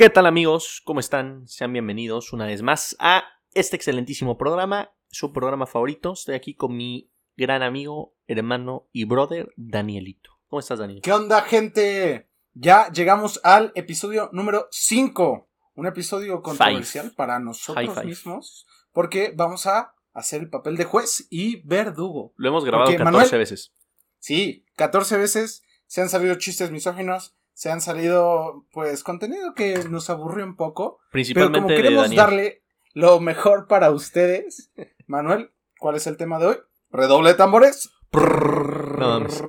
¿Qué 0.00 0.08
tal 0.08 0.24
amigos? 0.24 0.80
¿Cómo 0.86 0.98
están? 0.98 1.46
Sean 1.46 1.74
bienvenidos 1.74 2.32
una 2.32 2.46
vez 2.46 2.62
más 2.62 2.96
a 3.00 3.22
este 3.52 3.76
excelentísimo 3.76 4.38
programa, 4.38 4.94
su 5.08 5.30
programa 5.30 5.66
favorito. 5.66 6.14
Estoy 6.14 6.36
aquí 6.36 6.54
con 6.54 6.74
mi 6.74 7.12
gran 7.36 7.62
amigo, 7.62 8.16
hermano 8.26 8.88
y 8.92 9.04
brother, 9.04 9.52
Danielito. 9.56 10.30
¿Cómo 10.48 10.60
estás, 10.60 10.78
Daniel? 10.78 11.02
¿Qué 11.02 11.12
onda, 11.12 11.42
gente? 11.42 12.30
Ya 12.54 12.90
llegamos 12.90 13.42
al 13.44 13.72
episodio 13.74 14.30
número 14.32 14.68
5. 14.70 15.50
Un 15.74 15.86
episodio 15.86 16.40
controversial 16.40 17.12
para 17.14 17.38
nosotros 17.38 18.02
mismos. 18.02 18.66
Porque 18.92 19.34
vamos 19.36 19.66
a 19.66 19.94
hacer 20.14 20.40
el 20.40 20.48
papel 20.48 20.78
de 20.78 20.84
juez 20.84 21.26
y 21.28 21.60
verdugo. 21.68 22.32
Lo 22.36 22.48
hemos 22.48 22.64
grabado 22.64 22.96
14 22.96 23.36
veces. 23.36 23.74
Sí, 24.18 24.64
14 24.76 25.18
veces. 25.18 25.62
Se 25.84 26.00
han 26.00 26.08
salido 26.08 26.36
chistes 26.36 26.70
misóginos. 26.70 27.36
Se 27.52 27.70
han 27.70 27.80
salido, 27.80 28.66
pues, 28.72 29.02
contenido 29.02 29.54
que 29.54 29.84
nos 29.88 30.08
aburrió 30.10 30.44
un 30.44 30.56
poco. 30.56 30.98
Principalmente 31.12 31.58
pero 31.58 31.66
como 31.66 31.76
queremos 31.76 32.14
darle 32.14 32.62
lo 32.94 33.20
mejor 33.20 33.66
para 33.66 33.90
ustedes. 33.90 34.72
Manuel, 35.06 35.50
¿cuál 35.78 35.96
es 35.96 36.06
el 36.06 36.16
tema 36.16 36.38
de 36.38 36.46
hoy? 36.46 36.56
Redoble 36.90 37.30
de 37.30 37.34
tambores. 37.36 37.90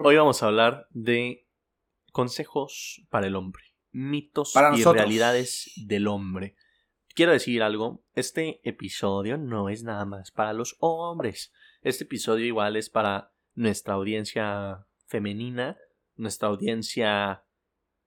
hoy 0.04 0.16
vamos 0.16 0.44
a 0.44 0.48
hablar 0.48 0.88
de 0.92 1.48
consejos 2.12 3.04
para 3.10 3.28
el 3.28 3.36
hombre. 3.36 3.64
Mitos 3.92 4.54
y 4.56 4.84
realidades 4.84 5.72
del 5.76 6.08
hombre. 6.08 6.56
Quiero 7.14 7.34
decir 7.34 7.62
algo, 7.62 8.04
este 8.14 8.62
episodio 8.64 9.38
no 9.38 9.70
es 9.70 9.84
nada 9.84 10.06
más 10.06 10.32
para 10.32 10.54
los 10.54 10.78
hombres. 10.80 11.52
Este 11.82 12.06
episodio 12.06 12.46
igual 12.46 12.78
es 12.78 12.90
para 12.90 13.34
nuestra 13.54 13.96
audiencia 13.96 14.86
femenina, 15.08 15.78
nuestra 16.16 16.48
audiencia 16.48 17.44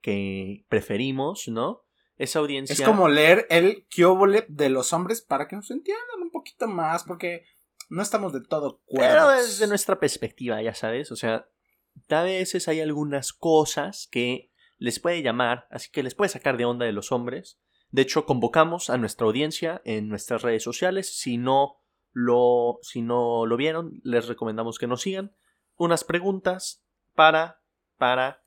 que 0.05 0.67
preferimos, 0.69 1.49
¿no? 1.49 1.87
Esa 2.17 2.41
audiencia... 2.41 2.75
Es 2.75 2.83
como 2.83 3.09
leer 3.09 3.47
el 3.49 3.87
Kiobole 3.89 4.45
de 4.49 4.69
los 4.69 4.93
hombres 4.93 5.23
para 5.23 5.49
que 5.49 5.57
nos 5.57 5.71
entiendan 5.71 6.21
un 6.23 6.31
poquito 6.31 6.69
más, 6.69 7.05
porque 7.05 7.47
no 7.89 8.03
estamos 8.03 8.35
de 8.35 8.43
todo 8.43 8.83
cuerdos. 8.85 9.15
Pero 9.15 9.29
desde 9.31 9.67
nuestra 9.67 9.99
perspectiva, 9.99 10.61
ya 10.61 10.75
sabes, 10.75 11.11
o 11.11 11.17
sea, 11.17 11.49
a 12.11 12.23
veces 12.23 12.69
hay 12.69 12.83
algunas 12.83 13.33
cosas 13.33 14.07
que 14.11 14.53
les 14.77 15.01
puede 15.01 15.23
llamar, 15.23 15.67
así 15.71 15.91
que 15.91 16.03
les 16.03 16.15
puede 16.15 16.29
sacar 16.29 16.59
de 16.59 16.67
onda 16.67 16.85
de 16.85 16.93
los 16.93 17.11
hombres, 17.11 17.59
de 17.95 18.03
hecho, 18.03 18.27
convocamos 18.27 18.91
a 18.91 18.99
nuestra 18.99 19.25
audiencia 19.25 19.81
en 19.85 20.09
nuestras 20.09 20.43
redes 20.43 20.65
sociales. 20.65 21.17
Si 21.17 21.39
no 21.39 21.81
lo, 22.11 22.81
si 22.83 23.03
no 23.03 23.47
lo 23.47 23.57
vieron, 23.57 24.01
les 24.03 24.27
recomendamos 24.27 24.81
que 24.81 24.89
nos 24.89 25.03
sigan. 25.03 25.37
Unas 25.77 26.03
preguntas 26.03 26.85
para, 27.15 27.63
para 27.97 28.44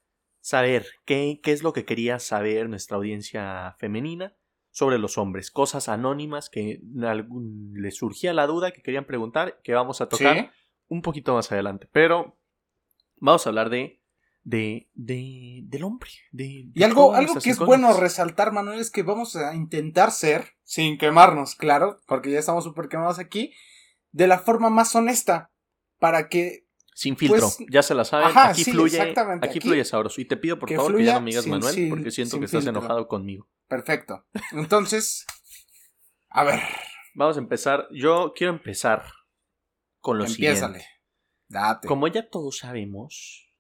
saber 0.48 0.88
qué, 1.04 1.42
qué 1.44 1.52
es 1.52 1.62
lo 1.62 1.74
que 1.74 1.84
quería 1.84 2.20
saber 2.20 2.70
nuestra 2.70 2.96
audiencia 2.96 3.76
femenina 3.80 4.34
sobre 4.72 4.98
los 4.98 5.18
hombres. 5.18 5.52
Cosas 5.52 5.90
anónimas 5.90 6.50
que 6.50 6.80
les 7.74 7.98
surgía 7.98 8.34
la 8.34 8.48
duda, 8.48 8.72
que 8.72 8.82
querían 8.82 9.04
preguntar, 9.04 9.60
que 9.62 9.74
vamos 9.74 10.00
a 10.00 10.08
tocar 10.08 10.54
un 10.88 11.02
poquito 11.02 11.34
más 11.34 11.52
adelante. 11.52 11.90
Pero 11.92 12.40
vamos 13.18 13.46
a 13.46 13.50
hablar 13.50 13.70
de 13.70 14.02
de, 14.46 14.90
de, 14.94 15.64
del 15.66 15.84
hombre. 15.84 16.10
De, 16.32 16.70
y 16.74 16.84
algo, 16.84 17.14
algo 17.14 17.34
que 17.42 17.50
es 17.50 17.60
bueno 17.60 17.92
resaltar, 17.92 18.54
Manuel, 18.54 18.80
es 18.80 18.90
que 18.90 19.04
vamos 19.04 19.36
a 19.36 19.54
intentar 19.54 20.12
ser, 20.12 20.54
sin 20.64 20.98
quemarnos, 20.98 21.56
claro, 21.56 22.00
porque 22.08 22.32
ya 22.32 22.40
estamos 22.40 22.64
súper 22.64 22.88
quemados 22.88 23.20
aquí, 23.20 23.52
de 24.14 24.28
la 24.28 24.40
forma 24.40 24.70
más 24.70 24.96
honesta, 24.96 25.52
para 26.00 26.30
que... 26.30 26.66
Sin 26.98 27.16
filtro, 27.16 27.42
pues, 27.42 27.60
ya 27.70 27.84
se 27.84 27.94
la 27.94 28.04
saben. 28.04 28.36
aquí 28.36 28.64
fluye, 28.64 29.00
aquí, 29.00 29.14
aquí, 29.44 29.60
fluye 29.60 29.86
sabroso. 29.86 30.20
Y 30.20 30.26
te 30.26 30.36
pido 30.36 30.58
por 30.58 30.74
favor 30.74 30.98
que 30.98 31.06
ya 31.06 31.14
no 31.14 31.22
me 31.22 31.30
digas 31.30 31.46
Manuel, 31.46 31.90
porque 31.90 32.10
siento 32.10 32.40
que 32.40 32.46
estás 32.46 32.66
enojado 32.66 33.08
conmigo. 33.08 33.48
Perfecto. 33.68 34.26
Entonces, 34.52 35.28
a 36.28 36.44
ver. 36.44 36.60
Vamos 37.14 37.38
a 37.38 37.40
empezar. 37.40 37.88
Yo 37.92 38.34
quiero 38.36 38.52
empezar 38.52 39.06
con 40.00 40.18
lo 40.18 40.26
Empiézale. 40.26 40.80
siguiente. 40.80 41.02
Date. 41.50 41.88
Como 41.88 42.08
ya 42.08 42.32
todos 42.32 42.58
sabemos, 42.58 43.54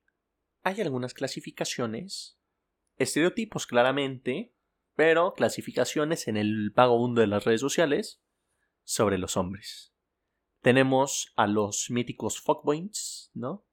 hay 0.63 0.81
algunas 0.81 1.13
clasificaciones, 1.13 2.39
estereotipos 2.95 3.67
claramente, 3.67 4.51
pero 4.95 5.35
clasificaciones 5.35 6.27
en 6.27 6.37
el 6.37 6.71
pago 6.73 6.97
mundo 6.97 7.21
de 7.21 7.27
las 7.27 7.45
redes 7.45 7.61
sociales 7.61 8.19
sobre 8.83 9.19
los 9.19 9.37
hombres. 9.37 9.93
Tenemos 10.67 11.31
a 11.37 11.47
los 11.47 11.89
míticos 11.89 12.41
fuckboys, 12.41 13.31
¿no? 13.33 13.63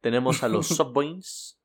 Tenemos 0.00 0.42
a 0.42 0.48
los 0.48 0.66
subboys, 0.76 1.56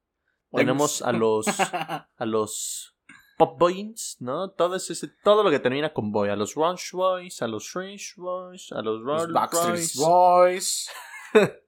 tenemos 0.52 1.02
a 1.02 1.12
los 1.14 1.48
a 2.16 2.26
los 2.28 2.96
popboys, 3.40 4.18
¿no? 4.20 4.52
Todo 4.52 4.76
ese, 4.76 5.08
todo 5.24 5.42
lo 5.42 5.50
que 5.50 5.58
termina 5.58 5.94
con 5.94 6.12
boy, 6.12 6.30
a 6.30 6.36
los 6.36 6.54
Rush 6.54 6.92
Boys, 6.92 7.42
a 7.42 7.48
los 7.48 7.66
Strange 7.66 8.14
Boys, 8.18 8.72
a 8.72 8.84
los 8.84 9.02
Roll 9.02 9.34
Backstreet 9.34 9.96
Boys. 9.96 10.92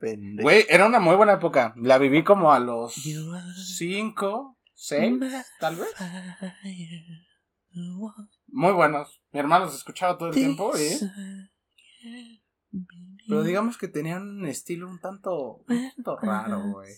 Güey, 0.00 0.64
era 0.70 0.86
una 0.86 1.00
muy 1.00 1.16
buena 1.16 1.34
época. 1.34 1.74
La 1.76 1.98
viví 1.98 2.24
como 2.24 2.50
a 2.50 2.58
los 2.58 2.94
5, 2.94 4.58
6, 4.72 5.20
tal 5.60 5.76
vez. 5.76 5.94
Muy 8.52 8.72
buenos. 8.72 9.22
Mi 9.32 9.40
hermano 9.40 9.64
los 9.64 9.74
escuchaba 9.74 10.18
todo 10.18 10.28
el 10.28 10.34
tiempo 10.34 10.72
Pero 13.26 13.42
digamos 13.42 13.78
que 13.78 13.88
tenían 13.88 14.28
un 14.28 14.46
estilo 14.46 14.88
un 14.88 15.00
tanto, 15.00 15.64
un 15.66 15.90
tanto 15.94 16.18
raro, 16.18 16.60
güey. 16.70 16.92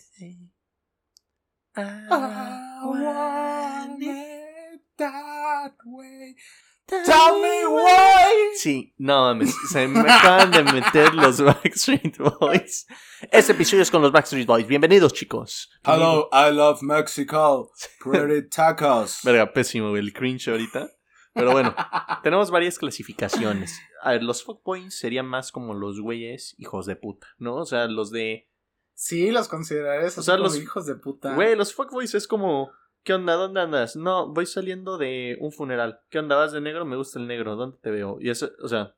Tell 6.86 7.40
me 7.40 7.66
why. 7.66 8.56
Sí, 8.56 8.92
no 8.98 9.22
mames, 9.22 9.54
se 9.70 9.86
me 9.86 10.00
acaban 10.00 10.50
de 10.50 10.64
meter 10.64 11.14
los 11.14 11.40
Backstreet 11.40 12.18
Boys. 12.18 12.86
Este 13.30 13.52
episodio 13.52 13.84
es 13.84 13.90
con 13.92 14.02
los 14.02 14.10
Backstreet 14.10 14.46
Boys. 14.46 14.66
Bienvenidos, 14.66 15.12
chicos. 15.12 15.70
Hello, 15.84 16.28
I 16.32 16.52
love 16.52 16.82
Mexico. 16.82 17.70
Pretty 18.00 18.48
tacos. 18.48 19.20
Verga, 19.22 19.52
pésimo 19.52 19.96
el 19.96 20.12
cringe 20.12 20.48
ahorita. 20.48 20.90
Pero 21.34 21.52
bueno, 21.52 21.74
tenemos 22.22 22.50
varias 22.50 22.78
clasificaciones. 22.78 23.80
A 24.02 24.12
ver, 24.12 24.22
los 24.22 24.44
fuckboys 24.44 24.98
serían 24.98 25.26
más 25.26 25.52
como 25.52 25.74
los 25.74 26.00
güeyes 26.00 26.54
hijos 26.58 26.86
de 26.86 26.96
puta, 26.96 27.26
¿no? 27.38 27.56
O 27.56 27.66
sea, 27.66 27.86
los 27.86 28.10
de. 28.10 28.48
Sí, 28.94 29.32
los 29.32 29.48
consideraré 29.48 30.06
esos 30.06 30.18
o 30.18 30.22
sea, 30.22 30.38
los 30.38 30.56
hijos 30.56 30.86
de 30.86 30.94
puta. 30.94 31.34
Güey, 31.34 31.56
los 31.56 31.74
fuckboys 31.74 32.14
es 32.14 32.28
como 32.28 32.70
¿Qué 33.04 33.12
onda? 33.12 33.34
¿Dónde 33.34 33.60
andas? 33.60 33.96
No, 33.96 34.32
voy 34.32 34.46
saliendo 34.46 34.96
de 34.96 35.36
un 35.38 35.52
funeral. 35.52 36.00
¿Qué 36.08 36.18
onda? 36.18 36.36
¿Vas 36.36 36.52
de 36.52 36.62
negro? 36.62 36.86
Me 36.86 36.96
gusta 36.96 37.18
el 37.18 37.26
negro. 37.26 37.54
¿Dónde 37.54 37.76
te 37.82 37.90
veo? 37.90 38.16
Y 38.18 38.30
eso, 38.30 38.50
o 38.62 38.66
sea, 38.66 38.96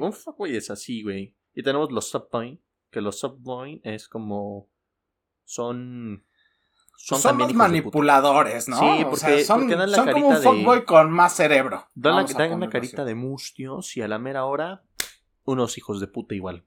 un 0.00 0.12
fuckboy 0.14 0.56
es 0.56 0.70
así, 0.70 1.02
güey. 1.02 1.36
Y 1.52 1.62
tenemos 1.62 1.92
los 1.92 2.08
subboy, 2.08 2.58
que 2.90 3.02
los 3.02 3.18
subboy 3.20 3.82
es 3.84 4.08
como 4.08 4.70
son 5.44 6.25
son, 6.96 7.54
manipuladores, 7.54 8.68
¿no? 8.68 8.78
Sí, 8.78 9.04
porque, 9.08 9.44
son, 9.44 9.68
dan 9.68 9.90
la 9.90 10.12
como 10.12 10.28
un 10.28 10.36
fuckboy 10.36 10.84
con 10.84 11.10
más 11.10 11.34
cerebro. 11.34 11.86
Dan, 11.94 12.26
la, 12.60 12.68
carita 12.68 13.04
de 13.04 13.14
mustios 13.14 13.96
y 13.96 14.02
a 14.02 14.08
la 14.08 14.18
mera 14.18 14.44
hora 14.44 14.82
unos 15.44 15.78
hijos 15.78 16.00
de 16.00 16.08
puta 16.08 16.34
igual. 16.34 16.64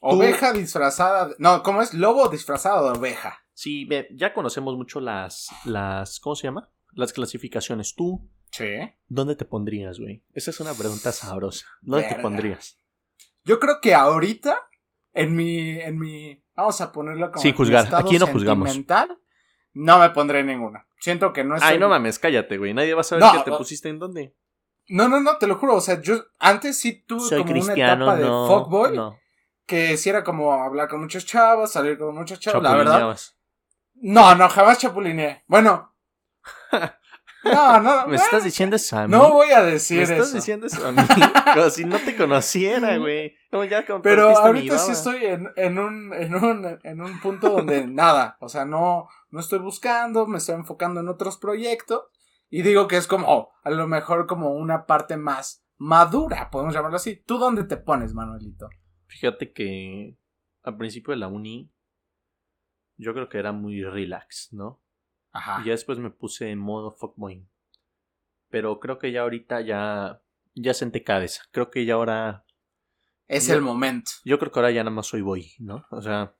Oveja 0.00 0.52
disfrazada, 0.52 1.34
no, 1.38 1.62
¿cómo 1.62 1.82
es? 1.82 1.94
Lobo 1.94 2.28
disfrazado 2.28 2.92
de 2.92 2.98
oveja. 2.98 3.38
Sí, 3.54 3.88
ya 4.14 4.34
conocemos 4.34 4.76
mucho 4.76 5.00
las, 5.00 5.48
las, 5.64 6.20
¿cómo 6.20 6.34
se 6.34 6.48
llama? 6.48 6.70
Las 6.92 7.12
clasificaciones. 7.12 7.94
¿Tú? 7.94 8.28
Sí. 8.50 8.66
¿Dónde 9.08 9.36
te 9.36 9.44
pondrías, 9.44 9.98
güey? 9.98 10.22
Esa 10.32 10.50
es 10.50 10.60
una 10.60 10.74
pregunta 10.74 11.12
sabrosa. 11.12 11.66
¿Dónde 11.80 12.08
te 12.08 12.16
pondrías? 12.16 12.78
Yo 13.44 13.58
creo 13.60 13.80
que 13.80 13.94
ahorita, 13.94 14.58
en 15.12 15.36
mi, 15.36 15.80
en 15.80 15.98
mi, 15.98 16.42
vamos 16.54 16.80
a 16.80 16.92
ponerlo 16.92 17.30
como 17.30 17.42
Sin 17.42 17.54
juzgar, 17.54 17.94
aquí 17.94 18.18
no 18.18 18.26
juzgamos. 18.26 18.70
No 19.74 19.98
me 19.98 20.10
pondré 20.10 20.42
ninguna. 20.44 20.86
Siento 20.98 21.32
que 21.32 21.44
no 21.44 21.56
es. 21.56 21.62
Ay, 21.62 21.78
no 21.78 21.88
mames, 21.88 22.18
cállate, 22.18 22.56
güey. 22.56 22.72
Nadie 22.72 22.94
va 22.94 23.02
a 23.02 23.04
saber 23.04 23.24
que 23.32 23.50
te 23.50 23.56
pusiste 23.56 23.88
en 23.88 23.98
dónde. 23.98 24.34
No, 24.88 25.08
no, 25.08 25.20
no, 25.20 25.36
te 25.38 25.46
lo 25.46 25.56
juro. 25.56 25.74
O 25.74 25.80
sea, 25.80 26.00
yo 26.00 26.24
antes 26.38 26.78
sí 26.78 27.04
tuve 27.06 27.38
como 27.38 27.60
una 27.60 27.74
etapa 27.74 28.16
de 28.16 28.24
fuckboy. 28.24 29.00
Que 29.66 29.96
sí 29.96 30.10
era 30.10 30.22
como 30.22 30.52
hablar 30.52 30.88
con 30.88 31.00
muchos 31.00 31.24
chavos, 31.24 31.72
salir 31.72 31.98
con 31.98 32.14
muchos 32.14 32.38
chavos. 32.38 32.62
La 32.62 32.74
verdad. 32.74 33.16
No, 33.94 34.34
no, 34.34 34.48
jamás 34.48 34.78
chapulineé. 34.78 35.44
Bueno. 35.46 35.94
No, 37.44 37.80
no. 37.80 38.06
Me 38.06 38.16
estás 38.16 38.42
diciendo 38.42 38.76
eso 38.76 38.98
a 38.98 39.06
mí. 39.06 39.10
No 39.12 39.30
voy 39.30 39.50
a 39.50 39.62
decir 39.62 40.00
eso. 40.00 40.12
Me 40.12 40.18
estás 40.18 40.32
diciendo 40.32 40.66
eso 40.66 40.86
a 40.86 40.92
mí. 40.92 41.02
Como 41.54 41.70
si 41.70 41.84
no 41.84 41.98
te 41.98 42.16
conociera, 42.16 42.96
güey. 42.98 43.36
Pero 44.02 44.36
ahorita 44.36 44.78
sí 44.78 44.92
estoy 44.92 45.26
en, 45.26 45.48
en, 45.56 45.78
un, 45.78 46.12
en, 46.14 46.34
un, 46.34 46.78
en 46.82 47.00
un 47.00 47.20
punto 47.20 47.50
donde 47.50 47.86
nada. 47.86 48.36
O 48.40 48.48
sea, 48.48 48.64
no, 48.64 49.08
no 49.34 49.40
estoy 49.40 49.58
buscando, 49.58 50.28
me 50.28 50.38
estoy 50.38 50.54
enfocando 50.54 51.00
en 51.00 51.08
otros 51.08 51.38
proyectos. 51.38 52.04
Y 52.50 52.62
digo 52.62 52.86
que 52.86 52.96
es 52.96 53.08
como, 53.08 53.26
oh, 53.28 53.52
a 53.64 53.70
lo 53.70 53.88
mejor 53.88 54.28
como 54.28 54.54
una 54.54 54.86
parte 54.86 55.16
más 55.16 55.66
madura, 55.76 56.50
podemos 56.50 56.72
llamarlo 56.72 56.98
así. 56.98 57.16
¿Tú 57.16 57.38
dónde 57.38 57.64
te 57.64 57.76
pones, 57.76 58.14
Manuelito? 58.14 58.68
Fíjate 59.08 59.52
que 59.52 60.16
al 60.62 60.76
principio 60.76 61.10
de 61.10 61.18
la 61.18 61.26
uni 61.26 61.72
yo 62.96 63.12
creo 63.12 63.28
que 63.28 63.38
era 63.38 63.50
muy 63.50 63.82
relax, 63.82 64.50
¿no? 64.52 64.80
Ajá. 65.32 65.62
Y 65.62 65.66
ya 65.66 65.72
después 65.72 65.98
me 65.98 66.10
puse 66.10 66.52
en 66.52 66.60
modo 66.60 66.92
fuckboy. 66.92 67.44
Pero 68.50 68.78
creo 68.78 69.00
que 69.00 69.10
ya 69.10 69.22
ahorita 69.22 69.62
ya. 69.62 70.22
Ya 70.54 70.74
senté 70.74 71.02
cabeza. 71.02 71.42
Creo 71.50 71.72
que 71.72 71.84
ya 71.84 71.94
ahora. 71.94 72.44
Es 73.26 73.48
el 73.48 73.62
momento. 73.62 74.12
Yo 74.24 74.38
creo 74.38 74.52
que 74.52 74.60
ahora 74.60 74.70
ya 74.70 74.84
nada 74.84 74.94
más 74.94 75.08
soy 75.08 75.22
boy, 75.22 75.54
¿no? 75.58 75.84
O 75.90 76.00
sea. 76.00 76.36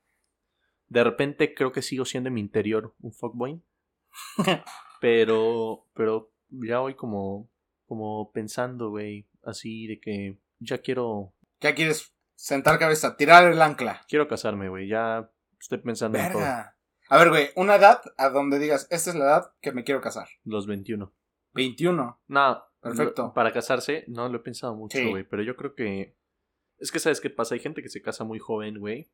De 0.88 1.04
repente 1.04 1.54
creo 1.54 1.72
que 1.72 1.82
sigo 1.82 2.04
siendo 2.04 2.28
en 2.28 2.34
mi 2.34 2.40
interior 2.40 2.94
un 3.00 3.12
fuckboy. 3.12 3.62
pero. 5.00 5.86
Pero 5.94 6.32
ya 6.50 6.81
voy 6.81 6.94
como. 6.94 7.50
Como 7.86 8.32
pensando, 8.32 8.90
güey. 8.90 9.28
Así 9.42 9.86
de 9.86 10.00
que. 10.00 10.38
Ya 10.58 10.78
quiero. 10.78 11.34
Ya 11.60 11.75
quieres 11.75 12.14
sentar 12.34 12.78
cabeza, 12.78 13.16
tirar 13.16 13.50
el 13.50 13.60
ancla. 13.60 14.02
Quiero 14.08 14.28
casarme, 14.28 14.69
güey. 14.69 14.88
Ya 14.88 15.31
estoy 15.60 15.78
pensando 15.78 16.19
en 16.19 16.32
todo. 16.32 16.42
A 16.42 17.19
ver, 17.19 17.28
güey, 17.28 17.50
una 17.56 17.76
edad 17.76 18.00
a 18.16 18.31
donde 18.31 18.58
digas, 18.58 18.86
esta 18.90 19.10
es 19.10 19.16
la 19.16 19.25
edad 19.25 19.52
que 19.60 19.72
me 19.72 19.84
quiero 19.84 20.00
casar. 20.00 20.28
Los 20.44 20.66
21. 20.66 21.12
21. 21.52 22.20
No. 22.26 22.64
Perfecto. 22.81 23.32
Para 23.32 23.52
casarse, 23.52 24.04
no 24.08 24.28
lo 24.28 24.36
he 24.36 24.42
pensado 24.42 24.75
mucho, 24.75 24.98
güey. 25.08 25.25
Pero 25.25 25.42
yo 25.42 25.56
creo 25.56 25.75
que. 25.75 26.16
Es 26.78 26.92
que, 26.92 26.98
¿sabes 26.98 27.20
qué 27.20 27.31
pasa? 27.31 27.54
Hay 27.54 27.60
gente 27.60 27.82
que 27.82 27.88
se 27.88 28.02
casa 28.02 28.25
muy 28.25 28.38
joven, 28.38 28.78
güey. 28.78 29.10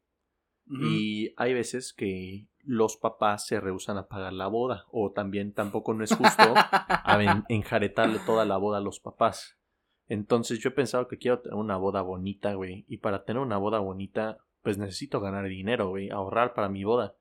Y 0.70 1.34
hay 1.36 1.52
veces 1.52 1.92
que 1.92 2.46
los 2.62 2.96
papás 2.96 3.46
se 3.46 3.58
rehusan 3.58 3.98
a 3.98 4.06
pagar 4.06 4.32
la 4.32 4.46
boda. 4.46 4.84
O 4.90 5.12
también 5.12 5.52
tampoco 5.52 5.94
no 5.94 6.04
es 6.04 6.14
justo 6.14 6.54
enjaretarle 7.48 8.20
toda 8.20 8.44
la 8.44 8.56
boda 8.56 8.78
a 8.78 8.82
los 8.82 9.00
papás. 9.00 9.58
Entonces 10.06 10.58
yo 10.58 10.70
he 10.70 10.72
pensado 10.72 11.08
que 11.08 11.18
quiero 11.18 11.40
tener 11.40 11.56
una 11.56 11.76
boda 11.76 12.02
bonita, 12.02 12.54
güey. 12.54 12.84
Y 12.88 12.98
para 12.98 13.24
tener 13.24 13.42
una 13.42 13.58
boda 13.58 13.78
bonita, 13.78 14.38
pues 14.62 14.78
necesito 14.78 15.20
ganar 15.20 15.48
dinero, 15.48 15.88
güey. 15.88 16.10
Ahorrar 16.10 16.54
para 16.54 16.68
mi 16.68 16.84
boda. 16.84 17.16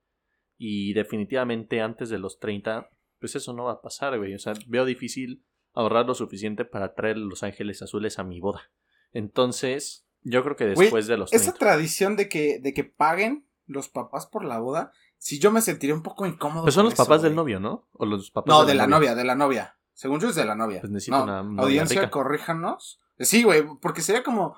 Y 0.57 0.93
definitivamente 0.93 1.81
antes 1.81 2.09
de 2.09 2.19
los 2.19 2.39
30, 2.39 2.89
pues 3.19 3.35
eso 3.35 3.53
no 3.53 3.65
va 3.65 3.73
a 3.73 3.81
pasar, 3.81 4.17
güey. 4.17 4.33
O 4.33 4.39
sea, 4.39 4.53
veo 4.67 4.85
difícil 4.85 5.43
ahorrar 5.73 6.05
lo 6.05 6.15
suficiente 6.15 6.65
para 6.65 6.93
traer 6.93 7.17
los 7.17 7.43
ángeles 7.43 7.81
azules 7.81 8.19
a 8.19 8.23
mi 8.23 8.39
boda. 8.39 8.71
Entonces, 9.11 10.08
yo 10.23 10.43
creo 10.43 10.55
que 10.55 10.65
después 10.65 11.07
de 11.07 11.17
los 11.17 11.29
30. 11.29 11.49
Esa 11.49 11.57
tradición 11.57 12.15
de 12.15 12.29
que, 12.29 12.59
de 12.59 12.73
que 12.73 12.83
paguen 12.83 13.47
los 13.65 13.89
papás 13.89 14.25
por 14.25 14.43
la 14.43 14.59
boda, 14.59 14.91
si 15.17 15.39
yo 15.39 15.51
me 15.51 15.61
sentiría 15.61 15.95
un 15.95 16.03
poco 16.03 16.25
incómodo. 16.25 16.63
Pues 16.63 16.75
son 16.75 16.85
los 16.85 16.95
papás 16.95 17.21
del 17.21 17.35
novio, 17.35 17.59
¿no? 17.59 17.87
O 17.93 18.05
los 18.05 18.31
papás 18.31 18.49
No, 18.49 18.65
de, 18.65 18.73
la, 18.73 18.87
novia? 18.87 19.15
de 19.15 19.23
la 19.23 19.35
novia. 19.35 19.77
Según 19.93 20.19
yo 20.19 20.29
es 20.29 20.35
de 20.35 20.45
la 20.45 20.55
novia. 20.55 20.79
Pues 20.79 20.91
necesito 20.91 21.21
una, 21.21 21.39
audiencia, 21.39 22.09
corríjanos. 22.09 22.99
Sí, 23.19 23.43
güey, 23.43 23.65
porque 23.81 24.01
sería 24.01 24.23
como, 24.23 24.55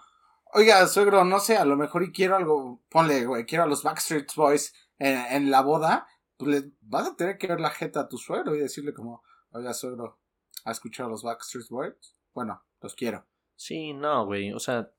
oiga, 0.53 0.87
suegro, 0.87 1.25
no 1.25 1.39
sé, 1.39 1.57
a 1.57 1.65
lo 1.65 1.75
mejor 1.75 2.03
y 2.03 2.11
quiero 2.11 2.35
algo, 2.35 2.83
ponle, 2.89 3.25
güey, 3.25 3.45
quiero 3.45 3.63
a 3.63 3.67
los 3.67 3.81
Backstreet 3.81 4.33
Boys 4.35 4.73
en, 4.99 5.49
la 5.49 5.61
boda, 5.61 6.07
pues 6.37 6.51
le 6.51 6.71
vas 6.81 7.07
a 7.07 7.15
tener 7.15 7.39
que 7.39 7.47
ver 7.47 7.59
la 7.59 7.71
jeta 7.71 8.01
a 8.01 8.07
tu 8.07 8.19
suegro 8.19 8.55
y 8.55 8.59
decirle 8.59 8.93
como, 8.93 9.23
oiga, 9.49 9.73
suegro, 9.73 10.19
¿ha 10.63 10.71
escuchado 10.71 11.07
a 11.07 11.11
los 11.11 11.23
Backstreet 11.23 11.69
Boys? 11.69 12.15
Bueno, 12.35 12.63
los 12.79 12.93
quiero. 12.93 13.25
Sí, 13.55 13.93
no, 13.93 14.25
güey, 14.27 14.53
o 14.53 14.59
sea, 14.59 14.91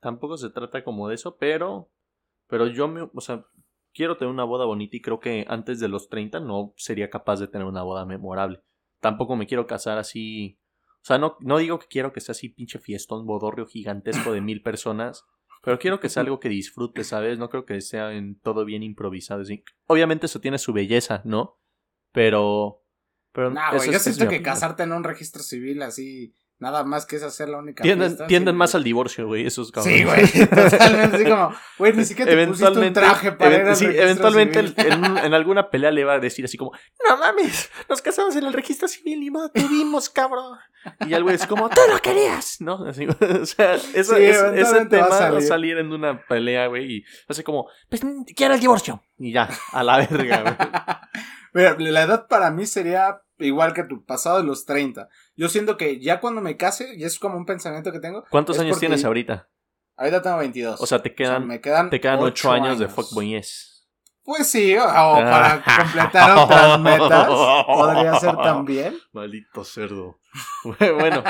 tampoco 0.00 0.36
se 0.36 0.50
trata 0.50 0.84
como 0.84 1.08
de 1.08 1.14
eso, 1.14 1.36
pero, 1.38 1.90
pero 2.46 2.66
yo 2.66 2.88
me, 2.88 3.08
o 3.12 3.20
sea, 3.20 3.44
quiero 3.92 4.16
tener 4.16 4.32
una 4.32 4.44
boda 4.44 4.64
bonita 4.64 4.96
y 4.96 5.00
creo 5.00 5.20
que 5.20 5.44
antes 5.48 5.80
de 5.80 5.88
los 5.88 6.08
30 6.08 6.40
no 6.40 6.72
sería 6.76 7.10
capaz 7.10 7.40
de 7.40 7.48
tener 7.48 7.66
una 7.66 7.82
boda 7.82 8.04
memorable. 8.04 8.62
Tampoco 9.00 9.36
me 9.36 9.46
quiero 9.46 9.66
casar 9.66 9.98
así. 9.98 10.58
O 11.02 11.04
sea, 11.04 11.18
no, 11.18 11.36
no 11.40 11.58
digo 11.58 11.78
que 11.78 11.86
quiero 11.86 12.12
que 12.12 12.20
sea 12.20 12.32
así 12.32 12.48
pinche 12.48 12.78
fiestón 12.78 13.26
bodorrio 13.26 13.66
gigantesco 13.66 14.32
de 14.32 14.40
mil 14.40 14.62
personas. 14.62 15.24
Pero 15.62 15.78
quiero 15.78 16.00
que 16.00 16.08
sea 16.08 16.22
algo 16.24 16.40
que 16.40 16.48
disfrute, 16.48 17.04
¿sabes? 17.04 17.38
No 17.38 17.48
creo 17.48 17.64
que 17.64 17.80
sea 17.80 18.12
en 18.12 18.38
todo 18.40 18.64
bien 18.64 18.82
improvisado. 18.82 19.42
Obviamente 19.86 20.26
eso 20.26 20.40
tiene 20.40 20.58
su 20.58 20.72
belleza, 20.72 21.22
¿no? 21.24 21.58
Pero. 22.12 22.84
Pero 23.32 23.50
nah, 23.50 23.74
güey, 23.74 23.92
yo 23.92 23.98
siento 23.98 24.28
que 24.28 24.42
casarte 24.42 24.82
en 24.82 24.92
un 24.92 25.04
registro 25.04 25.42
civil 25.42 25.82
así 25.82 26.34
Nada 26.60 26.82
más 26.82 27.06
que 27.06 27.14
es 27.14 27.22
hacer 27.22 27.48
la 27.48 27.58
única 27.58 27.84
Tienden, 27.84 28.16
tienden 28.26 28.56
más 28.56 28.74
al 28.74 28.82
divorcio, 28.82 29.28
güey, 29.28 29.46
esos 29.46 29.70
cabrones. 29.70 29.98
Sí, 29.98 30.04
güey, 30.04 30.48
totalmente. 30.70 31.16
Así 31.16 31.24
como, 31.24 31.54
güey, 31.78 31.92
ni 31.92 32.04
siquiera 32.04 32.32
te 32.32 32.46
pusiste 32.48 32.78
un 32.80 32.92
traje 32.92 33.30
para 33.32 33.76
Sí, 33.76 33.84
eventualmente 33.84 34.58
en, 34.58 35.04
en, 35.18 35.34
alguna 35.34 35.70
pelea 35.70 35.92
le 35.92 36.02
va 36.02 36.14
a 36.14 36.18
decir 36.18 36.44
así 36.44 36.56
como, 36.56 36.72
no 37.08 37.16
mames, 37.16 37.70
nos 37.88 38.02
casamos 38.02 38.34
en 38.34 38.44
el 38.44 38.52
registro 38.52 38.88
civil 38.88 39.22
y 39.22 39.30
no 39.30 39.48
tuvimos, 39.50 40.10
cabrón. 40.10 40.58
Y 41.06 41.14
el 41.14 41.22
güey 41.22 41.36
es 41.36 41.46
como, 41.46 41.68
tú 41.68 41.80
lo 41.88 41.98
querías, 41.98 42.60
¿no? 42.60 42.84
Así, 42.86 43.06
o 43.42 43.46
sea, 43.46 43.74
eso, 43.74 44.16
ese 44.16 44.86
tema 44.86 45.08
va 45.08 45.28
a, 45.38 45.40
salir. 45.40 45.78
en 45.78 45.92
una 45.92 46.20
pelea, 46.26 46.66
güey, 46.66 46.92
y 46.92 47.04
hace 47.28 47.44
como, 47.44 47.68
pues, 47.88 48.00
quiero 48.34 48.54
el 48.54 48.60
divorcio. 48.60 49.02
Y 49.18 49.32
ya, 49.32 49.48
a 49.72 49.82
la 49.84 49.98
verga, 49.98 50.42
güey. 50.42 50.56
Mira, 51.58 51.74
la 51.76 52.02
edad 52.02 52.28
para 52.28 52.52
mí 52.52 52.66
sería 52.66 53.20
igual 53.38 53.72
que 53.72 53.82
tu, 53.82 54.04
pasado 54.04 54.38
de 54.38 54.44
los 54.44 54.64
30. 54.64 55.08
Yo 55.34 55.48
siento 55.48 55.76
que 55.76 55.98
ya 55.98 56.20
cuando 56.20 56.40
me 56.40 56.56
case, 56.56 56.94
y 56.96 57.02
es 57.02 57.18
como 57.18 57.36
un 57.36 57.46
pensamiento 57.46 57.90
que 57.90 57.98
tengo. 57.98 58.24
¿Cuántos 58.30 58.60
años 58.60 58.78
tienes 58.78 59.04
ahorita? 59.04 59.48
Ahorita 59.96 60.22
tengo 60.22 60.38
22. 60.38 60.80
O 60.80 60.86
sea, 60.86 61.02
te 61.02 61.16
quedan, 61.16 61.48
me 61.48 61.60
quedan 61.60 61.90
te 61.90 62.00
quedan 62.00 62.20
8 62.20 62.52
años, 62.52 62.78
de 62.78 62.86
fuckboyes. 62.86 63.88
Pues 64.22 64.46
sí, 64.46 64.76
o, 64.76 64.84
para 64.84 65.64
completar 65.64 66.38
otras 66.38 66.80
metas, 66.80 67.26
podría 67.66 68.14
ser 68.20 68.36
también. 68.36 68.96
Maldito 69.12 69.64
cerdo. 69.64 70.20
bueno, 70.78 71.24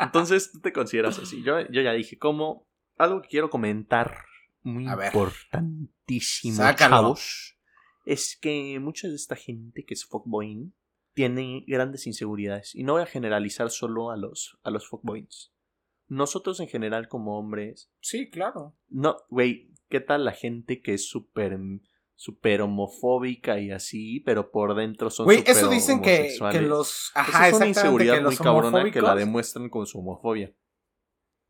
entonces 0.00 0.52
tú 0.52 0.60
te 0.60 0.74
consideras 0.74 1.18
así. 1.18 1.42
Yo, 1.42 1.60
yo 1.70 1.80
ya 1.80 1.92
dije, 1.92 2.18
como 2.18 2.66
algo 2.98 3.22
que 3.22 3.28
quiero 3.28 3.48
comentar 3.48 4.18
muy 4.64 4.84
importantísimo, 4.84 6.62
chavos, 6.74 7.56
es 8.04 8.38
que 8.40 8.78
mucha 8.80 9.08
de 9.08 9.14
esta 9.14 9.36
gente 9.36 9.84
que 9.84 9.94
es 9.94 10.04
fuckboy 10.04 10.72
tiene 11.14 11.64
grandes 11.66 12.06
inseguridades. 12.06 12.74
Y 12.74 12.84
no 12.84 12.94
voy 12.94 13.02
a 13.02 13.06
generalizar 13.06 13.70
solo 13.70 14.10
a 14.10 14.16
los, 14.16 14.58
a 14.62 14.70
los 14.70 14.88
fuckboys. 14.88 15.52
Nosotros 16.08 16.60
en 16.60 16.68
general 16.68 17.08
como 17.08 17.38
hombres. 17.38 17.90
Sí, 18.00 18.30
claro. 18.30 18.76
No, 18.88 19.16
güey, 19.28 19.72
¿qué 19.88 20.00
tal 20.00 20.24
la 20.24 20.32
gente 20.32 20.80
que 20.80 20.94
es 20.94 21.08
súper 21.08 21.58
súper 22.14 22.62
homofóbica 22.62 23.58
y 23.58 23.72
así, 23.72 24.20
pero 24.20 24.52
por 24.52 24.76
dentro 24.76 25.10
son 25.10 25.24
Güey, 25.24 25.42
eso 25.44 25.68
dicen 25.68 26.00
que, 26.00 26.36
que, 26.52 26.60
los 26.60 27.10
ajá, 27.14 27.48
es 27.48 27.54
una 27.54 27.66
inseguridad 27.66 28.22
muy 28.22 28.36
cabrona 28.36 28.88
que 28.92 29.02
la 29.02 29.16
demuestran 29.16 29.68
con 29.68 29.86
su 29.86 29.98
homofobia. 29.98 30.54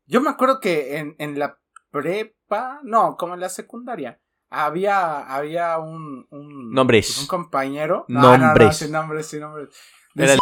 Yo 0.05 0.19
me 0.19 0.31
acuerdo 0.31 0.59
que 0.59 0.97
en, 0.97 1.15
en 1.19 1.37
la 1.37 1.59
prepa, 1.91 2.79
no, 2.83 3.15
como 3.17 3.35
en 3.35 3.41
la 3.41 3.49
secundaria, 3.49 4.19
había, 4.53 5.21
había 5.21 5.79
un, 5.79 6.27
un, 6.29 6.71
nombres. 6.71 7.07
Pues, 7.07 7.21
un 7.21 7.27
compañero. 7.27 8.05
No, 8.07 8.37
nombres. 8.37 8.67
No, 8.67 8.73
sin 8.73 8.91
nombres, 8.91 9.25
sin 9.25 9.39
nombres. 9.41 9.69
Decía, 10.13 10.37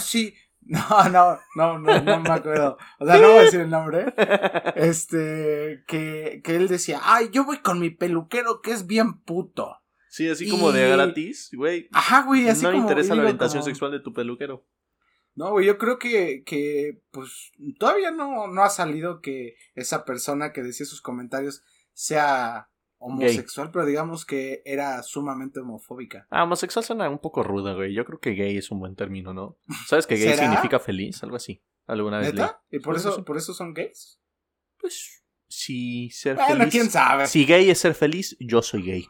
sí. 0.00 0.34
No, 0.62 1.08
no, 1.08 1.40
no, 1.56 1.78
no, 1.80 2.00
no 2.00 2.20
me 2.20 2.30
acuerdo. 2.30 2.76
O 3.00 3.06
sea, 3.06 3.16
no 3.16 3.28
voy 3.28 3.38
a 3.38 3.42
decir 3.42 3.60
el 3.60 3.70
nombre. 3.70 4.14
Este, 4.76 5.82
que, 5.88 6.42
que 6.44 6.54
él 6.54 6.68
decía, 6.68 7.00
ay, 7.02 7.30
yo 7.32 7.44
voy 7.44 7.58
con 7.58 7.80
mi 7.80 7.90
peluquero 7.90 8.60
que 8.60 8.70
es 8.70 8.86
bien 8.86 9.20
puto. 9.22 9.78
Sí, 10.10 10.28
así 10.28 10.48
como 10.48 10.70
de 10.70 10.88
gratis, 10.90 11.50
güey. 11.54 11.88
Ajá, 11.92 12.22
güey, 12.22 12.48
así 12.48 12.62
no 12.62 12.70
como. 12.70 12.82
No 12.82 12.88
interesa 12.88 13.16
la 13.16 13.22
orientación 13.22 13.64
sexual 13.64 13.90
de 13.90 14.00
tu 14.00 14.12
peluquero. 14.12 14.64
No, 15.34 15.50
güey, 15.50 15.66
yo 15.66 15.76
creo 15.78 15.98
que, 15.98 16.44
que, 16.44 17.02
pues, 17.10 17.50
todavía 17.78 18.12
no, 18.12 18.46
no 18.46 18.62
ha 18.62 18.70
salido 18.70 19.20
que 19.20 19.56
esa 19.74 20.04
persona 20.04 20.52
que 20.52 20.62
decía 20.62 20.86
sus 20.86 21.00
comentarios 21.00 21.64
sea 21.94 22.70
homosexual, 23.00 23.70
pero 23.72 23.84
digamos 23.86 24.26
que 24.26 24.62
era 24.64 25.02
sumamente 25.02 25.58
homofóbica. 25.60 26.26
Ah, 26.30 26.44
homosexual 26.44 26.84
suena 26.84 27.08
un 27.08 27.18
poco 27.18 27.42
ruda, 27.42 27.72
güey. 27.74 27.94
Yo 27.94 28.04
creo 28.04 28.20
que 28.20 28.32
gay 28.32 28.58
es 28.58 28.70
un 28.70 28.78
buen 28.78 28.94
término, 28.94 29.32
¿no? 29.32 29.56
¿Sabes 29.86 30.06
que 30.06 30.16
gay 30.16 30.36
significa 30.36 30.78
feliz? 30.78 31.22
Algo 31.22 31.36
así. 31.36 31.62
¿Alguna 31.86 32.18
vez 32.18 32.34
¿Neta? 32.34 32.62
¿Y 32.70 32.78
por 32.78 32.96
eso, 32.96 33.24
por 33.24 33.38
eso 33.38 33.54
son 33.54 33.72
gays? 33.74 34.20
Pues, 34.78 35.24
si 35.48 36.10
ser 36.10 36.36
bueno, 36.36 36.58
feliz. 36.58 36.72
quién 36.72 36.90
sabe. 36.90 37.26
Si 37.26 37.46
gay 37.46 37.70
es 37.70 37.78
ser 37.78 37.94
feliz, 37.94 38.36
yo 38.38 38.60
soy 38.62 38.82
gay. 38.82 39.06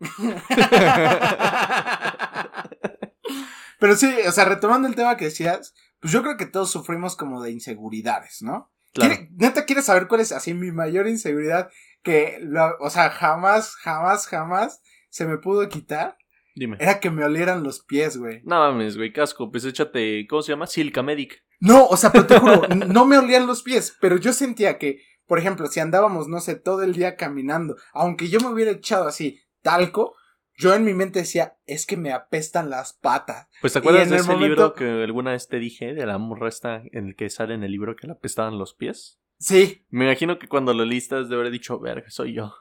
pero 3.78 3.94
sí, 3.96 4.12
o 4.26 4.32
sea, 4.32 4.44
retomando 4.44 4.88
el 4.88 4.96
tema 4.96 5.16
que 5.16 5.26
decías, 5.26 5.74
pues 6.00 6.12
yo 6.12 6.22
creo 6.22 6.36
que 6.36 6.46
todos 6.46 6.70
sufrimos 6.70 7.16
como 7.16 7.42
de 7.42 7.52
inseguridades, 7.52 8.42
¿no? 8.42 8.72
Claro. 9.06 9.26
¿Neta 9.36 9.64
quieres 9.64 9.86
saber 9.86 10.08
cuál 10.08 10.20
es 10.20 10.32
así 10.32 10.54
mi 10.54 10.72
mayor 10.72 11.06
inseguridad? 11.06 11.70
que, 12.02 12.40
o 12.80 12.90
sea, 12.90 13.10
jamás, 13.10 13.74
jamás, 13.76 14.26
jamás 14.26 14.82
se 15.10 15.26
me 15.26 15.38
pudo 15.38 15.68
quitar. 15.68 16.16
Dime. 16.54 16.76
Era 16.80 17.00
que 17.00 17.10
me 17.10 17.24
olieran 17.24 17.62
los 17.62 17.80
pies, 17.80 18.16
güey. 18.16 18.40
No 18.44 18.58
mames, 18.58 18.96
güey, 18.96 19.12
casco. 19.12 19.50
Pues 19.50 19.64
échate, 19.64 20.26
¿cómo 20.28 20.42
se 20.42 20.52
llama? 20.52 20.66
Silca 20.66 21.02
Medic. 21.02 21.44
No, 21.60 21.86
o 21.86 21.96
sea, 21.96 22.10
pero 22.10 22.26
te 22.26 22.38
juro, 22.38 22.62
no 22.88 23.04
me 23.04 23.18
olían 23.18 23.46
los 23.46 23.62
pies, 23.62 23.96
pero 24.00 24.16
yo 24.16 24.32
sentía 24.32 24.78
que, 24.78 25.02
por 25.26 25.38
ejemplo, 25.38 25.66
si 25.66 25.80
andábamos, 25.80 26.28
no 26.28 26.40
sé, 26.40 26.54
todo 26.54 26.82
el 26.82 26.94
día 26.94 27.16
caminando, 27.16 27.76
aunque 27.92 28.28
yo 28.28 28.40
me 28.40 28.48
hubiera 28.48 28.70
echado 28.70 29.08
así 29.08 29.40
talco, 29.62 30.14
yo 30.58 30.74
en 30.74 30.84
mi 30.84 30.92
mente 30.92 31.20
decía, 31.20 31.56
es 31.66 31.86
que 31.86 31.96
me 31.96 32.12
apestan 32.12 32.68
las 32.68 32.92
patas. 32.92 33.48
Pues 33.60 33.72
te 33.72 33.78
acuerdas 33.78 34.10
de 34.10 34.16
ese 34.16 34.36
libro 34.36 34.74
que 34.74 35.04
alguna 35.04 35.30
vez 35.30 35.46
te 35.46 35.60
dije, 35.60 35.94
de 35.94 36.04
la 36.04 36.18
morra 36.18 36.50
en 36.92 37.06
el 37.06 37.16
que 37.16 37.30
sale 37.30 37.54
en 37.54 37.62
el 37.62 37.70
libro 37.70 37.94
que 37.94 38.08
le 38.08 38.14
apestaban 38.14 38.58
los 38.58 38.74
pies? 38.74 39.20
Sí. 39.38 39.86
Me 39.88 40.06
imagino 40.06 40.40
que 40.40 40.48
cuando 40.48 40.74
lo 40.74 40.84
listas 40.84 41.28
de 41.28 41.36
haber 41.36 41.52
dicho, 41.52 41.78
verga, 41.78 42.10
soy 42.10 42.34
yo. 42.34 42.52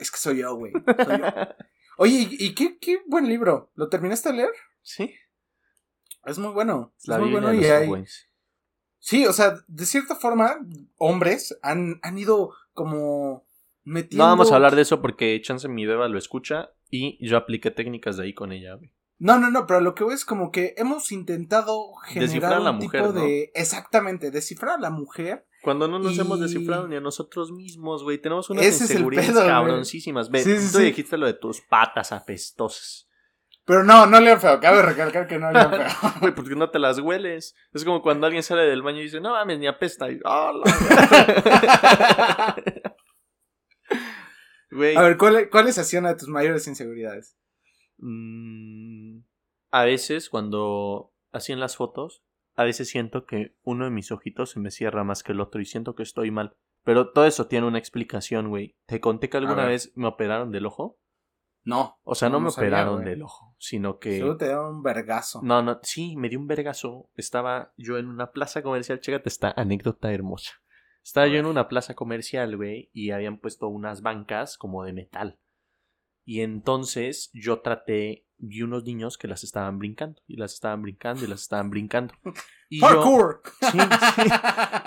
es 0.00 0.10
que 0.10 0.16
soy 0.16 0.38
yo, 0.38 0.54
güey. 0.54 0.72
Oye, 1.98 2.28
¿y, 2.30 2.54
qué, 2.54 2.78
qué 2.78 3.00
buen 3.06 3.28
libro? 3.28 3.72
¿Lo 3.74 3.88
terminaste 3.88 4.30
de 4.30 4.36
leer? 4.36 4.52
Sí. 4.80 5.14
Es 6.24 6.38
muy 6.38 6.52
bueno. 6.52 6.94
Es 7.02 7.18
muy 7.18 7.30
bueno 7.32 7.52
y 7.52 7.64
hay... 7.64 7.90
Sí, 9.00 9.26
o 9.26 9.32
sea, 9.32 9.56
de 9.66 9.84
cierta 9.84 10.14
forma, 10.14 10.56
hombres 10.96 11.58
han, 11.60 11.98
han 12.02 12.16
ido 12.16 12.54
como 12.72 13.46
metiendo... 13.82 14.24
No 14.24 14.30
vamos 14.30 14.52
a 14.52 14.54
hablar 14.54 14.76
de 14.76 14.82
eso 14.82 15.02
porque 15.02 15.40
Chance 15.42 15.68
mi 15.68 15.84
beba 15.84 16.08
lo 16.08 16.18
escucha 16.18 16.70
y 16.94 17.26
yo 17.26 17.36
apliqué 17.36 17.70
técnicas 17.70 18.16
de 18.16 18.24
ahí 18.24 18.34
con 18.34 18.52
ella, 18.52 18.74
güey. 18.74 18.90
No, 19.18 19.38
no, 19.38 19.50
no, 19.50 19.66
pero 19.66 19.80
lo 19.80 19.94
que 19.94 20.04
veo 20.04 20.12
es 20.12 20.24
como 20.24 20.50
que 20.50 20.74
hemos 20.76 21.10
intentado 21.12 21.94
generar 22.04 22.60
un 22.60 22.78
tipo 22.78 23.12
de. 23.12 23.50
Exactamente, 23.54 24.30
descifrar 24.30 24.76
a 24.76 24.80
la 24.80 24.90
mujer. 24.90 25.46
Cuando 25.62 25.88
no 25.88 25.98
nos 25.98 26.18
hemos 26.18 26.40
descifrado 26.40 26.86
ni 26.88 26.96
a 26.96 27.00
nosotros 27.00 27.50
mismos, 27.50 28.02
güey. 28.02 28.18
Tenemos 28.18 28.50
unas 28.50 28.66
inseguridades 28.66 29.32
cabroncísimas. 29.32 30.30
Ve, 30.30 30.44
tú 30.44 30.78
dijiste 30.78 31.16
lo 31.16 31.26
de 31.26 31.34
tus 31.34 31.60
patas 31.62 32.12
apestosas. 32.12 33.08
Pero 33.64 33.82
no, 33.82 34.06
no 34.06 34.20
lean 34.20 34.40
feo. 34.40 34.60
Cabe 34.60 34.82
recalcar 34.82 35.26
que 35.26 35.38
no 35.38 35.50
lean 35.50 35.70
feo. 35.70 35.86
Güey, 36.20 36.34
porque 36.34 36.54
no 36.54 36.68
te 36.68 36.78
las 36.78 36.98
hueles. 36.98 37.54
Es 37.72 37.84
como 37.84 38.02
cuando 38.02 38.26
alguien 38.26 38.42
sale 38.42 38.64
del 38.64 38.82
baño 38.82 39.00
y 39.00 39.04
dice, 39.04 39.20
no 39.20 39.30
mames, 39.30 39.58
ni 39.58 39.66
apesta. 39.66 40.10
Y, 40.10 40.16
a 44.96 45.02
ver, 45.02 45.16
¿cuáles 45.50 45.78
hacían 45.78 46.04
una 46.04 46.12
de 46.12 46.18
tus 46.18 46.28
mayores 46.28 46.66
inseguridades? 46.66 47.36
Mm, 47.98 49.20
a 49.70 49.84
veces 49.84 50.28
cuando 50.28 51.12
hacían 51.32 51.60
las 51.60 51.76
fotos, 51.76 52.24
a 52.54 52.64
veces 52.64 52.88
siento 52.88 53.26
que 53.26 53.56
uno 53.62 53.84
de 53.84 53.90
mis 53.90 54.12
ojitos 54.12 54.50
se 54.50 54.60
me 54.60 54.70
cierra 54.70 55.04
más 55.04 55.22
que 55.22 55.32
el 55.32 55.40
otro 55.40 55.60
y 55.60 55.64
siento 55.64 55.94
que 55.94 56.02
estoy 56.02 56.30
mal. 56.30 56.56
Pero 56.84 57.12
todo 57.12 57.24
eso 57.24 57.46
tiene 57.46 57.66
una 57.66 57.78
explicación, 57.78 58.50
güey. 58.50 58.76
¿Te 58.86 59.00
conté 59.00 59.28
que 59.28 59.38
alguna 59.38 59.64
vez 59.64 59.92
me 59.96 60.06
operaron 60.06 60.52
del 60.52 60.66
ojo? 60.66 60.98
No. 61.64 61.98
O 62.04 62.14
sea, 62.14 62.28
no, 62.28 62.40
me 62.40 62.50
operaron 62.50 63.04
del 63.04 63.22
ojo, 63.22 63.56
sino 63.58 63.98
que... 63.98 64.20
Solo 64.20 64.36
te 64.36 64.44
dieron 64.44 64.76
un 64.76 64.82
vergazo. 64.82 65.40
No, 65.42 65.62
no, 65.62 65.80
sí, 65.82 66.14
me 66.16 66.28
dio 66.28 66.38
un 66.38 66.46
vergazo. 66.46 67.08
Estaba 67.16 67.72
yo 67.78 67.96
en 67.96 68.06
una 68.06 68.32
plaza 68.32 68.62
comercial, 68.62 69.00
chécate 69.00 69.30
esta 69.30 69.54
anécdota 69.56 70.12
hermosa. 70.12 70.52
Estaba 71.04 71.28
yo 71.28 71.38
en 71.38 71.44
una 71.44 71.68
plaza 71.68 71.94
comercial, 71.94 72.56
güey, 72.56 72.90
y 72.94 73.10
habían 73.10 73.38
puesto 73.38 73.68
unas 73.68 74.00
bancas 74.00 74.56
como 74.56 74.84
de 74.84 74.94
metal. 74.94 75.38
Y 76.24 76.40
entonces 76.40 77.30
yo 77.34 77.60
traté, 77.60 78.26
vi 78.38 78.62
unos 78.62 78.84
niños 78.84 79.18
que 79.18 79.28
las 79.28 79.44
estaban 79.44 79.78
brincando, 79.78 80.22
y 80.26 80.36
las 80.36 80.54
estaban 80.54 80.80
brincando, 80.80 81.22
y 81.22 81.28
las 81.28 81.42
estaban 81.42 81.70
brincando. 81.70 82.14
Y 82.70 82.80
¡Parkour! 82.80 83.42
sí, 83.60 83.78
sí. 84.16 84.30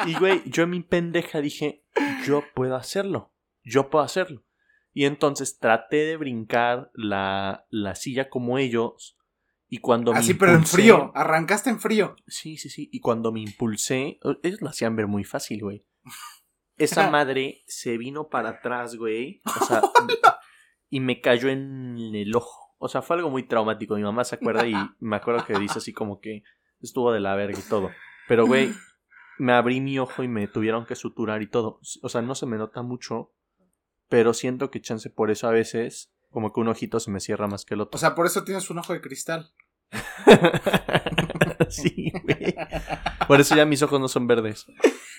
Y 0.08 0.16
güey, 0.16 0.42
yo 0.50 0.64
en 0.64 0.72
mi 0.72 0.82
pendeja 0.82 1.40
dije, 1.40 1.86
yo 2.26 2.44
puedo 2.54 2.76
hacerlo, 2.76 3.32
yo 3.64 3.90
puedo 3.90 4.04
hacerlo. 4.04 4.44
Y 4.92 5.06
entonces 5.06 5.60
traté 5.60 5.98
de 5.98 6.18
brincar 6.18 6.92
la, 6.96 7.66
la 7.70 7.96
silla 7.96 8.30
como 8.30 8.58
ellos. 8.58 9.18
Y 9.70 9.78
cuando 9.78 10.12
Así, 10.12 10.34
pero 10.34 10.54
en 10.54 10.66
frío. 10.66 11.12
Arrancaste 11.14 11.70
en 11.70 11.80
frío. 11.80 12.16
Sí, 12.26 12.58
sí, 12.58 12.70
sí. 12.70 12.90
Y 12.92 13.00
cuando 13.00 13.32
me 13.32 13.40
impulsé, 13.40 14.20
ellos 14.44 14.62
lo 14.62 14.70
hacían 14.70 14.96
ver 14.96 15.08
muy 15.08 15.24
fácil, 15.24 15.62
güey. 15.62 15.86
Esa 16.78 17.10
madre 17.10 17.64
se 17.68 17.98
vino 17.98 18.30
para 18.30 18.50
atrás, 18.50 18.96
güey. 18.96 19.42
O 19.46 19.66
sea, 19.66 19.82
y 20.90 21.00
me 21.00 21.22
cayó 21.22 21.50
en 21.50 22.14
el 22.14 22.36
ojo. 22.36 22.76
O 22.78 22.88
sea, 22.88 23.02
fue 23.02 23.16
algo 23.16 23.30
muy 23.30 23.44
traumático. 23.44 23.96
Mi 23.96 24.04
mamá 24.04 24.24
se 24.24 24.36
acuerda 24.36 24.68
y 24.68 24.74
me 25.00 25.16
acuerdo 25.16 25.46
que 25.46 25.58
dice 25.58 25.80
así 25.80 25.94
como 25.94 26.20
que 26.20 26.44
estuvo 26.82 27.12
de 27.12 27.20
la 27.20 27.36
verga 27.36 27.58
y 27.60 27.70
todo. 27.70 27.90
Pero, 28.28 28.46
güey, 28.46 28.72
me 29.40 29.54
abrí 29.54 29.82
mi 29.82 29.98
ojo 29.98 30.24
y 30.24 30.28
me 30.28 30.48
tuvieron 30.48 30.86
que 30.86 30.96
suturar 30.96 31.42
y 31.42 31.48
todo. 31.48 31.80
O 32.02 32.10
sea, 32.10 32.22
no 32.22 32.36
se 32.36 32.46
me 32.46 32.58
nota 32.58 32.84
mucho, 32.84 33.32
pero 34.10 34.34
siento 34.34 34.70
que 34.70 34.82
chance 34.82 35.10
por 35.10 35.32
eso 35.32 35.48
a 35.48 35.52
veces 35.52 36.14
como 36.30 36.54
que 36.54 36.60
un 36.60 36.68
ojito 36.68 37.00
se 37.00 37.10
me 37.10 37.20
cierra 37.20 37.48
más 37.48 37.66
que 37.66 37.74
el 37.74 37.82
otro. 37.82 37.96
O 37.96 38.00
sea, 38.00 38.14
por 38.14 38.26
eso 38.26 38.44
tienes 38.44 38.70
un 38.70 38.80
ojo 38.80 38.94
de 38.94 39.02
cristal. 39.02 39.52
sí, 41.70 42.12
güey. 42.24 42.56
Por 43.28 43.40
eso 43.40 43.56
ya 43.56 43.66
mis 43.66 43.82
ojos 43.82 44.00
no 44.00 44.08
son 44.08 44.28
verdes. 44.28 44.66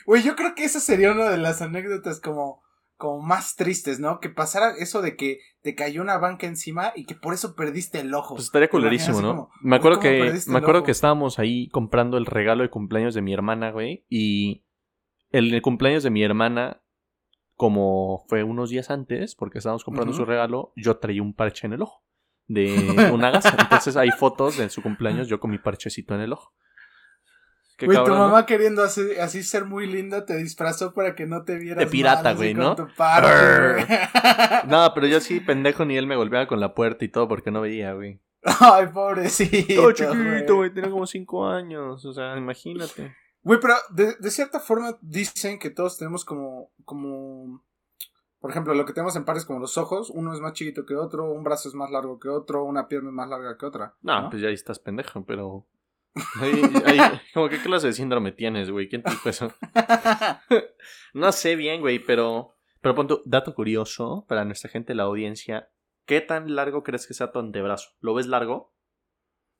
Güey, 0.06 0.22
yo 0.22 0.36
creo 0.36 0.54
que 0.54 0.64
esa 0.64 0.80
sería 0.80 1.12
una 1.12 1.28
de 1.28 1.38
las 1.38 1.62
anécdotas 1.62 2.20
como 2.20 2.62
como 2.96 3.22
más 3.22 3.54
tristes, 3.54 4.00
¿no? 4.00 4.18
Que 4.18 4.28
pasara 4.28 4.72
eso 4.76 5.02
de 5.02 5.14
que 5.14 5.38
te 5.62 5.76
cayó 5.76 6.02
una 6.02 6.18
banca 6.18 6.48
encima 6.48 6.92
y 6.96 7.06
que 7.06 7.14
por 7.14 7.32
eso 7.32 7.54
perdiste 7.54 8.00
el 8.00 8.12
ojo. 8.12 8.34
Pues 8.34 8.46
estaría 8.46 8.68
culerísimo, 8.68 9.22
¿no? 9.22 9.50
me 9.62 9.76
acuerdo 9.76 10.00
que 10.00 10.34
me 10.48 10.58
acuerdo 10.58 10.82
que 10.82 10.90
estábamos 10.90 11.38
ahí 11.38 11.68
comprando 11.68 12.18
el 12.18 12.26
regalo 12.26 12.64
de 12.64 12.70
cumpleaños 12.70 13.14
de 13.14 13.22
mi 13.22 13.32
hermana, 13.32 13.70
güey, 13.70 14.04
y 14.08 14.64
el 15.30 15.62
cumpleaños 15.62 16.02
de 16.02 16.10
mi 16.10 16.24
hermana 16.24 16.82
como 17.54 18.24
fue 18.28 18.44
unos 18.44 18.70
días 18.70 18.88
antes, 18.88 19.34
porque 19.34 19.58
estábamos 19.58 19.82
comprando 19.82 20.12
su 20.12 20.24
regalo, 20.24 20.72
yo 20.76 20.98
traía 20.98 21.22
un 21.22 21.34
parche 21.34 21.66
en 21.66 21.72
el 21.72 21.82
ojo 21.82 22.04
de 22.46 22.72
una 23.12 23.30
gasa. 23.30 23.56
Entonces 23.58 23.96
hay 23.96 24.10
fotos 24.10 24.56
de 24.56 24.70
su 24.70 24.80
cumpleaños 24.80 25.28
yo 25.28 25.40
con 25.40 25.50
mi 25.50 25.58
parchecito 25.58 26.14
en 26.14 26.20
el 26.20 26.32
ojo. 26.32 26.54
Güey, 27.80 28.04
tu 28.04 28.10
mamá 28.10 28.44
queriendo 28.44 28.82
así, 28.82 29.42
ser 29.44 29.64
muy 29.64 29.86
linda 29.86 30.26
te 30.26 30.36
disfrazó 30.36 30.92
para 30.94 31.14
que 31.14 31.26
no 31.26 31.44
te 31.44 31.58
vieras. 31.58 31.84
De 31.84 31.90
pirata, 31.90 32.34
güey, 32.34 32.52
¿no? 32.52 32.74
no, 34.66 34.92
pero 34.94 35.06
yo 35.06 35.20
sí, 35.20 35.38
pendejo, 35.38 35.84
ni 35.84 35.96
él 35.96 36.08
me 36.08 36.16
golpeaba 36.16 36.48
con 36.48 36.58
la 36.58 36.74
puerta 36.74 37.04
y 37.04 37.08
todo 37.08 37.28
porque 37.28 37.52
no 37.52 37.60
veía, 37.60 37.92
güey. 37.92 38.20
Ay, 38.60 38.88
pobrecito. 38.88 39.74
Todo 39.74 39.92
chiquito, 39.92 40.56
güey, 40.56 40.74
tenía 40.74 40.90
como 40.90 41.06
cinco 41.06 41.46
años, 41.46 42.04
o 42.04 42.12
sea, 42.12 42.36
imagínate. 42.36 43.14
Güey, 43.42 43.60
pero 43.60 43.74
de, 43.90 44.16
de, 44.18 44.30
cierta 44.30 44.58
forma 44.58 44.98
dicen 45.00 45.60
que 45.60 45.70
todos 45.70 45.96
tenemos 45.96 46.24
como, 46.24 46.72
como, 46.84 47.62
por 48.40 48.50
ejemplo, 48.50 48.74
lo 48.74 48.84
que 48.84 48.92
tenemos 48.92 49.14
en 49.14 49.24
pares 49.24 49.44
como 49.44 49.60
los 49.60 49.78
ojos, 49.78 50.10
uno 50.10 50.34
es 50.34 50.40
más 50.40 50.54
chiquito 50.54 50.84
que 50.84 50.96
otro, 50.96 51.30
un 51.30 51.44
brazo 51.44 51.68
es 51.68 51.74
más 51.74 51.90
largo 51.90 52.18
que 52.18 52.28
otro, 52.28 52.64
una 52.64 52.88
pierna 52.88 53.10
es 53.10 53.14
más 53.14 53.28
larga 53.28 53.56
que 53.56 53.66
otra. 53.66 53.94
No, 54.02 54.28
pues 54.30 54.42
ya 54.42 54.48
ahí 54.48 54.54
estás 54.54 54.80
pendejo, 54.80 55.24
pero 55.24 55.64
como 57.34 57.48
qué 57.48 57.58
clase 57.58 57.88
de 57.88 57.92
síndrome 57.92 58.32
tienes, 58.32 58.70
güey. 58.70 58.88
¿Quién 58.88 59.02
te 59.02 59.10
dijo 59.10 59.28
eso? 59.28 59.52
no 61.14 61.32
sé 61.32 61.56
bien, 61.56 61.80
güey, 61.80 61.98
pero. 61.98 62.54
Pero 62.80 62.94
punto, 62.94 63.22
dato 63.24 63.54
curioso 63.54 64.24
para 64.28 64.44
nuestra 64.44 64.70
gente, 64.70 64.94
la 64.94 65.04
audiencia. 65.04 65.70
¿Qué 66.06 66.20
tan 66.20 66.54
largo 66.54 66.84
crees 66.84 67.06
que 67.06 67.14
sea 67.14 67.32
tu 67.32 67.38
antebrazo? 67.38 67.90
¿Lo 68.00 68.14
ves 68.14 68.26
largo? 68.26 68.72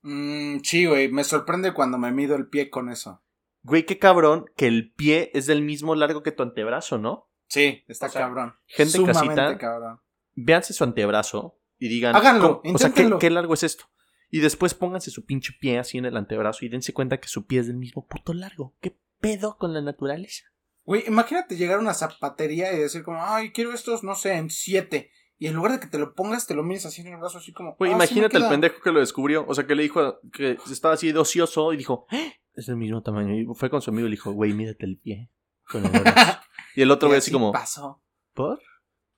Mmm, 0.01 0.59
sí, 0.63 0.85
güey. 0.85 1.09
Me 1.09 1.23
sorprende 1.23 1.73
cuando 1.73 1.97
me 1.97 2.11
mido 2.11 2.35
el 2.35 2.47
pie 2.47 2.69
con 2.69 2.89
eso. 2.89 3.21
Güey, 3.63 3.85
qué 3.85 3.99
cabrón 3.99 4.45
que 4.55 4.67
el 4.67 4.93
pie 4.93 5.31
es 5.33 5.45
del 5.45 5.61
mismo 5.61 5.95
largo 5.95 6.23
que 6.23 6.31
tu 6.31 6.43
antebrazo, 6.43 6.97
¿no? 6.97 7.29
Sí, 7.47 7.83
está 7.87 8.09
cabrón. 8.09 8.55
Gente 8.65 8.97
en 8.97 9.05
casita. 9.05 9.57
Cabrón. 9.57 9.99
Véanse 10.35 10.73
su 10.73 10.83
antebrazo 10.83 11.59
y 11.77 11.89
digan. 11.89 12.15
Háganlo, 12.15 12.61
O 12.63 12.77
sea, 12.77 12.91
¿qué 12.93 13.29
largo 13.29 13.53
es 13.53 13.63
esto? 13.63 13.85
Y 14.29 14.39
después 14.39 14.73
pónganse 14.73 15.11
su 15.11 15.25
pinche 15.25 15.53
pie 15.59 15.79
así 15.79 15.97
en 15.97 16.05
el 16.05 16.17
antebrazo 16.17 16.65
y 16.65 16.69
dense 16.69 16.93
cuenta 16.93 17.19
que 17.19 17.27
su 17.27 17.45
pie 17.45 17.59
es 17.59 17.67
del 17.67 17.77
mismo 17.77 18.05
puto 18.05 18.33
largo. 18.33 18.75
¿Qué 18.79 18.95
pedo 19.19 19.57
con 19.57 19.73
la 19.73 19.81
naturaleza? 19.81 20.45
Güey, 20.83 21.03
imagínate 21.07 21.57
llegar 21.57 21.77
a 21.77 21.81
una 21.81 21.93
zapatería 21.93 22.73
y 22.73 22.79
decir 22.79 23.03
como, 23.03 23.23
ay, 23.23 23.51
quiero 23.51 23.73
estos, 23.73 24.03
no 24.03 24.15
sé, 24.15 24.33
en 24.33 24.49
siete. 24.49 25.11
Y 25.37 25.47
en 25.47 25.55
lugar 25.55 25.71
de 25.73 25.79
que 25.79 25.87
te 25.87 25.97
lo 25.97 26.13
pongas, 26.15 26.47
te 26.47 26.53
lo 26.53 26.63
mides 26.63 26.85
así 26.85 27.01
en 27.01 27.07
el 27.07 27.17
brazo, 27.17 27.37
así 27.37 27.53
como. 27.53 27.75
Güey, 27.77 27.91
ah, 27.91 27.95
imagínate 27.95 28.37
el 28.37 28.47
pendejo 28.49 28.81
que 28.81 28.91
lo 28.91 28.99
descubrió. 28.99 29.45
O 29.47 29.55
sea, 29.55 29.65
que 29.65 29.73
le 29.73 29.83
dijo 29.83 30.19
que 30.33 30.57
estaba 30.69 30.95
así 30.95 31.11
de 31.11 31.19
ocioso 31.19 31.71
y 31.73 31.77
dijo, 31.77 32.07
¡Eh! 32.11 32.33
es 32.55 32.65
del 32.65 32.75
mismo 32.75 33.01
tamaño. 33.01 33.33
Y 33.33 33.47
fue 33.55 33.69
con 33.69 33.81
su 33.81 33.89
amigo 33.89 34.07
y 34.07 34.09
le 34.09 34.15
dijo, 34.15 34.33
güey, 34.33 34.53
mídete 34.53 34.85
el 34.85 34.97
pie. 34.97 35.31
Con 35.63 35.85
el 35.85 35.91
y 36.75 36.81
el 36.81 36.91
otro 36.91 37.07
güey 37.07 37.19
así 37.19 37.31
como. 37.31 37.51
pasó? 37.53 38.03
¿Por? 38.33 38.59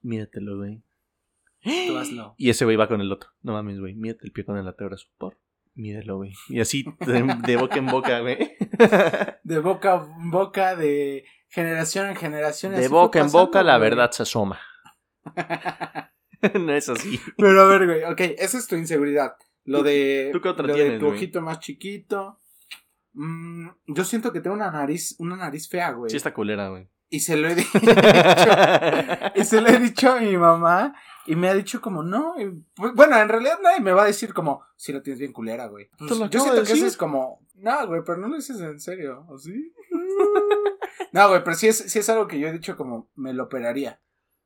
Mídatelo, 0.01 0.57
güey. 0.57 0.83
Y 1.63 2.49
ese 2.49 2.65
güey 2.65 2.77
va 2.77 2.87
con 2.87 3.01
el 3.01 3.11
otro. 3.11 3.29
No 3.41 3.53
mames, 3.53 3.79
güey. 3.79 3.95
Mídete 3.95 4.25
el 4.25 4.31
pie 4.31 4.45
con 4.45 4.57
el 4.57 4.67
antebrazo. 4.67 5.07
Por. 5.17 5.37
Mídelo, 5.73 6.17
güey. 6.17 6.33
Y 6.49 6.59
así 6.59 6.83
de, 6.99 7.55
boca 7.55 7.77
en 7.77 7.85
boca, 7.85 8.19
güey. 8.19 8.37
De 9.43 9.59
boca 9.59 10.05
en 10.19 10.29
boca, 10.29 10.75
de 10.75 11.23
generación 11.47 12.09
en 12.09 12.15
generación. 12.15 12.75
De 12.75 12.87
boca 12.89 13.19
en 13.19 13.31
boca, 13.31 13.63
la 13.63 13.77
verdad 13.77 14.11
se 14.11 14.23
asoma. 14.23 14.59
no 16.59 16.73
es 16.73 16.89
así. 16.89 17.19
Pero 17.37 17.61
a 17.61 17.67
ver, 17.67 17.85
güey. 17.85 18.03
Ok, 18.03 18.19
esa 18.37 18.57
es 18.57 18.67
tu 18.67 18.75
inseguridad. 18.75 19.35
Lo 19.63 19.81
de. 19.81 20.29
¿Tú 20.33 20.41
qué 20.41 20.49
otra 20.49 20.67
lo 20.67 20.75
de 20.75 20.99
tu 20.99 21.07
ojito 21.07 21.41
más 21.41 21.59
chiquito. 21.59 22.39
Mm, 23.13 23.69
yo 23.87 24.03
siento 24.03 24.33
que 24.33 24.41
tengo 24.41 24.55
una 24.55 24.71
nariz, 24.71 25.15
una 25.19 25.35
nariz 25.35 25.69
fea, 25.69 25.91
güey. 25.91 26.09
Sí, 26.09 26.17
está 26.17 26.33
culera, 26.33 26.69
güey. 26.69 26.89
Y 27.11 27.19
se 27.19 27.35
lo 27.35 27.49
he 27.49 27.55
dicho. 27.55 27.69
y 29.35 29.43
se 29.43 29.59
lo 29.59 29.67
he 29.67 29.79
dicho 29.79 30.09
a 30.11 30.21
mi 30.21 30.37
mamá. 30.37 30.95
Y 31.27 31.35
me 31.35 31.49
ha 31.49 31.53
dicho 31.53 31.81
como, 31.81 32.03
no. 32.03 32.35
Pues, 32.73 32.93
bueno, 32.95 33.17
en 33.19 33.27
realidad 33.27 33.59
nadie 33.61 33.81
me 33.81 33.91
va 33.91 34.03
a 34.03 34.07
decir 34.07 34.33
como, 34.33 34.63
si 34.77 34.93
lo 34.93 35.01
tienes 35.01 35.19
bien 35.19 35.33
culera, 35.33 35.67
güey. 35.67 35.89
Pues, 35.97 36.09
yo 36.29 36.39
siento 36.39 36.63
que 36.63 36.71
eso 36.71 36.85
es 36.85 36.95
como, 36.95 37.45
no, 37.55 37.85
güey, 37.85 38.01
pero 38.05 38.17
no 38.17 38.29
lo 38.29 38.37
dices 38.37 38.59
en 38.61 38.79
serio, 38.79 39.25
¿o 39.27 39.37
sí? 39.37 39.73
no, 41.11 41.29
güey, 41.29 41.43
pero 41.43 41.55
sí 41.55 41.67
es, 41.67 41.77
sí 41.77 41.99
es 41.99 42.09
algo 42.09 42.27
que 42.27 42.39
yo 42.39 42.47
he 42.47 42.53
dicho 42.53 42.77
como, 42.77 43.09
me 43.15 43.33
lo 43.33 43.43
operaría. 43.43 44.00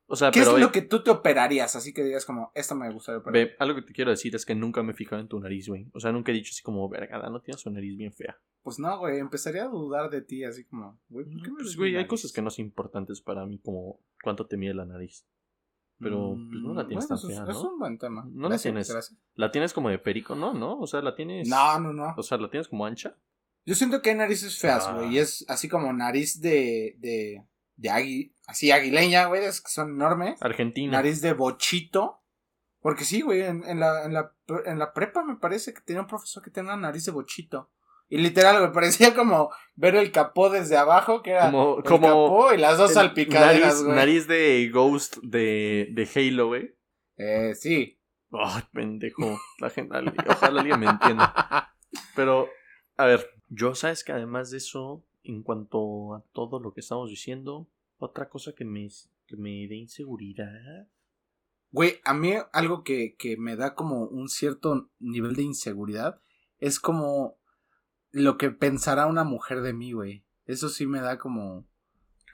O 0.08 0.14
sea, 0.14 0.30
¿Qué 0.30 0.38
es 0.40 0.46
lo 0.46 0.70
que 0.70 0.82
tú 0.82 1.02
te 1.02 1.10
operarías? 1.10 1.74
Así 1.74 1.92
que 1.92 2.04
digas 2.04 2.24
como, 2.24 2.52
esto 2.54 2.76
me 2.76 2.88
gustaría 2.92 3.18
operar. 3.18 3.50
Algo 3.58 3.74
que 3.74 3.82
te 3.82 3.92
quiero 3.92 4.10
decir 4.12 4.34
es 4.36 4.46
que 4.46 4.54
nunca 4.54 4.82
me 4.84 4.92
he 4.92 4.94
fijado 4.94 5.20
en 5.20 5.26
tu 5.26 5.40
nariz, 5.40 5.68
güey. 5.68 5.88
O 5.94 5.98
sea, 6.00 6.12
nunca 6.12 6.30
he 6.30 6.34
dicho 6.34 6.50
así 6.52 6.62
como, 6.62 6.88
vergada, 6.88 7.28
no 7.28 7.40
tienes 7.40 7.66
una 7.66 7.74
nariz 7.74 7.96
bien 7.96 8.12
fea. 8.12 8.38
Pues 8.62 8.78
no, 8.78 8.96
güey, 8.98 9.18
empezaría 9.18 9.64
a 9.64 9.68
dudar 9.68 10.08
de 10.10 10.22
ti, 10.22 10.44
así 10.44 10.64
como, 10.64 11.00
güey, 11.08 11.26
¿por 11.26 11.42
qué 11.42 11.50
Pues, 11.58 11.76
güey, 11.76 11.96
hay 11.96 12.06
cosas 12.06 12.32
que 12.32 12.40
no 12.42 12.50
son 12.50 12.66
importantes 12.66 13.20
para 13.20 13.44
mí, 13.46 13.58
como 13.58 14.00
cuánto 14.22 14.46
te 14.46 14.56
mide 14.56 14.74
la 14.74 14.86
nariz. 14.86 15.26
Pero 15.98 16.34
pues, 16.36 16.62
no 16.62 16.74
la 16.74 16.84
Mm, 16.84 16.88
tienes 16.88 17.08
bueno, 17.08 17.20
tan 17.22 17.30
es- 17.30 17.36
fea, 17.36 17.44
¿no? 17.46 17.50
Es 17.50 17.56
un 17.56 17.78
buen 17.78 17.98
tema. 17.98 18.28
No 18.30 18.48
la 18.48 18.58
tienes. 18.58 18.90
gracias. 18.90 19.18
La 19.34 19.50
tienes 19.50 19.72
como 19.72 19.88
de 19.88 19.98
perico, 19.98 20.34
¿no? 20.36 20.52
¿No? 20.52 20.78
O 20.78 20.86
sea, 20.86 21.00
la 21.02 21.14
tienes. 21.16 21.48
No, 21.48 21.80
no, 21.80 21.92
no. 21.92 22.14
O 22.16 22.22
sea, 22.22 22.38
la 22.38 22.50
tienes 22.50 22.68
como 22.68 22.84
ancha. 22.86 23.16
Yo 23.64 23.74
siento 23.74 24.02
que 24.02 24.10
hay 24.10 24.16
narices 24.16 24.58
feas, 24.58 24.86
Ah. 24.86 24.94
güey. 24.94 25.14
Y 25.14 25.18
es 25.18 25.44
así 25.48 25.68
como 25.68 25.92
nariz 25.92 26.40
de. 26.40 26.96
de. 26.98 27.44
De 27.76 27.90
agui, 27.90 28.34
así 28.46 28.70
aguileña, 28.72 29.26
güey. 29.26 29.44
Es 29.44 29.60
que 29.60 29.70
son 29.70 29.90
enormes. 29.90 30.40
Argentina. 30.42 30.92
Nariz 30.92 31.20
de 31.20 31.32
bochito. 31.32 32.22
Porque 32.80 33.04
sí, 33.04 33.20
güey. 33.20 33.42
En, 33.42 33.64
en 33.64 33.80
la, 33.80 34.04
en, 34.04 34.12
la, 34.14 34.32
en 34.64 34.78
la 34.78 34.92
prepa 34.92 35.24
me 35.24 35.36
parece 35.36 35.74
que 35.74 35.80
tenía 35.80 36.02
un 36.02 36.08
profesor 36.08 36.42
que 36.42 36.50
tenía 36.50 36.72
una 36.74 36.88
nariz 36.88 37.04
de 37.04 37.12
bochito. 37.12 37.70
Y 38.08 38.18
literal, 38.18 38.60
güey, 38.60 38.72
parecía 38.72 39.14
como 39.14 39.50
ver 39.74 39.96
el 39.96 40.12
capó 40.12 40.48
desde 40.48 40.76
abajo, 40.76 41.22
que 41.22 41.32
era 41.32 41.46
Como, 41.46 41.78
el 41.78 41.82
como 41.82 42.06
capó 42.06 42.54
y 42.54 42.58
las 42.58 42.78
dos 42.78 42.92
salpicaderas, 42.94 43.60
nariz, 43.60 43.82
güey. 43.82 43.96
nariz 43.96 44.26
de 44.28 44.70
Ghost 44.72 45.16
de, 45.22 45.88
de 45.90 46.08
Halo, 46.14 46.46
güey. 46.46 46.76
Eh, 47.16 47.54
sí. 47.56 47.98
Ay, 48.30 48.62
pendejo. 48.72 49.36
La 49.58 49.70
gente, 49.70 49.96
ojalá 50.28 50.60
alguien 50.60 50.78
me 50.78 50.86
entienda. 50.86 51.74
Pero, 52.14 52.48
a 52.96 53.06
ver, 53.06 53.28
yo 53.48 53.74
sabes 53.74 54.04
que 54.04 54.12
además 54.12 54.50
de 54.50 54.58
eso, 54.58 55.02
en 55.26 55.42
cuanto 55.42 56.14
a 56.14 56.22
todo 56.32 56.60
lo 56.60 56.72
que 56.72 56.80
estamos 56.80 57.10
diciendo, 57.10 57.68
otra 57.98 58.28
cosa 58.28 58.52
que 58.54 58.64
me, 58.64 58.88
que 59.26 59.36
me 59.36 59.66
dé 59.68 59.76
inseguridad. 59.76 60.88
Güey, 61.72 62.00
a 62.04 62.14
mí 62.14 62.32
algo 62.52 62.84
que, 62.84 63.16
que 63.16 63.36
me 63.36 63.56
da 63.56 63.74
como 63.74 64.04
un 64.04 64.28
cierto 64.28 64.90
nivel 64.98 65.34
de 65.34 65.42
inseguridad 65.42 66.20
es 66.58 66.80
como 66.80 67.38
lo 68.12 68.38
que 68.38 68.50
pensará 68.50 69.06
una 69.06 69.24
mujer 69.24 69.60
de 69.62 69.72
mí, 69.72 69.92
güey. 69.92 70.24
Eso 70.46 70.68
sí 70.68 70.86
me 70.86 71.00
da 71.00 71.18
como... 71.18 71.66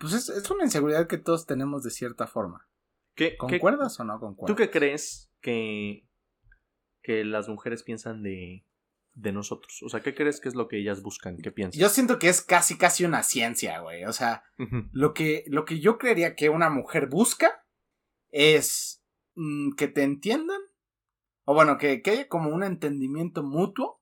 Pues 0.00 0.12
es, 0.12 0.28
es 0.28 0.50
una 0.50 0.64
inseguridad 0.64 1.06
que 1.06 1.18
todos 1.18 1.46
tenemos 1.46 1.82
de 1.82 1.90
cierta 1.90 2.26
forma. 2.26 2.68
¿Qué, 3.14 3.30
qué- 3.30 3.36
¿Concuerdas 3.36 3.98
o 4.00 4.04
no 4.04 4.14
¿Tú 4.14 4.20
concuerdas? 4.20 4.56
qué 4.56 4.70
crees 4.70 5.30
que, 5.40 6.06
que 7.02 7.24
las 7.24 7.48
mujeres 7.48 7.82
piensan 7.82 8.22
de, 8.22 8.64
de 9.14 9.32
nosotros? 9.32 9.82
O 9.84 9.88
sea, 9.88 10.00
¿qué 10.00 10.14
crees 10.14 10.40
que 10.40 10.48
es 10.48 10.54
lo 10.54 10.68
que 10.68 10.78
ellas 10.78 11.02
buscan? 11.02 11.36
¿Qué 11.38 11.50
piensan? 11.52 11.80
Yo 11.80 11.88
siento 11.88 12.18
que 12.18 12.28
es 12.28 12.40
casi 12.42 12.76
casi 12.78 13.04
una 13.04 13.22
ciencia, 13.22 13.80
güey. 13.80 14.04
O 14.04 14.12
sea, 14.12 14.44
lo 14.92 15.12
que, 15.14 15.44
lo 15.48 15.64
que 15.64 15.80
yo 15.80 15.98
creería 15.98 16.34
que 16.34 16.48
una 16.48 16.70
mujer 16.70 17.08
busca 17.08 17.64
es 18.30 19.02
mm, 19.34 19.72
que 19.76 19.88
te 19.88 20.02
entiendan. 20.02 20.60
O 21.44 21.54
bueno, 21.54 21.76
que, 21.78 22.02
que 22.02 22.10
haya 22.12 22.28
como 22.28 22.50
un 22.50 22.62
entendimiento 22.62 23.42
mutuo. 23.42 24.00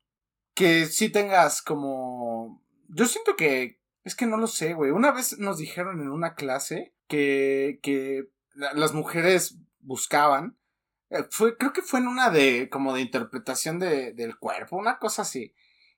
Que 0.54 0.86
sí 0.86 1.08
tengas 1.10 1.62
como... 1.62 2.62
Yo 2.88 3.06
siento 3.06 3.36
que... 3.36 3.80
Es 4.04 4.14
que 4.14 4.26
no 4.26 4.36
lo 4.36 4.46
sé, 4.46 4.74
güey. 4.74 4.90
Una 4.90 5.12
vez 5.12 5.38
nos 5.38 5.58
dijeron 5.58 6.00
en 6.00 6.10
una 6.10 6.34
clase 6.34 6.94
que, 7.06 7.78
que 7.82 8.30
la- 8.54 8.72
las 8.74 8.92
mujeres 8.94 9.58
buscaban. 9.80 10.56
Eh, 11.10 11.24
Fue, 11.30 11.56
creo 11.56 11.72
que 11.72 11.82
fue 11.82 12.00
en 12.00 12.08
una 12.08 12.30
de 12.30 12.68
como 12.68 12.94
de 12.94 13.02
interpretación 13.02 13.78
de, 13.78 14.12
del 14.12 14.38
cuerpo, 14.38 14.76
una 14.76 14.98
cosa 14.98 15.22
así. 15.22 15.54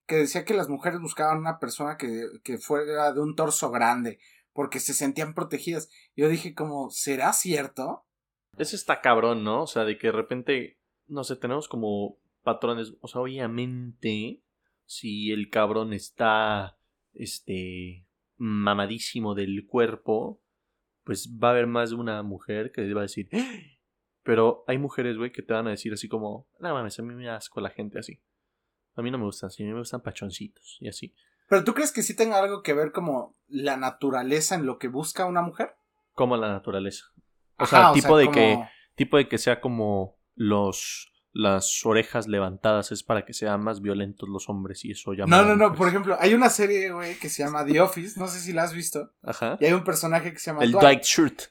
Que 0.06 0.16
decía 0.16 0.44
que 0.44 0.54
las 0.54 0.68
mujeres 0.68 1.00
buscaban 1.00 1.38
una 1.38 1.58
persona 1.58 1.96
que, 1.96 2.26
que 2.42 2.58
fuera 2.58 3.12
de 3.12 3.20
un 3.20 3.36
torso 3.36 3.70
grande. 3.70 4.18
Porque 4.52 4.80
se 4.80 4.92
sentían 4.92 5.32
protegidas. 5.34 5.88
Yo 6.14 6.28
dije 6.28 6.54
como, 6.54 6.90
¿será 6.90 7.32
cierto? 7.32 8.04
Eso 8.58 8.76
está 8.76 9.00
cabrón, 9.00 9.44
¿no? 9.44 9.62
O 9.62 9.66
sea, 9.66 9.84
de 9.84 9.96
que 9.96 10.08
de 10.08 10.12
repente, 10.12 10.78
no 11.06 11.24
sé, 11.24 11.36
tenemos 11.36 11.68
como 11.68 12.18
patrones. 12.42 12.92
O 13.00 13.08
sea, 13.08 13.22
obviamente, 13.22 14.42
si 14.84 15.30
el 15.32 15.48
cabrón 15.48 15.94
está, 15.94 16.76
este, 17.14 18.06
mamadísimo 18.36 19.34
del 19.34 19.66
cuerpo, 19.66 20.42
pues 21.04 21.38
va 21.42 21.48
a 21.48 21.50
haber 21.52 21.66
más 21.66 21.90
de 21.90 21.96
una 21.96 22.22
mujer 22.22 22.72
que 22.72 22.92
va 22.92 23.00
a 23.00 23.04
decir. 23.04 23.28
"¡Ah!". 23.32 23.38
Pero 24.24 24.64
hay 24.68 24.78
mujeres, 24.78 25.16
güey, 25.16 25.32
que 25.32 25.42
te 25.42 25.52
van 25.52 25.66
a 25.66 25.70
decir 25.70 25.92
así 25.92 26.08
como, 26.08 26.46
no 26.60 26.72
mames, 26.74 26.98
a 26.98 27.02
mí 27.02 27.14
me 27.14 27.28
asco 27.28 27.60
la 27.60 27.70
gente 27.70 27.98
así. 27.98 28.20
A 28.94 29.02
mí 29.02 29.10
no 29.10 29.18
me 29.18 29.24
gustan 29.24 29.48
así, 29.48 29.62
a 29.62 29.66
mí 29.66 29.72
me 29.72 29.78
gustan 29.80 30.00
pachoncitos 30.02 30.76
y 30.80 30.88
así. 30.88 31.14
Pero 31.48 31.64
tú 31.64 31.74
crees 31.74 31.92
que 31.92 32.02
sí 32.02 32.14
tenga 32.14 32.38
algo 32.38 32.62
que 32.62 32.72
ver 32.72 32.92
como 32.92 33.34
la 33.48 33.76
naturaleza 33.76 34.54
en 34.54 34.64
lo 34.66 34.78
que 34.78 34.88
busca 34.88 35.26
una 35.26 35.42
mujer? 35.42 35.74
Como 36.14 36.36
la 36.36 36.48
naturaleza. 36.48 37.06
O 37.58 37.64
Ajá, 37.64 37.84
sea, 37.86 37.92
tipo 37.92 38.16
de 38.16 38.24
como- 38.26 38.34
que 38.36 38.58
tipo 38.94 39.16
de 39.16 39.28
que 39.28 39.38
sea 39.38 39.60
como 39.60 40.18
los 40.34 41.08
las 41.34 41.84
orejas 41.86 42.28
levantadas 42.28 42.92
es 42.92 43.02
para 43.02 43.24
que 43.24 43.32
sean 43.32 43.62
más 43.64 43.80
violentos 43.80 44.28
los 44.28 44.50
hombres 44.50 44.84
y 44.84 44.90
eso 44.90 45.14
llama 45.14 45.34
No, 45.34 45.44
no, 45.48 45.56
no, 45.56 45.74
por 45.74 45.88
ejemplo, 45.88 46.14
hay 46.20 46.34
una 46.34 46.50
serie, 46.50 46.92
güey, 46.92 47.18
que 47.18 47.30
se 47.30 47.42
llama 47.42 47.64
The 47.64 47.80
Office, 47.80 48.20
no 48.20 48.28
sé 48.28 48.38
si 48.40 48.52
la 48.52 48.64
has 48.64 48.74
visto, 48.74 49.12
Ajá. 49.22 49.56
y 49.58 49.64
hay 49.64 49.72
un 49.72 49.82
personaje 49.82 50.30
que 50.34 50.38
se 50.38 50.50
llama 50.50 50.62
El 50.62 50.72
Dwight. 50.72 50.82
Dwight 50.84 51.02
Shirt. 51.04 51.42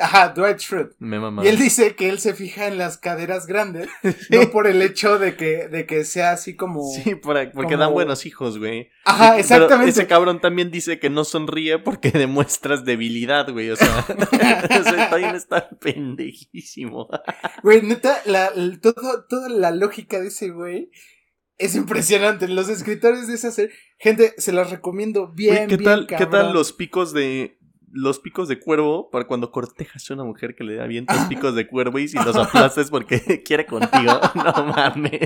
Ajá, 0.00 0.28
Dwight 0.30 0.58
Schrute. 0.58 0.94
Me 0.98 1.18
mama. 1.18 1.44
Y 1.44 1.48
él 1.48 1.58
dice 1.58 1.94
que 1.94 2.08
él 2.08 2.18
se 2.18 2.34
fija 2.34 2.66
en 2.66 2.78
las 2.78 2.98
caderas 2.98 3.46
grandes, 3.46 3.88
no 4.30 4.50
por 4.50 4.66
el 4.66 4.82
hecho 4.82 5.18
de 5.18 5.36
que, 5.36 5.68
de 5.68 5.86
que 5.86 6.04
sea 6.04 6.32
así 6.32 6.56
como... 6.56 6.82
Sí, 6.92 7.14
por- 7.14 7.36
porque 7.52 7.74
como- 7.74 7.76
dan 7.78 7.92
buenos 7.92 8.26
hijos, 8.26 8.58
güey. 8.58 8.90
Ajá, 9.04 9.30
Pero 9.30 9.40
exactamente. 9.40 9.90
ese 9.90 10.06
cabrón 10.06 10.40
también 10.40 10.70
dice 10.70 10.98
que 10.98 11.10
no 11.10 11.24
sonríe 11.24 11.78
porque 11.78 12.10
demuestras 12.12 12.84
debilidad, 12.84 13.50
güey. 13.50 13.70
O 13.70 13.76
sea, 13.76 14.04
ese 14.70 15.36
está 15.36 15.68
pendejísimo. 15.80 17.08
Güey, 17.62 17.82
neta, 17.82 18.20
la, 18.26 18.50
todo, 18.80 19.24
toda 19.28 19.48
la 19.48 19.70
lógica 19.70 20.20
de 20.20 20.28
ese 20.28 20.50
güey 20.50 20.90
es 21.58 21.74
impresionante. 21.74 22.48
Los 22.48 22.68
escritores 22.68 23.28
de 23.28 23.34
esa 23.34 23.50
serie, 23.50 23.74
gente, 23.98 24.34
se 24.38 24.52
las 24.52 24.70
recomiendo 24.70 25.28
bien, 25.32 25.54
Güey, 25.54 25.66
¿qué 25.68 25.76
bien, 25.76 25.84
tal, 25.84 26.06
¿Qué 26.06 26.26
tal 26.26 26.52
los 26.52 26.72
picos 26.72 27.12
de 27.12 27.58
los 27.96 28.20
picos 28.20 28.46
de 28.48 28.60
cuervo 28.60 29.10
para 29.10 29.26
cuando 29.26 29.50
cortejas 29.50 30.10
a 30.10 30.14
una 30.14 30.24
mujer 30.24 30.54
que 30.54 30.64
le 30.64 30.74
da 30.76 30.86
vientos 30.86 31.16
picos 31.28 31.54
de 31.54 31.66
cuervo 31.66 31.98
y 31.98 32.08
si 32.08 32.16
los 32.18 32.36
aplastes 32.36 32.90
porque 32.90 33.42
quiere 33.44 33.66
contigo? 33.66 34.20
No 34.34 34.66
mames. 34.66 35.20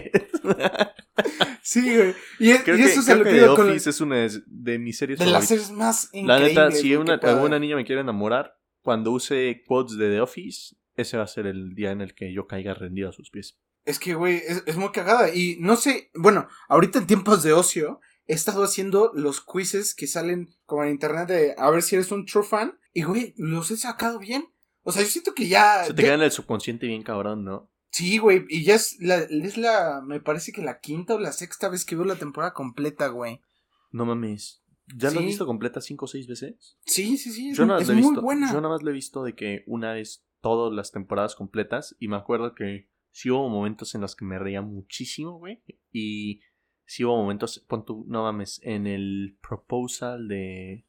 Sí, 1.62 1.94
güey. 1.96 2.14
Y, 2.38 2.50
es- 2.50 2.62
Creo 2.62 2.76
y 2.76 2.82
que, 2.82 2.84
eso 2.86 3.02
se 3.02 3.12
creo 3.12 3.24
que 3.24 3.40
The 3.40 3.46
con 3.54 3.70
Office 3.70 3.90
es 3.90 4.00
una 4.00 4.16
de, 4.16 4.30
de 4.46 4.78
mis 4.78 4.96
series 4.98 5.18
de 5.18 5.26
las 5.26 5.44
favoritas. 5.48 5.48
series 5.66 5.70
más 5.78 6.10
La 6.14 6.40
neta, 6.40 6.70
si 6.70 6.96
una, 6.96 7.14
alguna 7.14 7.58
niña 7.58 7.76
me 7.76 7.84
quiere 7.84 8.00
enamorar, 8.00 8.56
cuando 8.82 9.12
use 9.12 9.62
quotes 9.66 9.96
de 9.98 10.08
The 10.10 10.20
Office, 10.20 10.76
ese 10.96 11.16
va 11.16 11.24
a 11.24 11.28
ser 11.28 11.46
el 11.46 11.74
día 11.74 11.90
en 11.92 12.00
el 12.00 12.14
que 12.14 12.32
yo 12.32 12.46
caiga 12.46 12.74
rendido 12.74 13.08
a 13.08 13.12
sus 13.12 13.30
pies. 13.30 13.58
Es 13.84 13.98
que, 13.98 14.14
güey, 14.14 14.36
es, 14.36 14.62
es 14.66 14.76
muy 14.76 14.90
cagada. 14.90 15.34
Y 15.34 15.56
no 15.60 15.76
sé, 15.76 16.10
bueno, 16.14 16.48
ahorita 16.68 16.98
en 16.98 17.06
tiempos 17.06 17.42
de 17.42 17.52
ocio, 17.52 18.00
he 18.30 18.34
estado 18.34 18.62
haciendo 18.62 19.10
los 19.14 19.40
quizzes 19.44 19.94
que 19.94 20.06
salen 20.06 20.54
como 20.66 20.84
en 20.84 20.90
internet 20.90 21.28
de 21.28 21.54
a 21.58 21.70
ver 21.70 21.82
si 21.82 21.96
eres 21.96 22.12
un 22.12 22.26
true 22.26 22.44
fan. 22.44 22.78
Y, 22.92 23.02
güey, 23.02 23.34
los 23.36 23.70
he 23.70 23.76
sacado 23.76 24.18
bien. 24.18 24.44
O 24.82 24.92
sea, 24.92 25.02
yo 25.02 25.08
siento 25.08 25.34
que 25.34 25.48
ya. 25.48 25.84
Se 25.84 25.94
te 25.94 26.02
ya- 26.02 26.06
queda 26.08 26.14
en 26.16 26.22
el 26.22 26.30
subconsciente 26.32 26.86
bien 26.86 27.02
cabrón, 27.02 27.44
¿no? 27.44 27.70
Sí, 27.92 28.18
güey, 28.18 28.44
y 28.48 28.62
ya 28.64 28.76
es 28.76 28.96
la, 29.00 29.16
es 29.18 29.56
la, 29.56 30.00
me 30.06 30.20
parece 30.20 30.52
que 30.52 30.62
la 30.62 30.78
quinta 30.78 31.16
o 31.16 31.18
la 31.18 31.32
sexta 31.32 31.68
vez 31.68 31.84
que 31.84 31.96
veo 31.96 32.04
la 32.04 32.14
temporada 32.14 32.52
completa, 32.54 33.08
güey. 33.08 33.40
No 33.90 34.06
mames. 34.06 34.62
¿Ya 34.96 35.10
lo 35.10 35.18
has 35.20 35.26
visto 35.26 35.44
completa 35.46 35.80
cinco 35.80 36.04
o 36.04 36.08
seis 36.08 36.26
veces? 36.28 36.78
Sí, 36.86 37.16
sí, 37.16 37.30
sí, 37.32 37.50
es, 37.50 37.58
nada 37.58 37.80
muy 37.80 37.96
visto. 37.96 38.22
buena. 38.22 38.48
Yo 38.52 38.60
nada 38.60 38.74
más 38.74 38.82
lo 38.82 38.90
he 38.90 38.94
visto 38.94 39.24
de 39.24 39.34
que 39.34 39.64
una 39.66 39.92
vez 39.92 40.24
todas 40.40 40.72
las 40.72 40.92
temporadas 40.92 41.34
completas. 41.34 41.96
Y 41.98 42.08
me 42.08 42.16
acuerdo 42.16 42.54
que 42.54 42.88
sí 43.10 43.30
hubo 43.30 43.48
momentos 43.48 43.94
en 43.96 44.00
los 44.02 44.14
que 44.16 44.24
me 44.24 44.38
reía 44.38 44.62
muchísimo, 44.62 45.38
güey. 45.38 45.62
Y 45.92 46.40
sí 46.90 47.04
hubo 47.04 47.16
momentos, 47.16 47.64
pon 47.68 47.84
tú, 47.84 48.04
no 48.08 48.24
mames, 48.24 48.60
en 48.64 48.88
el 48.88 49.38
proposal 49.40 50.26
de, 50.26 50.84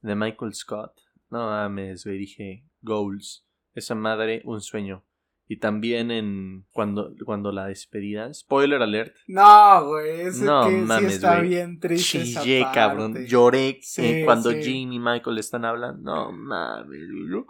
de 0.00 0.14
Michael 0.14 0.54
Scott. 0.54 0.94
No 1.28 1.44
mames, 1.46 2.06
güey, 2.06 2.16
dije, 2.16 2.64
goals. 2.80 3.46
Esa 3.74 3.94
madre, 3.94 4.40
un 4.46 4.62
sueño. 4.62 5.04
Y 5.46 5.58
también 5.58 6.10
en 6.10 6.64
cuando, 6.72 7.12
cuando 7.26 7.52
la 7.52 7.66
despedida, 7.66 8.32
spoiler 8.32 8.80
alert, 8.80 9.14
No, 9.26 9.88
güey, 9.88 10.22
ese 10.22 10.42
No 10.42 10.64
que 10.64 10.70
mames, 10.70 11.10
sí 11.10 11.14
está 11.16 11.40
bien 11.40 11.78
triste 11.78 12.22
esa 12.22 12.40
chillé, 12.42 12.62
parte. 12.62 12.74
cabrón. 12.74 13.26
Lloré 13.26 13.78
Sí, 13.82 14.02
eh, 14.06 14.22
cuando 14.24 14.52
sí. 14.52 14.62
Jim 14.62 14.92
y 14.92 14.98
Michael 14.98 15.36
están 15.36 15.66
hablando. 15.66 16.00
No 16.02 16.32
mames, 16.32 17.02
güey. 17.10 17.44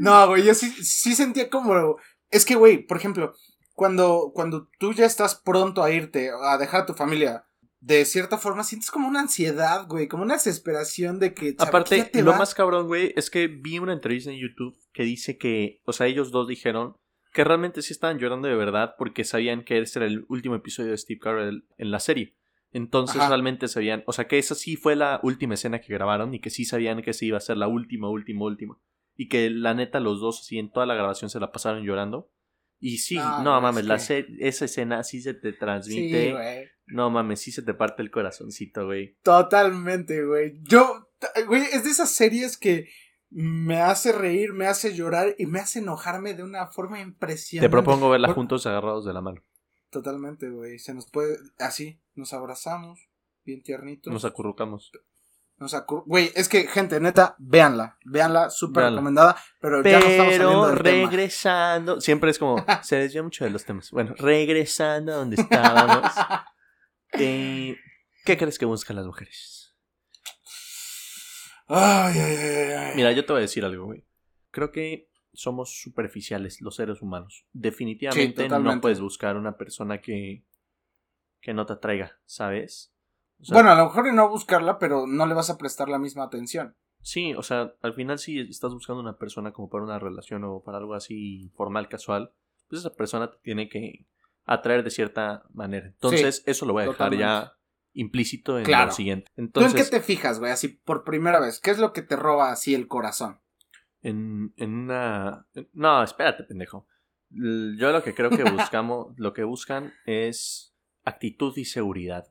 No, 0.00 0.26
güey, 0.26 0.44
yo 0.44 0.54
sí, 0.54 0.68
sí 0.70 1.14
sentía 1.14 1.48
como... 1.48 1.96
Es 2.28 2.44
que, 2.44 2.56
güey, 2.56 2.84
por 2.84 2.96
ejemplo, 2.96 3.34
cuando, 3.80 4.32
cuando 4.34 4.68
tú 4.78 4.92
ya 4.92 5.06
estás 5.06 5.34
pronto 5.34 5.82
a 5.82 5.90
irte, 5.90 6.28
a 6.44 6.58
dejar 6.58 6.82
a 6.82 6.84
tu 6.84 6.92
familia, 6.92 7.46
de 7.80 8.04
cierta 8.04 8.36
forma 8.36 8.62
sientes 8.62 8.90
como 8.90 9.08
una 9.08 9.20
ansiedad, 9.20 9.86
güey, 9.88 10.06
como 10.06 10.22
una 10.22 10.34
desesperación 10.34 11.18
de 11.18 11.32
que... 11.32 11.54
Aparte, 11.58 12.10
lo 12.22 12.34
más 12.34 12.54
cabrón, 12.54 12.88
güey, 12.88 13.14
es 13.16 13.30
que 13.30 13.46
vi 13.46 13.78
una 13.78 13.94
entrevista 13.94 14.30
en 14.30 14.36
YouTube 14.36 14.76
que 14.92 15.04
dice 15.04 15.38
que, 15.38 15.80
o 15.86 15.94
sea, 15.94 16.08
ellos 16.08 16.30
dos 16.30 16.46
dijeron 16.46 16.98
que 17.32 17.42
realmente 17.42 17.80
sí 17.80 17.94
estaban 17.94 18.18
llorando 18.18 18.48
de 18.48 18.54
verdad 18.54 18.96
porque 18.98 19.24
sabían 19.24 19.64
que 19.64 19.78
ese 19.78 20.00
era 20.00 20.08
el 20.08 20.26
último 20.28 20.56
episodio 20.56 20.90
de 20.90 20.98
Steve 20.98 21.18
Carell 21.18 21.64
en 21.78 21.90
la 21.90 22.00
serie. 22.00 22.36
Entonces 22.72 23.16
Ajá. 23.16 23.28
realmente 23.28 23.66
sabían, 23.66 24.04
o 24.06 24.12
sea, 24.12 24.28
que 24.28 24.36
esa 24.36 24.54
sí 24.54 24.76
fue 24.76 24.94
la 24.94 25.20
última 25.22 25.54
escena 25.54 25.80
que 25.80 25.94
grabaron 25.94 26.34
y 26.34 26.40
que 26.40 26.50
sí 26.50 26.66
sabían 26.66 27.00
que 27.00 27.14
se 27.14 27.24
iba 27.24 27.38
a 27.38 27.40
ser 27.40 27.56
la 27.56 27.66
última, 27.66 28.10
última, 28.10 28.44
última. 28.44 28.78
Y 29.16 29.30
que 29.30 29.48
la 29.48 29.72
neta 29.72 30.00
los 30.00 30.20
dos 30.20 30.40
así 30.40 30.58
en 30.58 30.70
toda 30.70 30.84
la 30.84 30.96
grabación 30.96 31.30
se 31.30 31.40
la 31.40 31.50
pasaron 31.50 31.82
llorando. 31.82 32.30
Y 32.80 32.98
sí, 32.98 33.16
No, 33.16 33.60
mames, 33.60 33.82
es 33.82 33.86
la 33.86 33.98
que- 33.98 34.26
esa 34.40 34.64
escena 34.64 35.04
sí 35.04 35.20
se 35.20 35.34
te 35.34 35.52
transmite. 35.52 36.26
Sí, 36.26 36.32
güey. 36.32 36.68
no 36.86 37.08
mames, 37.10 37.40
sí 37.40 37.52
se 37.52 37.62
te 37.62 37.74
parte 37.74 38.02
el 38.02 38.10
corazoncito, 38.10 38.86
güey. 38.86 39.16
Totalmente, 39.22 40.24
güey. 40.24 40.58
Yo, 40.62 41.08
güey, 41.46 41.62
es 41.72 41.84
de 41.84 41.90
esas 41.90 42.10
series 42.10 42.56
que 42.56 42.88
me 43.28 43.80
hace 43.80 44.10
reír, 44.12 44.52
me 44.54 44.66
hace 44.66 44.94
llorar 44.94 45.36
y 45.38 45.46
me 45.46 45.60
hace 45.60 45.78
enojarme 45.78 46.34
de 46.34 46.42
una 46.42 46.66
forma 46.66 47.00
impresionante. 47.00 47.68
Te 47.68 47.70
propongo 47.70 48.10
verla 48.10 48.32
juntos 48.32 48.66
agarrados 48.66 49.04
de 49.04 49.12
la 49.12 49.20
mano. 49.20 49.44
Totalmente, 49.90 50.50
güey. 50.50 50.78
Se 50.78 50.94
nos 50.94 51.08
puede. 51.10 51.36
Así, 51.58 52.00
nos 52.14 52.32
abrazamos, 52.32 53.08
bien 53.44 53.62
tiernitos. 53.62 54.12
Nos 54.12 54.24
acurrucamos. 54.24 54.90
Nos 55.60 55.74
acur... 55.74 56.04
Güey, 56.06 56.32
es 56.34 56.48
que, 56.48 56.66
gente, 56.66 56.98
neta, 57.00 57.36
véanla. 57.38 57.98
Véanla, 58.06 58.48
súper 58.48 58.84
recomendada. 58.84 59.36
Pero, 59.60 59.82
ya 59.82 60.00
no 60.00 60.06
estamos 60.06 60.34
saliendo 60.34 60.66
del 60.68 60.78
regresando. 60.78 62.00
Siempre 62.00 62.30
es 62.30 62.38
como. 62.38 62.64
se 62.82 62.96
desvía 62.96 63.22
mucho 63.22 63.44
de 63.44 63.50
los 63.50 63.66
temas. 63.66 63.90
Bueno, 63.90 64.14
regresando 64.16 65.12
a 65.12 65.16
donde 65.16 65.36
estábamos. 65.36 66.12
eh, 67.12 67.76
¿Qué 68.24 68.38
crees 68.38 68.58
que 68.58 68.64
buscan 68.64 68.96
las 68.96 69.04
mujeres? 69.04 69.76
Ay, 71.68 72.18
ay, 72.18 72.36
ay, 72.36 72.72
ay. 72.72 72.92
Mira, 72.96 73.12
yo 73.12 73.26
te 73.26 73.32
voy 73.34 73.40
a 73.40 73.42
decir 73.42 73.62
algo, 73.62 73.84
güey. 73.84 74.02
Creo 74.50 74.72
que 74.72 75.10
somos 75.34 75.78
superficiales 75.78 76.62
los 76.62 76.76
seres 76.76 77.02
humanos. 77.02 77.46
Definitivamente 77.52 78.48
no 78.48 78.80
puedes 78.80 79.00
buscar 79.00 79.36
una 79.36 79.58
persona 79.58 80.00
que, 80.00 80.42
que 81.42 81.52
no 81.52 81.66
te 81.66 81.74
atraiga, 81.74 82.18
¿sabes? 82.24 82.94
Bueno, 83.48 83.70
a 83.70 83.74
lo 83.74 83.84
mejor 83.84 84.12
no 84.12 84.28
buscarla, 84.28 84.78
pero 84.78 85.06
no 85.06 85.26
le 85.26 85.34
vas 85.34 85.50
a 85.50 85.58
prestar 85.58 85.88
la 85.88 85.98
misma 85.98 86.24
atención. 86.24 86.76
Sí, 87.02 87.34
o 87.34 87.42
sea, 87.42 87.74
al 87.82 87.94
final 87.94 88.18
si 88.18 88.40
estás 88.40 88.72
buscando 88.72 89.00
una 89.00 89.16
persona 89.16 89.52
como 89.52 89.70
para 89.70 89.84
una 89.84 89.98
relación 89.98 90.44
o 90.44 90.62
para 90.62 90.78
algo 90.78 90.94
así 90.94 91.50
formal, 91.56 91.88
casual, 91.88 92.32
pues 92.68 92.80
esa 92.80 92.94
persona 92.94 93.30
te 93.30 93.38
tiene 93.42 93.68
que 93.68 94.06
atraer 94.44 94.84
de 94.84 94.90
cierta 94.90 95.44
manera. 95.52 95.86
Entonces, 95.86 96.42
eso 96.46 96.66
lo 96.66 96.74
voy 96.74 96.84
a 96.84 96.88
dejar 96.88 97.16
ya 97.16 97.56
implícito 97.92 98.58
en 98.58 98.70
lo 98.70 98.92
siguiente. 98.92 99.30
Entonces, 99.36 99.72
¿Tú 99.72 99.78
en 99.78 99.84
qué 99.84 99.90
te 99.90 100.00
fijas, 100.00 100.38
güey? 100.38 100.52
Así 100.52 100.68
por 100.68 101.04
primera 101.04 101.40
vez, 101.40 101.58
¿qué 101.60 101.70
es 101.70 101.78
lo 101.78 101.92
que 101.92 102.02
te 102.02 102.16
roba 102.16 102.52
así 102.52 102.74
el 102.74 102.86
corazón? 102.86 103.40
en, 104.02 104.52
en 104.56 104.74
una... 104.74 105.46
No, 105.72 106.02
espérate, 106.02 106.44
pendejo. 106.44 106.86
Yo 107.30 107.92
lo 107.92 108.02
que 108.02 108.14
creo 108.14 108.30
que 108.30 108.44
buscamos, 108.50 109.14
lo 109.16 109.32
que 109.32 109.44
buscan 109.44 109.92
es 110.06 110.74
actitud 111.04 111.56
y 111.56 111.64
seguridad, 111.64 112.26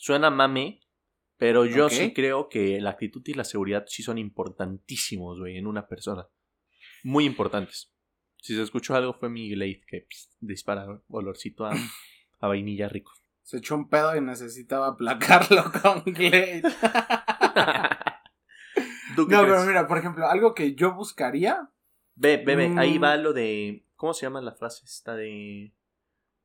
Suena 0.00 0.30
mame, 0.30 0.80
pero 1.36 1.66
yo 1.66 1.90
sí 1.90 2.14
creo 2.14 2.48
que 2.48 2.80
la 2.80 2.88
actitud 2.88 3.20
y 3.26 3.34
la 3.34 3.44
seguridad 3.44 3.84
sí 3.86 4.02
son 4.02 4.16
importantísimos, 4.16 5.38
güey, 5.38 5.58
en 5.58 5.66
una 5.66 5.88
persona. 5.88 6.26
Muy 7.04 7.26
importantes. 7.26 7.92
Si 8.38 8.56
se 8.56 8.62
escuchó 8.62 8.94
algo 8.94 9.12
fue 9.12 9.28
mi 9.28 9.50
Glade 9.50 9.82
que 9.86 10.06
dispara 10.40 10.86
olorcito 11.08 11.66
a, 11.66 11.74
a 12.40 12.48
vainilla 12.48 12.88
rico. 12.88 13.12
Se 13.42 13.58
echó 13.58 13.74
un 13.74 13.90
pedo 13.90 14.16
y 14.16 14.22
necesitaba 14.22 14.86
aplacarlo 14.86 15.64
con 15.82 16.02
Glade. 16.14 16.62
no, 19.18 19.26
pero 19.28 19.64
mira, 19.66 19.86
por 19.86 19.98
ejemplo, 19.98 20.26
algo 20.28 20.54
que 20.54 20.74
yo 20.74 20.94
buscaría. 20.94 21.70
Ve, 22.14 22.38
ve, 22.38 22.56
ve, 22.56 22.74
ahí 22.78 22.98
mm. 22.98 23.02
va 23.02 23.18
lo 23.18 23.34
de. 23.34 23.86
¿Cómo 23.96 24.14
se 24.14 24.24
llama 24.24 24.40
la 24.40 24.54
frase 24.54 24.86
esta 24.86 25.14
de. 25.14 25.74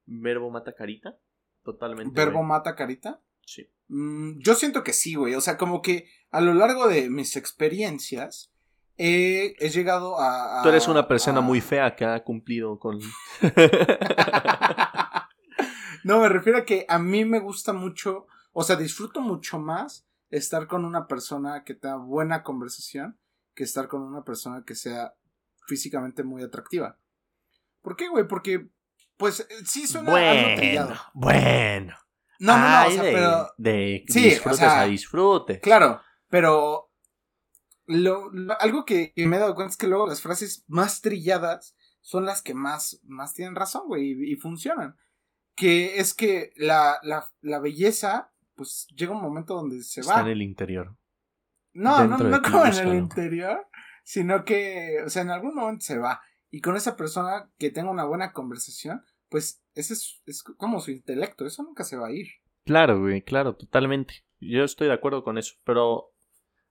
Verbo 0.05 0.51
mata 0.51 0.75
carita? 0.75 1.17
Totalmente. 1.63 2.13
¿Verbo 2.13 2.43
mata 2.43 2.75
carita? 2.75 3.21
Sí. 3.45 3.69
Mm, 3.87 4.39
yo 4.39 4.55
siento 4.55 4.83
que 4.83 4.93
sí, 4.93 5.15
güey. 5.15 5.35
O 5.35 5.41
sea, 5.41 5.57
como 5.57 5.81
que 5.81 6.09
a 6.31 6.41
lo 6.41 6.53
largo 6.53 6.87
de 6.87 7.09
mis 7.09 7.35
experiencias. 7.35 8.51
He, 8.97 9.55
llegado 9.73 10.21
a, 10.21 10.61
Tú 10.63 10.69
eres 10.69 10.87
una 10.87 11.05
persona 11.05 11.41
muy 11.41 11.59
fea 11.59 11.97
que 11.97 12.05
ha 12.05 12.23
cumplido 12.23 12.79
con. 12.79 12.97
no, 16.05 16.21
me 16.21 16.29
refiero 16.29 16.59
a 16.59 16.65
que 16.65 16.85
a 16.87 16.97
mí 16.97 17.25
me 17.25 17.39
gusta 17.39 17.73
mucho. 17.73 18.27
O 18.53 18.63
sea, 18.63 18.77
disfruto 18.77 19.19
mucho 19.19 19.59
más 19.59 20.07
estar 20.29 20.67
con 20.67 20.85
una 20.85 21.07
persona 21.07 21.65
que 21.65 21.73
tenga 21.73 21.97
buena 21.97 22.41
conversación 22.41 23.19
que 23.53 23.65
estar 23.65 23.89
con 23.89 24.01
una 24.01 24.23
persona 24.23 24.63
que 24.65 24.75
sea 24.75 25.13
físicamente 25.67 26.23
muy 26.23 26.43
atractiva. 26.43 26.97
¿Por 27.81 27.95
qué, 27.95 28.07
güey? 28.07 28.27
Porque, 28.27 28.69
pues, 29.17 29.41
eh, 29.41 29.47
sí 29.65 29.87
suena 29.87 30.11
bueno, 30.11 30.81
algo 30.81 31.01
Bueno. 31.13 31.95
No, 32.39 32.57
no, 32.57 32.69
no, 32.69 32.87
o 32.87 32.91
sea, 32.91 33.03
de, 33.03 33.11
pero... 33.11 33.53
De 33.57 34.03
disfrutes 34.07 34.61
a 34.61 34.83
disfrute. 34.85 35.59
Claro, 35.59 36.01
pero... 36.29 36.91
Lo, 37.87 38.31
algo 38.59 38.83
que, 38.83 39.13
me 39.15 39.35
he 39.35 39.39
dado 39.39 39.53
cuenta 39.53 39.69
es 39.71 39.77
que 39.77 39.87
luego 39.87 40.07
las 40.07 40.19
frases 40.19 40.65
más 40.67 41.01
trilladas 41.01 41.75
son 42.01 42.25
las 42.25 42.41
que 42.41 42.55
más, 42.55 42.99
más 43.03 43.33
tienen 43.35 43.55
razón, 43.55 43.83
güey, 43.87 44.11
y, 44.11 44.33
y, 44.33 44.35
funcionan. 44.37 44.95
Que 45.55 45.99
es 45.99 46.15
que 46.15 46.51
la, 46.55 46.97
la, 47.03 47.29
la 47.41 47.59
belleza 47.59 48.31
pues 48.55 48.87
llega 48.95 49.13
un 49.13 49.21
momento 49.21 49.53
donde 49.53 49.83
se 49.83 50.01
va. 50.01 50.07
Está 50.07 50.21
en 50.21 50.27
el 50.27 50.41
interior. 50.41 50.95
No, 51.73 52.05
no, 52.05 52.17
no 52.17 52.41
como 52.41 52.65
en 52.65 52.73
el 52.73 52.95
interior, 52.95 53.67
sino 54.03 54.45
que, 54.45 55.01
o 55.05 55.09
sea, 55.09 55.23
en 55.23 55.29
algún 55.29 55.55
momento 55.55 55.85
se 55.85 55.97
va. 55.97 56.21
Y 56.49 56.61
con 56.61 56.77
esa 56.77 56.95
persona 56.95 57.49
que 57.57 57.69
tenga 57.69 57.91
una 57.91 58.05
buena 58.05 58.31
conversación, 58.31 59.03
pues 59.29 59.63
ese 59.73 59.93
es, 59.93 60.21
es 60.25 60.43
como 60.43 60.79
su 60.79 60.91
intelecto, 60.91 61.45
eso 61.45 61.63
nunca 61.63 61.83
se 61.83 61.97
va 61.97 62.07
a 62.07 62.11
ir. 62.11 62.27
Claro, 62.63 62.99
güey, 62.99 63.21
claro, 63.21 63.55
totalmente. 63.55 64.25
Yo 64.39 64.63
estoy 64.63 64.87
de 64.87 64.93
acuerdo 64.93 65.23
con 65.23 65.37
eso, 65.37 65.55
pero 65.63 66.13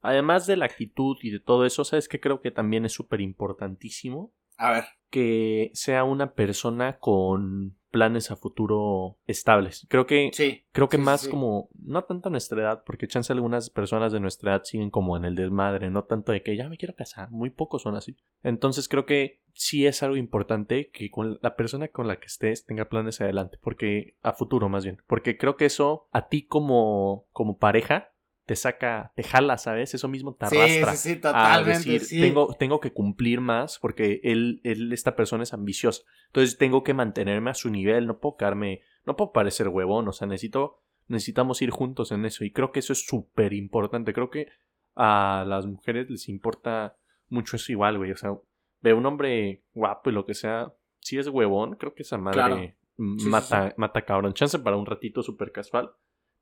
además 0.01 0.47
de 0.47 0.57
la 0.57 0.67
actitud 0.67 1.17
y 1.23 1.31
de 1.31 1.41
todo 1.41 1.65
eso, 1.65 1.85
¿sabes 1.85 2.09
qué 2.09 2.21
creo 2.21 2.41
que 2.41 2.51
también 2.51 2.85
es 2.85 2.93
súper 2.93 3.21
importantísimo? 3.21 4.33
A 4.57 4.73
ver. 4.73 4.85
Que 5.11 5.71
sea 5.75 6.05
una 6.05 6.35
persona 6.35 6.99
con 6.99 7.79
planes 7.95 8.33
a 8.33 8.37
futuro 8.37 9.19
estables. 9.29 9.87
Creo 9.89 10.05
que, 10.05 10.33
sí, 10.33 10.65
creo 10.73 10.89
que 10.89 10.99
más 10.99 11.29
como, 11.29 11.69
no 11.79 12.03
tanto 12.03 12.29
a 12.29 12.33
nuestra 12.33 12.61
edad, 12.61 12.83
porque 12.85 13.07
chance 13.07 13.33
algunas 13.33 13.71
personas 13.71 14.11
de 14.11 14.19
nuestra 14.19 14.51
edad 14.51 14.65
siguen 14.65 14.91
como 14.91 15.17
en 15.17 15.25
el 15.25 15.37
desmadre, 15.37 15.91
no 15.91 16.03
tanto 16.03 16.33
de 16.33 16.43
que 16.43 16.57
ya 16.57 16.69
me 16.69 16.77
quiero 16.77 16.97
casar, 16.97 17.31
muy 17.31 17.51
pocos 17.51 17.83
son 17.83 17.95
así. 17.95 18.17
Entonces 18.43 18.89
creo 18.89 19.07
que 19.07 19.43
sí 19.53 19.87
es 19.87 20.03
algo 20.03 20.17
importante 20.17 20.91
que 20.93 21.09
con 21.09 21.39
la 21.41 21.55
persona 21.55 21.87
con 21.87 22.09
la 22.09 22.19
que 22.19 22.27
estés 22.27 22.67
tenga 22.67 22.89
planes 22.89 23.21
adelante, 23.21 23.59
porque 23.63 24.17
a 24.23 24.33
futuro 24.33 24.69
más 24.69 24.83
bien, 24.83 25.01
porque 25.07 25.39
creo 25.39 25.57
que 25.57 25.67
eso 25.67 26.09
a 26.11 26.27
ti 26.27 26.49
como, 26.49 27.27
como 27.31 27.59
pareja 27.59 28.11
te 28.47 28.57
saca, 28.57 29.13
te 29.17 29.23
jala, 29.23 29.57
¿sabes? 29.57 29.95
Eso 29.95 30.09
mismo 30.09 30.35
te 30.35 30.47
arrastra. 30.47 30.95
Sí, 30.95 31.15
sí, 31.15 31.17
totalmente. 31.17 32.01
Tengo, 32.01 32.55
tengo 32.59 32.81
que 32.81 32.93
cumplir 32.93 33.41
más 33.41 33.79
porque 33.79 34.21
él, 34.23 34.61
él, 34.65 34.93
esta 34.93 35.17
persona 35.17 35.45
es 35.45 35.55
ambiciosa. 35.55 36.03
Entonces 36.27 36.59
tengo 36.59 36.83
que 36.83 36.93
mantenerme 36.93 37.51
a 37.51 37.55
su 37.55 37.71
nivel, 37.71 38.07
no 38.07 38.19
puedo 38.19 38.37
quedarme, 38.37 38.83
no 39.07 39.17
puedo 39.17 39.33
parecer 39.33 39.69
huevón, 39.69 40.09
o 40.09 40.13
sea, 40.13 40.27
necesito, 40.27 40.83
necesitamos 41.09 41.63
ir 41.63 41.71
juntos 41.71 42.13
en 42.13 42.27
eso. 42.27 42.45
Y 42.45 42.51
creo 42.51 42.71
que 42.71 42.81
eso 42.81 42.93
es 42.93 43.07
súper 43.07 43.55
importante. 43.55 44.13
Creo 44.13 44.31
que 44.31 44.49
a 44.95 45.45
las 45.47 45.67
mujeres 45.67 46.11
les 46.11 46.29
importa 46.29 46.97
mucho 47.29 47.57
eso 47.57 47.73
igual, 47.73 47.97
güey. 47.97 48.13
O 48.13 48.17
sea, 48.17 48.37
ve 48.83 48.93
un 48.93 49.07
hombre 49.07 49.63
guapo 49.73 50.11
y 50.11 50.13
lo 50.13 50.27
que 50.27 50.35
sea, 50.35 50.75
si 51.01 51.19
es 51.19 51.29
huevón, 51.29 51.77
creo 51.77 51.95
que 51.95 52.03
esa 52.03 52.19
madre 52.19 52.77
mata, 52.97 53.73
mata 53.79 54.03
cabrón. 54.03 54.35
Chance 54.35 54.59
para 54.59 54.77
un 54.77 54.85
ratito 54.85 55.23
súper 55.23 55.51
casual. 55.51 55.93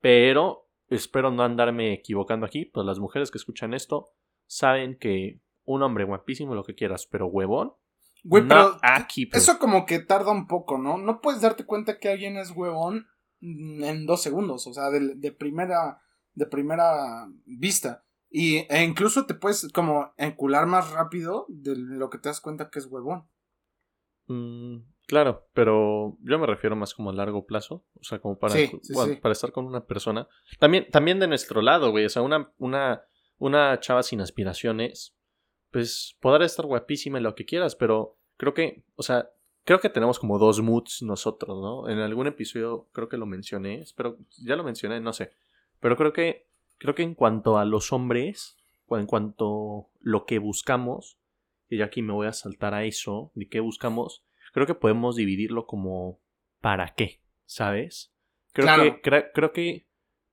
Pero 0.00 0.68
espero 0.94 1.30
no 1.30 1.42
andarme 1.42 1.92
equivocando 1.92 2.46
aquí, 2.46 2.64
pues 2.64 2.86
las 2.86 2.98
mujeres 2.98 3.30
que 3.30 3.38
escuchan 3.38 3.74
esto 3.74 4.10
saben 4.46 4.98
que 4.98 5.40
un 5.64 5.82
hombre 5.82 6.04
guapísimo, 6.04 6.54
lo 6.54 6.64
que 6.64 6.74
quieras, 6.74 7.06
pero 7.06 7.26
huevón. 7.26 7.74
Güey, 8.24 8.46
pero 8.46 8.76
aquí, 8.82 9.26
pues. 9.26 9.42
eso 9.42 9.58
como 9.58 9.84
que 9.84 9.98
tarda 9.98 10.30
un 10.30 10.46
poco, 10.46 10.78
¿no? 10.78 10.96
No 10.96 11.20
puedes 11.20 11.40
darte 11.40 11.64
cuenta 11.64 11.98
que 11.98 12.08
alguien 12.08 12.36
es 12.36 12.50
huevón 12.50 13.06
en 13.40 14.06
dos 14.06 14.22
segundos, 14.22 14.66
o 14.66 14.72
sea, 14.72 14.90
de, 14.90 15.32
primera, 15.32 16.00
de 16.34 16.46
primera 16.46 17.28
vista. 17.44 18.04
Y, 18.30 18.58
e 18.72 18.84
incluso 18.84 19.26
te 19.26 19.34
puedes 19.34 19.68
como 19.72 20.12
encular 20.16 20.66
más 20.66 20.90
rápido 20.92 21.46
de 21.48 21.74
lo 21.76 22.08
que 22.08 22.18
te 22.18 22.28
das 22.28 22.40
cuenta 22.40 22.70
que 22.70 22.78
es 22.78 22.86
huevón. 22.86 23.28
Mm, 24.28 24.76
Claro, 25.06 25.46
pero 25.52 26.16
yo 26.22 26.38
me 26.38 26.46
refiero 26.46 26.76
más 26.76 26.94
como 26.94 27.10
a 27.10 27.12
largo 27.12 27.44
plazo, 27.44 27.84
o 28.00 28.04
sea, 28.04 28.18
como 28.18 28.38
para, 28.38 28.54
para 29.20 29.32
estar 29.32 29.52
con 29.52 29.66
una 29.66 29.84
persona. 29.84 30.28
También, 30.58 30.88
también 30.90 31.18
de 31.18 31.26
nuestro 31.26 31.60
lado, 31.60 31.90
güey, 31.90 32.04
o 32.04 32.08
sea, 32.08 32.22
una, 32.22 32.52
una, 32.58 33.02
una 33.38 33.78
chava 33.80 34.02
sin 34.02 34.20
aspiraciones, 34.20 35.14
pues 35.70 36.16
podrá 36.20 36.44
estar 36.44 36.66
guapísima 36.66 37.18
en 37.18 37.24
lo 37.24 37.34
que 37.34 37.44
quieras, 37.44 37.74
pero 37.74 38.16
creo 38.36 38.54
que, 38.54 38.84
o 38.94 39.02
sea, 39.02 39.30
creo 39.64 39.80
que 39.80 39.88
tenemos 39.88 40.18
como 40.18 40.38
dos 40.38 40.60
moods 40.60 41.02
nosotros, 41.02 41.60
¿no? 41.60 41.88
En 41.88 41.98
algún 41.98 42.26
episodio 42.26 42.88
creo 42.92 43.08
que 43.08 43.16
lo 43.16 43.26
mencioné, 43.26 43.84
pero 43.96 44.18
ya 44.38 44.56
lo 44.56 44.64
mencioné, 44.64 45.00
no 45.00 45.12
sé. 45.12 45.32
Pero 45.80 45.96
creo 45.96 46.12
que, 46.12 46.46
creo 46.78 46.94
que 46.94 47.02
en 47.02 47.14
cuanto 47.14 47.58
a 47.58 47.64
los 47.64 47.92
hombres, 47.92 48.56
o 48.86 48.98
en 48.98 49.06
cuanto 49.06 49.80
a 49.80 49.86
lo 50.00 50.26
que 50.26 50.38
buscamos, 50.38 51.18
y 51.68 51.80
aquí 51.82 52.02
me 52.02 52.12
voy 52.12 52.26
a 52.26 52.32
saltar 52.32 52.74
a 52.74 52.84
eso, 52.84 53.32
de 53.34 53.48
qué 53.48 53.60
buscamos, 53.60 54.24
creo 54.52 54.66
que 54.66 54.74
podemos 54.74 55.16
dividirlo 55.16 55.66
como 55.66 56.22
¿para 56.60 56.94
qué? 56.94 57.20
¿Sabes? 57.44 58.14
Creo, 58.52 59.00
que, 59.02 59.24
creo 59.34 59.52
que 59.52 59.88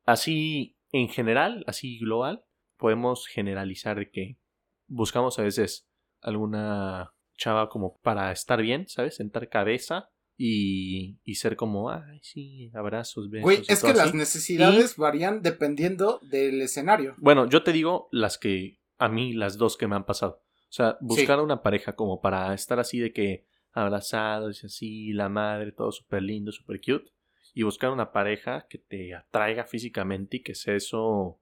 así 0.06 0.78
en 0.92 1.10
general, 1.10 1.64
así 1.68 2.00
global, 2.00 2.44
podemos 2.78 3.28
generalizar 3.28 4.12
que 4.12 4.38
buscamos 4.88 5.40
a 5.40 5.44
veces 5.44 5.88
alguna 6.22 7.14
chava 7.38 7.70
como 7.70 7.98
para 8.02 8.32
estar 8.32 8.62
bien, 8.62 8.88
¿sabes? 8.88 9.16
Sentar 9.16 9.50
cabeza 9.50 10.10
y, 10.38 11.20
y 11.24 11.36
ser 11.36 11.56
como, 11.56 11.90
ay, 11.90 12.20
sí, 12.22 12.72
abrazos, 12.74 13.30
besos. 13.30 13.44
Güey, 13.44 13.64
es 13.68 13.84
que 13.84 13.94
las 13.94 14.14
necesidades 14.14 14.98
varían 14.98 15.42
dependiendo 15.42 16.20
del 16.24 16.62
escenario. 16.62 17.16
Bueno, 17.18 17.48
yo 17.48 17.64
te 17.64 17.72
digo 17.72 18.10
las 18.12 18.38
que 18.38 18.80
a 18.98 19.08
mí 19.08 19.34
las 19.34 19.58
dos 19.58 19.78
que 19.78 19.88
me 19.88 19.96
han 19.96 20.06
pasado. 20.06 20.44
O 20.70 20.72
sea, 20.72 20.98
buscar 21.02 21.40
a 21.40 21.44
una 21.44 21.64
pareja 21.64 21.96
como 21.96 22.22
para 22.22 22.54
estar 22.54 22.80
así 22.80 23.00
de 23.00 23.12
que 23.12 23.46
abrazados 23.72 24.64
y 24.64 24.68
así, 24.68 25.14
la 25.14 25.30
madre, 25.30 25.72
todo 25.72 25.92
súper 25.92 26.24
lindo, 26.24 26.52
súper 26.52 26.80
cute. 26.80 27.12
Y 27.54 27.64
buscar 27.64 27.90
una 27.90 28.12
pareja 28.12 28.68
que 28.70 28.78
te 28.78 29.16
atraiga 29.16 29.66
físicamente 29.66 30.38
y 30.38 30.44
que 30.44 30.56
sea 30.56 30.76
eso. 30.76 31.02
O 31.02 31.40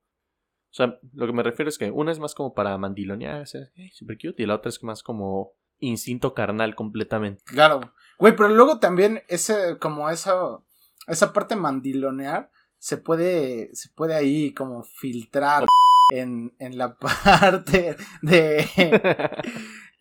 sea, 0.71 0.99
lo 1.13 1.27
que 1.27 1.33
me 1.33 1.43
refiero 1.43 1.69
es 1.69 1.77
que 1.77 1.91
una 1.91 2.11
es 2.11 2.19
más 2.19 2.33
como 2.33 2.53
para 2.53 2.77
mandilonear, 2.77 3.47
ser 3.47 3.71
súper 3.93 4.17
cute, 4.17 4.43
y 4.43 4.45
la 4.45 4.55
otra 4.55 4.69
es 4.69 4.81
más 4.83 5.03
como 5.03 5.53
instinto 5.79 6.33
carnal 6.33 6.75
completamente. 6.75 7.43
Claro. 7.45 7.93
Güey, 8.17 8.35
pero 8.35 8.49
luego 8.49 8.79
también 8.79 9.21
ese, 9.27 9.77
como 9.79 10.09
esa, 10.09 10.59
esa 11.07 11.33
parte 11.33 11.55
mandilonear, 11.55 12.51
se 12.77 12.97
puede, 12.97 13.69
se 13.73 13.89
puede 13.89 14.15
ahí 14.15 14.53
como 14.53 14.83
filtrar 14.83 15.65
en, 16.13 16.55
en 16.59 16.77
la 16.77 16.95
parte 16.97 17.95
de, 18.21 18.65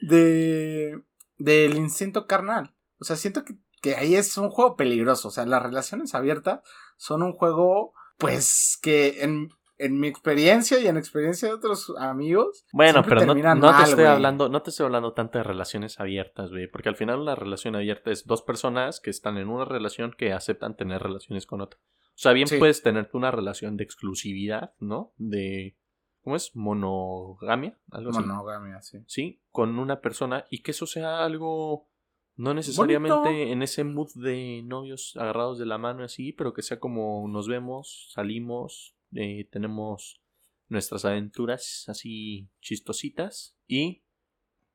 de, 0.00 1.02
del 1.38 1.76
instinto 1.76 2.26
carnal. 2.26 2.74
O 2.98 3.04
sea, 3.04 3.16
siento 3.16 3.44
que, 3.44 3.54
que 3.82 3.96
ahí 3.96 4.14
es 4.14 4.36
un 4.38 4.50
juego 4.50 4.76
peligroso. 4.76 5.28
O 5.28 5.30
sea, 5.30 5.46
las 5.46 5.62
relaciones 5.62 6.14
abiertas 6.14 6.60
son 6.96 7.22
un 7.22 7.32
juego, 7.32 7.92
pues, 8.18 8.78
que 8.80 9.22
en, 9.22 9.50
en 9.78 9.98
mi 9.98 10.08
experiencia 10.08 10.78
y 10.78 10.86
en 10.86 10.96
experiencia 10.96 11.48
de 11.48 11.54
otros 11.54 11.92
amigos. 11.98 12.64
Bueno, 12.72 13.02
pero 13.02 13.26
no, 13.26 13.34
no 13.34 13.76
te 13.76 13.90
estoy 13.90 14.04
hablando, 14.04 14.48
no 14.48 14.62
te 14.62 14.70
estoy 14.70 14.86
hablando 14.86 15.12
tanto 15.12 15.38
de 15.38 15.44
relaciones 15.44 16.00
abiertas, 16.00 16.50
güey. 16.50 16.68
Porque 16.68 16.88
al 16.88 16.96
final 16.96 17.20
una 17.20 17.34
relación 17.34 17.76
abierta 17.76 18.10
es 18.10 18.26
dos 18.26 18.42
personas 18.42 19.00
que 19.00 19.10
están 19.10 19.36
en 19.36 19.48
una 19.48 19.64
relación 19.64 20.14
que 20.16 20.32
aceptan 20.32 20.76
tener 20.76 21.02
relaciones 21.02 21.46
con 21.46 21.60
otra. 21.60 21.78
O 22.16 22.18
sea, 22.18 22.32
bien 22.32 22.48
puedes 22.58 22.82
tener 22.82 23.10
una 23.12 23.30
relación 23.30 23.76
de 23.76 23.84
exclusividad, 23.84 24.72
¿no? 24.80 25.12
De. 25.18 25.76
¿Cómo 26.26 26.34
es? 26.34 26.56
Monogamia, 26.56 27.78
algo 27.92 28.10
así. 28.10 28.18
Monogamia, 28.18 28.82
sí. 28.82 28.98
Sí, 29.06 29.40
con 29.52 29.78
una 29.78 30.00
persona 30.00 30.44
y 30.50 30.58
que 30.64 30.72
eso 30.72 30.84
sea 30.84 31.24
algo. 31.24 31.88
No 32.34 32.52
necesariamente 32.52 33.52
en 33.52 33.62
ese 33.62 33.84
mood 33.84 34.10
de 34.16 34.60
novios 34.64 35.16
agarrados 35.16 35.56
de 35.60 35.66
la 35.66 35.78
mano 35.78 36.02
así, 36.02 36.32
pero 36.32 36.52
que 36.52 36.62
sea 36.62 36.80
como 36.80 37.28
nos 37.28 37.46
vemos, 37.46 38.10
salimos, 38.12 38.96
eh, 39.12 39.48
tenemos 39.52 40.20
nuestras 40.66 41.04
aventuras 41.04 41.84
así 41.86 42.50
chistositas 42.60 43.56
y 43.68 44.02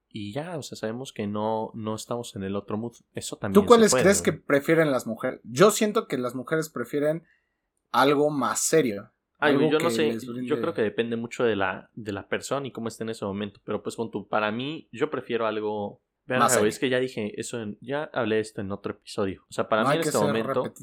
y 0.07 0.31
ya, 0.31 0.57
o 0.57 0.63
sea, 0.63 0.77
sabemos 0.77 1.11
que 1.11 1.27
no, 1.27 1.71
no 1.73 1.95
estamos 1.95 2.33
en 2.37 2.43
el 2.43 2.55
otro 2.55 2.77
mood. 2.77 2.95
Eso 3.13 3.35
también. 3.35 3.61
¿Tú 3.61 3.67
cuáles 3.67 3.93
crees 3.93 4.21
que 4.21 4.31
prefieren 4.31 4.89
las 4.89 5.05
mujeres? 5.05 5.41
Yo 5.43 5.71
siento 5.71 6.07
que 6.07 6.17
las 6.17 6.33
mujeres 6.33 6.69
prefieren 6.69 7.25
algo 7.91 8.29
más 8.29 8.61
serio. 8.61 9.11
Yo 9.49 9.79
no 9.79 9.89
sé, 9.89 10.17
yo 10.43 10.59
creo 10.59 10.73
que 10.73 10.81
depende 10.81 11.15
mucho 11.15 11.43
de 11.43 11.55
la, 11.55 11.89
de 11.95 12.11
la 12.11 12.27
persona 12.27 12.67
y 12.67 12.71
cómo 12.71 12.87
esté 12.87 13.03
en 13.03 13.09
ese 13.09 13.25
momento. 13.25 13.59
Pero 13.63 13.81
pues 13.81 13.95
con 13.95 14.11
tu, 14.11 14.27
para 14.27 14.51
mí, 14.51 14.87
yo 14.91 15.09
prefiero 15.09 15.47
algo. 15.47 16.01
más 16.27 16.55
es 16.57 16.79
que 16.79 16.89
ya 16.89 16.99
dije 16.99 17.39
eso, 17.39 17.57
ya 17.81 18.09
hablé 18.13 18.35
de 18.35 18.41
esto 18.41 18.61
en 18.61 18.71
otro 18.71 18.93
episodio. 18.93 19.43
O 19.49 19.53
sea, 19.53 19.67
para 19.67 19.83
mí 19.83 19.95
en 19.95 20.01
este 20.01 20.17
momento. 20.17 20.73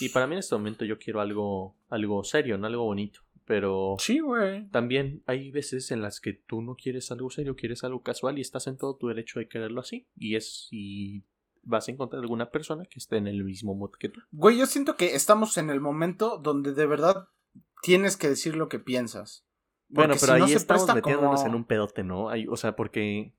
Y 0.00 0.08
para 0.10 0.26
mí 0.26 0.34
en 0.34 0.40
este 0.40 0.54
momento 0.54 0.84
yo 0.84 0.98
quiero 0.98 1.20
algo, 1.20 1.76
algo 1.88 2.24
serio, 2.24 2.58
no 2.58 2.66
algo 2.66 2.84
bonito. 2.84 3.20
Pero 3.44 3.96
sí, 3.98 4.20
güey. 4.20 4.68
También 4.68 5.22
hay 5.26 5.50
veces 5.50 5.90
en 5.90 6.00
las 6.00 6.20
que 6.20 6.32
tú 6.32 6.62
no 6.62 6.76
quieres 6.76 7.10
algo 7.10 7.28
serio, 7.30 7.56
quieres 7.56 7.82
algo 7.82 8.02
casual 8.02 8.38
y 8.38 8.40
estás 8.40 8.66
en 8.66 8.76
todo 8.76 8.96
tu 8.96 9.08
derecho 9.08 9.40
de 9.40 9.48
quererlo 9.48 9.80
así. 9.80 10.06
Y 10.16 10.36
es 10.36 10.68
si 10.68 11.24
vas 11.64 11.88
a 11.88 11.92
encontrar 11.92 12.22
alguna 12.22 12.50
persona 12.50 12.84
que 12.84 12.98
esté 12.98 13.16
en 13.16 13.26
el 13.26 13.44
mismo 13.44 13.74
mood 13.74 13.92
que 13.92 14.08
tú. 14.08 14.20
Güey, 14.32 14.58
yo 14.58 14.66
siento 14.66 14.96
que 14.96 15.14
estamos 15.14 15.56
en 15.58 15.70
el 15.70 15.80
momento 15.80 16.38
donde 16.38 16.72
de 16.72 16.86
verdad 16.86 17.28
tienes 17.82 18.16
que 18.16 18.28
decir 18.28 18.56
lo 18.56 18.68
que 18.68 18.78
piensas. 18.78 19.46
Bueno, 19.88 20.14
pero 20.18 20.32
ahí 20.34 20.52
estamos 20.52 20.94
metiéndonos 20.94 21.44
en 21.44 21.54
un 21.54 21.64
pedote, 21.64 22.02
¿no? 22.02 22.30
o 22.48 22.56
sea, 22.56 22.74
porque 22.76 23.34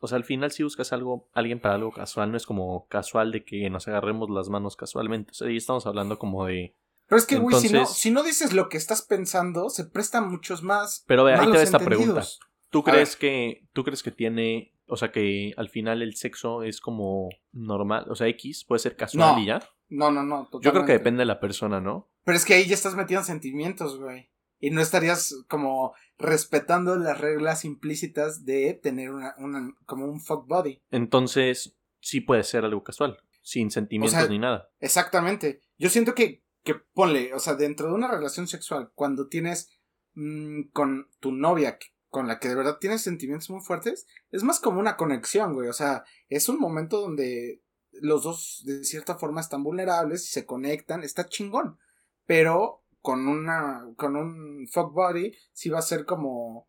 o 0.00 0.08
sea, 0.08 0.16
al 0.16 0.24
final 0.24 0.50
si 0.50 0.64
buscas 0.64 0.92
algo, 0.92 1.28
alguien 1.32 1.60
para 1.60 1.76
algo 1.76 1.92
casual, 1.92 2.32
no 2.32 2.36
es 2.36 2.44
como 2.44 2.88
casual 2.88 3.30
de 3.30 3.44
que 3.44 3.70
nos 3.70 3.86
agarremos 3.86 4.30
las 4.30 4.48
manos 4.48 4.74
casualmente. 4.74 5.30
O 5.30 5.34
sea, 5.34 5.46
ahí 5.46 5.56
estamos 5.56 5.86
hablando 5.86 6.18
como 6.18 6.44
de 6.46 6.74
pero 7.12 7.18
es 7.18 7.26
que, 7.26 7.36
güey, 7.36 7.56
si, 7.56 8.10
no, 8.10 8.22
dices 8.22 8.54
lo 8.54 8.70
que 8.70 8.78
estás 8.78 9.02
pensando, 9.02 9.68
se 9.68 9.84
prestan 9.84 10.30
muchos 10.30 10.62
más. 10.62 11.04
Pero 11.06 11.24
ve, 11.24 11.34
ahí 11.34 11.52
te 11.52 11.62
esta 11.62 11.78
pregunta. 11.78 12.24
¿Tú 12.70 12.82
crees 12.82 13.16
que, 13.16 13.68
tú 13.74 13.84
crees 13.84 14.02
que 14.02 14.10
tiene, 14.10 14.74
o 14.86 14.96
sea, 14.96 15.12
que 15.12 15.52
al 15.58 15.68
final 15.68 16.00
el 16.00 16.16
sexo 16.16 16.62
es 16.62 16.80
como 16.80 17.28
normal, 17.52 18.06
o 18.08 18.14
sea, 18.14 18.28
X 18.28 18.64
puede 18.66 18.78
ser 18.78 18.96
casual 18.96 19.40
y 19.40 19.46
ya? 19.46 19.60
No, 19.90 20.10
no, 20.10 20.22
no. 20.22 20.48
Yo 20.62 20.72
creo 20.72 20.86
que 20.86 20.92
depende 20.92 21.18
de 21.18 21.26
la 21.26 21.38
persona, 21.38 21.82
¿no? 21.82 22.08
Pero 22.24 22.36
es 22.36 22.44
que 22.44 22.54
ahí 22.54 22.66
ya 22.66 22.74
estás 22.74 22.94
metiendo 22.94 23.24
sentimientos, 23.24 23.98
güey. 23.98 24.30
Y 24.60 24.70
no 24.70 24.80
estarías 24.80 25.34
como 25.48 25.94
respetando 26.18 26.96
las 26.96 27.20
reglas 27.20 27.64
implícitas 27.64 28.44
de 28.44 28.74
tener 28.74 29.10
una, 29.10 29.34
una 29.38 29.74
como 29.86 30.06
un 30.06 30.20
fuck 30.20 30.46
body. 30.46 30.80
Entonces, 30.90 31.76
sí 32.00 32.20
puede 32.20 32.44
ser 32.44 32.64
algo 32.64 32.84
casual, 32.84 33.18
sin 33.42 33.72
sentimientos 33.72 34.30
ni 34.30 34.38
nada. 34.38 34.70
Exactamente. 34.78 35.62
Yo 35.78 35.88
siento 35.88 36.14
que 36.14 36.42
que 36.62 36.74
ponle, 36.74 37.34
o 37.34 37.40
sea, 37.40 37.54
dentro 37.54 37.88
de 37.88 37.94
una 37.94 38.08
relación 38.08 38.46
sexual, 38.46 38.92
cuando 38.94 39.28
tienes 39.28 39.70
mm, 40.14 40.68
con 40.72 41.08
tu 41.20 41.32
novia, 41.32 41.78
con 42.08 42.28
la 42.28 42.38
que 42.38 42.48
de 42.48 42.54
verdad 42.54 42.78
tienes 42.78 43.02
sentimientos 43.02 43.50
muy 43.50 43.60
fuertes, 43.60 44.06
es 44.30 44.42
más 44.42 44.60
como 44.60 44.78
una 44.78 44.96
conexión, 44.96 45.54
güey. 45.54 45.68
O 45.68 45.72
sea, 45.72 46.04
es 46.28 46.48
un 46.48 46.58
momento 46.58 47.00
donde 47.00 47.62
los 47.92 48.22
dos 48.22 48.62
de 48.64 48.84
cierta 48.84 49.16
forma 49.16 49.40
están 49.40 49.62
vulnerables 49.62 50.24
y 50.24 50.32
se 50.32 50.46
conectan, 50.46 51.02
está 51.02 51.28
chingón. 51.28 51.78
Pero 52.26 52.84
con 53.00 53.26
una, 53.28 53.84
con 53.96 54.16
un 54.16 54.68
fuck 54.68 54.92
body, 54.92 55.32
sí 55.52 55.68
va 55.68 55.80
a 55.80 55.82
ser 55.82 56.04
como 56.04 56.68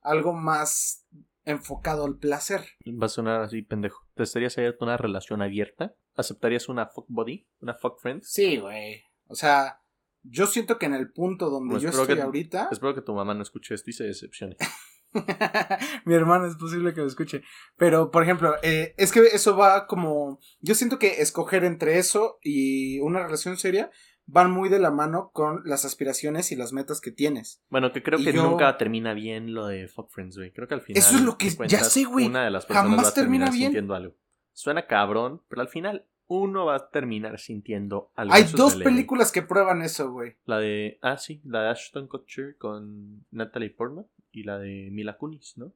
algo 0.00 0.32
más 0.32 1.06
enfocado 1.44 2.04
al 2.04 2.18
placer. 2.18 2.64
Va 2.86 3.06
a 3.06 3.10
sonar 3.10 3.42
así, 3.42 3.62
pendejo. 3.62 4.06
¿Te 4.14 4.22
estarías 4.22 4.56
abierto 4.58 4.84
una 4.84 4.96
relación 4.96 5.42
abierta? 5.42 5.94
¿Aceptarías 6.16 6.68
una 6.68 6.86
fuck 6.86 7.06
body? 7.08 7.46
¿Una 7.60 7.74
fuck 7.74 8.00
friend? 8.00 8.22
Sí, 8.22 8.56
güey. 8.58 9.02
O 9.28 9.34
sea, 9.34 9.80
yo 10.22 10.46
siento 10.46 10.78
que 10.78 10.86
en 10.86 10.94
el 10.94 11.12
punto 11.12 11.50
donde 11.50 11.72
pues 11.72 11.82
yo 11.82 11.90
estoy 11.90 12.18
ahorita. 12.18 12.68
Espero 12.70 12.94
que 12.94 13.02
tu 13.02 13.14
mamá 13.14 13.34
no 13.34 13.42
escuche 13.42 13.74
esto 13.74 13.90
y 13.90 13.92
se 13.92 14.04
decepcione. 14.04 14.56
Mi 16.04 16.14
hermano 16.14 16.46
es 16.46 16.56
posible 16.56 16.94
que 16.94 17.00
lo 17.00 17.06
escuche. 17.06 17.42
Pero, 17.76 18.10
por 18.10 18.22
ejemplo, 18.22 18.54
eh, 18.62 18.94
es 18.96 19.12
que 19.12 19.20
eso 19.20 19.56
va 19.56 19.86
como. 19.86 20.40
Yo 20.60 20.74
siento 20.74 20.98
que 20.98 21.20
escoger 21.20 21.64
entre 21.64 21.98
eso 21.98 22.38
y 22.42 22.98
una 23.00 23.22
relación 23.22 23.56
seria 23.56 23.90
van 24.26 24.50
muy 24.50 24.68
de 24.68 24.78
la 24.78 24.90
mano 24.90 25.30
con 25.32 25.62
las 25.64 25.84
aspiraciones 25.84 26.52
y 26.52 26.56
las 26.56 26.72
metas 26.72 27.00
que 27.00 27.10
tienes. 27.10 27.62
Bueno, 27.68 27.92
que 27.92 28.02
creo 28.02 28.18
que 28.18 28.32
nunca 28.32 28.76
termina 28.76 29.14
bien 29.14 29.54
lo 29.54 29.66
de 29.66 29.88
Fuck 29.88 30.10
Friends, 30.10 30.36
güey. 30.36 30.52
Creo 30.52 30.68
que 30.68 30.74
al 30.74 30.82
final. 30.82 30.98
Eso 30.98 31.16
es 31.16 31.22
lo 31.22 31.38
que. 31.38 31.50
Ya 31.68 31.84
sé, 31.84 32.04
güey. 32.04 32.26
Una 32.26 32.44
de 32.44 32.50
las 32.50 32.66
personas 32.66 32.90
Jamás 32.90 33.06
va 33.06 33.10
a 33.10 33.14
termina 33.14 33.50
bien. 33.50 33.66
sintiendo 33.66 33.94
algo. 33.94 34.14
Suena 34.52 34.86
cabrón, 34.86 35.42
pero 35.48 35.62
al 35.62 35.68
final 35.68 36.06
uno 36.28 36.64
va 36.66 36.76
a 36.76 36.90
terminar 36.90 37.38
sintiendo 37.38 38.10
algo. 38.14 38.34
Hay 38.34 38.44
dos 38.44 38.76
películas 38.76 39.30
que 39.30 39.42
prueban 39.42 39.82
eso, 39.82 40.10
güey. 40.10 40.36
La 40.44 40.58
de, 40.58 40.98
ah, 41.02 41.18
sí, 41.18 41.40
la 41.44 41.62
de 41.62 41.68
Ashton 41.70 42.08
Kutcher 42.08 42.56
con 42.56 43.24
Natalie 43.30 43.70
Portman 43.70 44.06
y 44.32 44.42
la 44.42 44.58
de 44.58 44.88
Mila 44.90 45.16
Kunis, 45.16 45.56
¿no? 45.56 45.72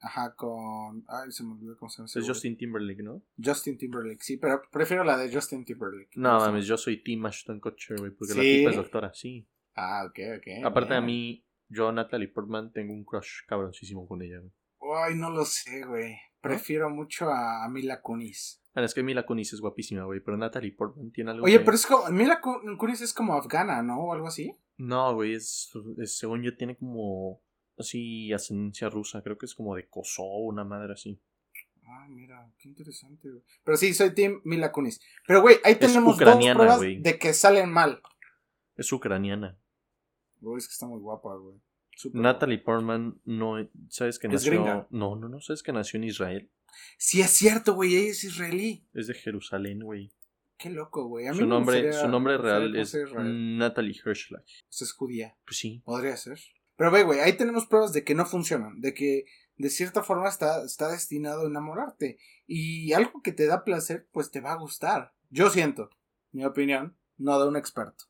Ajá, 0.00 0.34
con. 0.34 1.04
Ay, 1.08 1.30
se 1.30 1.44
me 1.44 1.52
olvidó 1.52 1.76
cómo 1.76 1.90
se 1.90 1.98
llama. 1.98 2.10
Es 2.14 2.26
Justin 2.26 2.56
Timberlake, 2.56 3.02
¿no? 3.02 3.22
Justin 3.42 3.76
Timberlake, 3.76 4.22
sí, 4.22 4.38
pero 4.38 4.62
prefiero 4.70 5.04
la 5.04 5.18
de 5.18 5.32
Justin 5.32 5.64
Timberlake. 5.64 6.10
No, 6.16 6.38
mames, 6.38 6.66
yo 6.66 6.76
soy 6.78 7.02
Team 7.02 7.26
Ashton 7.26 7.60
Kutcher, 7.60 7.98
güey, 7.98 8.10
porque 8.10 8.34
la 8.34 8.40
tipa 8.40 8.70
es 8.70 8.76
doctora, 8.76 9.12
sí. 9.12 9.46
Ah, 9.74 10.04
ok, 10.06 10.18
ok. 10.38 10.64
Aparte 10.64 10.94
a 10.94 11.00
mí, 11.00 11.44
yo, 11.68 11.92
Natalie 11.92 12.28
Portman, 12.28 12.72
tengo 12.72 12.92
un 12.92 13.04
crush 13.04 13.44
cabroncísimo 13.46 14.06
con 14.08 14.22
ella, 14.22 14.38
güey. 14.38 14.52
Ay, 15.04 15.14
no 15.14 15.30
lo 15.30 15.44
sé, 15.44 15.84
güey. 15.84 16.16
Prefiero 16.40 16.88
mucho 16.88 17.28
a 17.30 17.68
Mila 17.68 18.00
Kunis. 18.00 18.62
Bueno, 18.74 18.86
es 18.86 18.94
que 18.94 19.02
Mila 19.02 19.26
Kunis 19.26 19.52
es 19.52 19.60
guapísima, 19.60 20.04
güey, 20.04 20.20
pero 20.20 20.36
Natalie 20.36 20.72
Portman 20.72 21.10
tiene 21.10 21.32
algo 21.32 21.44
Oye, 21.44 21.60
pero 21.60 21.74
es 21.74 21.86
como, 21.86 22.08
Mila 22.08 22.40
Kunis 22.40 23.00
es 23.02 23.12
como 23.12 23.34
afgana, 23.34 23.82
¿no? 23.82 24.00
O 24.00 24.12
algo 24.12 24.28
así. 24.28 24.56
No, 24.78 25.14
güey, 25.14 25.34
es, 25.34 25.70
según 26.04 26.42
yo 26.42 26.56
tiene 26.56 26.76
como 26.76 27.42
así 27.80 28.32
ascendencia 28.32 28.88
rusa, 28.88 29.22
creo 29.22 29.36
que 29.38 29.46
es 29.46 29.54
como 29.54 29.74
de 29.74 29.88
Kosovo, 29.88 30.46
una 30.46 30.64
madre 30.64 30.92
así. 30.92 31.20
Ah, 31.84 32.06
mira, 32.08 32.52
qué 32.58 32.68
interesante, 32.68 33.28
güey. 33.28 33.42
Pero 33.64 33.76
sí, 33.76 33.92
soy 33.94 34.14
Team 34.14 34.40
Mila 34.44 34.70
Kunis. 34.70 35.00
Pero, 35.26 35.42
güey, 35.42 35.56
ahí 35.64 35.74
tenemos 35.74 36.16
dos 36.16 36.46
pruebas 36.54 36.80
de 36.80 37.18
que 37.18 37.32
salen 37.34 37.70
mal. 37.70 38.00
Es 38.76 38.92
ucraniana. 38.92 39.58
Güey, 40.40 40.58
es 40.58 40.68
que 40.68 40.72
está 40.72 40.86
muy 40.86 41.00
guapa, 41.00 41.34
güey. 41.36 41.60
Natalie 42.12 42.58
Portman 42.58 43.20
no, 43.24 43.56
¿sabes 43.88 44.18
que 44.18 44.28
nació? 44.28 44.86
No, 44.90 45.16
no, 45.16 45.28
no, 45.28 45.40
¿sabes 45.40 45.62
que 45.62 45.72
nació 45.72 45.98
en 45.98 46.04
Israel? 46.04 46.50
Sí, 46.96 47.20
es 47.20 47.30
cierto, 47.30 47.74
güey, 47.74 47.96
ella 47.96 48.10
es 48.10 48.24
israelí. 48.24 48.86
Es 48.94 49.08
de 49.08 49.14
Jerusalén, 49.14 49.80
güey. 49.80 50.12
Qué 50.56 50.70
loco, 50.70 51.06
güey. 51.06 51.26
Su, 51.34 51.46
nombre, 51.46 51.92
su 51.92 52.06
nombre 52.08 52.36
real 52.36 52.76
es 52.76 52.96
Natalie 53.14 53.94
Hirschlag. 53.94 54.44
Pues 54.44 54.82
es 54.82 54.92
judía. 54.92 55.36
Pues 55.44 55.58
sí. 55.58 55.82
Podría 55.84 56.16
ser. 56.16 56.38
Pero 56.80 56.92
ve, 56.92 57.02
güey, 57.02 57.20
ahí 57.20 57.34
tenemos 57.34 57.66
pruebas 57.66 57.92
de 57.92 58.04
que 58.04 58.14
no 58.14 58.24
funcionan, 58.24 58.80
de 58.80 58.94
que 58.94 59.26
de 59.58 59.68
cierta 59.68 60.02
forma 60.02 60.30
está, 60.30 60.64
está 60.64 60.90
destinado 60.90 61.42
a 61.42 61.46
enamorarte. 61.46 62.16
Y 62.46 62.94
algo 62.94 63.20
que 63.20 63.32
te 63.32 63.46
da 63.46 63.64
placer, 63.64 64.08
pues 64.12 64.30
te 64.30 64.40
va 64.40 64.52
a 64.52 64.56
gustar. 64.56 65.12
Yo 65.28 65.50
siento, 65.50 65.90
mi 66.32 66.42
opinión, 66.46 66.96
no 67.18 67.38
de 67.38 67.46
un 67.46 67.58
experto. 67.58 68.06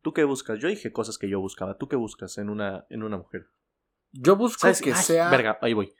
¿Tú 0.00 0.12
qué 0.12 0.22
buscas? 0.22 0.60
Yo 0.60 0.68
dije 0.68 0.92
cosas 0.92 1.18
que 1.18 1.28
yo 1.28 1.40
buscaba. 1.40 1.76
¿Tú 1.76 1.88
qué 1.88 1.96
buscas 1.96 2.38
en 2.38 2.50
una, 2.50 2.86
en 2.88 3.02
una 3.02 3.16
mujer? 3.16 3.48
Yo 4.12 4.36
busco 4.36 4.68
que 4.68 4.94
sea. 4.94 5.28
Verga, 5.30 5.58
ahí 5.60 5.72
voy. 5.72 5.92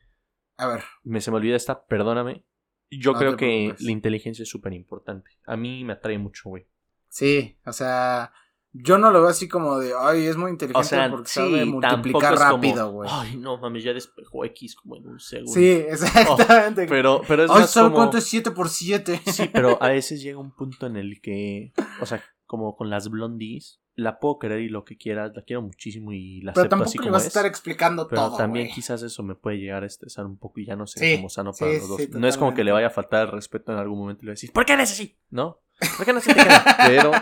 A 0.56 0.68
ver. 0.68 0.84
Me 1.02 1.20
se 1.20 1.32
me 1.32 1.38
olvida 1.38 1.56
esta, 1.56 1.84
perdóname. 1.84 2.44
Yo 2.92 3.14
creo 3.14 3.36
que 3.36 3.74
la 3.80 3.90
inteligencia 3.90 4.44
es 4.44 4.48
súper 4.48 4.72
importante. 4.72 5.32
A 5.46 5.56
mí 5.56 5.82
me 5.82 5.94
atrae 5.94 6.18
mucho, 6.18 6.48
güey. 6.48 6.68
Sí, 7.08 7.58
o 7.66 7.72
sea, 7.72 8.32
yo 8.76 8.98
no 8.98 9.12
lo 9.12 9.20
veo 9.20 9.30
así 9.30 9.46
como 9.46 9.78
de, 9.78 9.92
ay, 9.96 10.26
es 10.26 10.36
muy 10.36 10.50
inteligente 10.50 10.80
o 10.80 10.88
sea, 10.88 11.08
porque 11.08 11.28
sabe 11.28 11.64
multiplicar 11.64 12.34
rápido, 12.34 12.90
güey. 12.90 13.08
Ay, 13.12 13.36
no 13.36 13.56
mames, 13.56 13.84
ya 13.84 13.92
despejó 13.92 14.44
X 14.46 14.74
como 14.74 14.96
en 14.96 15.06
un 15.06 15.20
segundo. 15.20 15.52
Sí, 15.52 15.70
exactamente. 15.70 16.86
pero, 16.88 17.22
pero 17.28 17.44
es 17.44 17.50
ay, 17.52 17.66
¿sabes 17.68 17.92
cuánto 17.92 18.18
es 18.18 18.24
7 18.24 18.50
por 18.50 18.68
7? 18.68 19.22
Sí, 19.26 19.48
pero 19.52 19.78
a 19.80 19.88
veces 19.90 20.20
llega 20.20 20.38
un 20.38 20.50
punto 20.50 20.86
en 20.86 20.96
el 20.96 21.20
que, 21.20 21.72
o 22.00 22.06
sea, 22.06 22.20
como 22.46 22.74
con 22.74 22.90
las 22.90 23.08
blondies, 23.10 23.80
la 23.94 24.18
puedo 24.18 24.40
querer 24.40 24.60
y 24.60 24.68
lo 24.68 24.84
que 24.84 24.96
quieras, 24.96 25.30
la 25.36 25.42
quiero 25.42 25.62
muchísimo 25.62 26.12
y 26.12 26.40
la 26.40 26.52
pero 26.52 26.66
acepto 26.66 26.84
así 26.84 26.98
como 26.98 27.12
vas 27.12 27.24
a 27.24 27.28
estar 27.28 27.46
explicando 27.46 28.08
pero 28.08 28.22
todo, 28.22 28.36
también 28.36 28.68
quizás 28.68 29.02
eso 29.02 29.22
me 29.22 29.36
puede 29.36 29.58
llegar 29.58 29.84
a 29.84 29.86
estresar 29.86 30.26
un 30.26 30.36
poco 30.36 30.58
y 30.58 30.66
ya 30.66 30.74
no 30.74 30.88
sé 30.88 31.16
cómo 31.16 31.28
sano 31.28 31.52
para 31.52 31.74
los 31.74 31.88
dos. 31.88 32.08
no 32.10 32.26
es 32.26 32.36
como 32.36 32.54
que 32.54 32.64
le 32.64 32.72
vaya 32.72 32.88
a 32.88 32.90
faltar 32.90 33.26
el 33.26 33.32
respeto 33.32 33.72
en 33.72 33.78
algún 33.78 34.00
momento 34.00 34.24
y 34.24 34.26
le 34.26 34.32
decís, 34.34 34.50
¿por 34.50 34.66
qué 34.66 34.72
eres 34.72 34.90
así? 34.90 35.16
¿No? 35.30 35.60
¿Por 35.96 36.06
qué 36.06 36.12
no 36.12 36.20
se 36.20 36.34
te 36.34 36.42
queda? 36.42 36.64
Pero, 36.86 37.12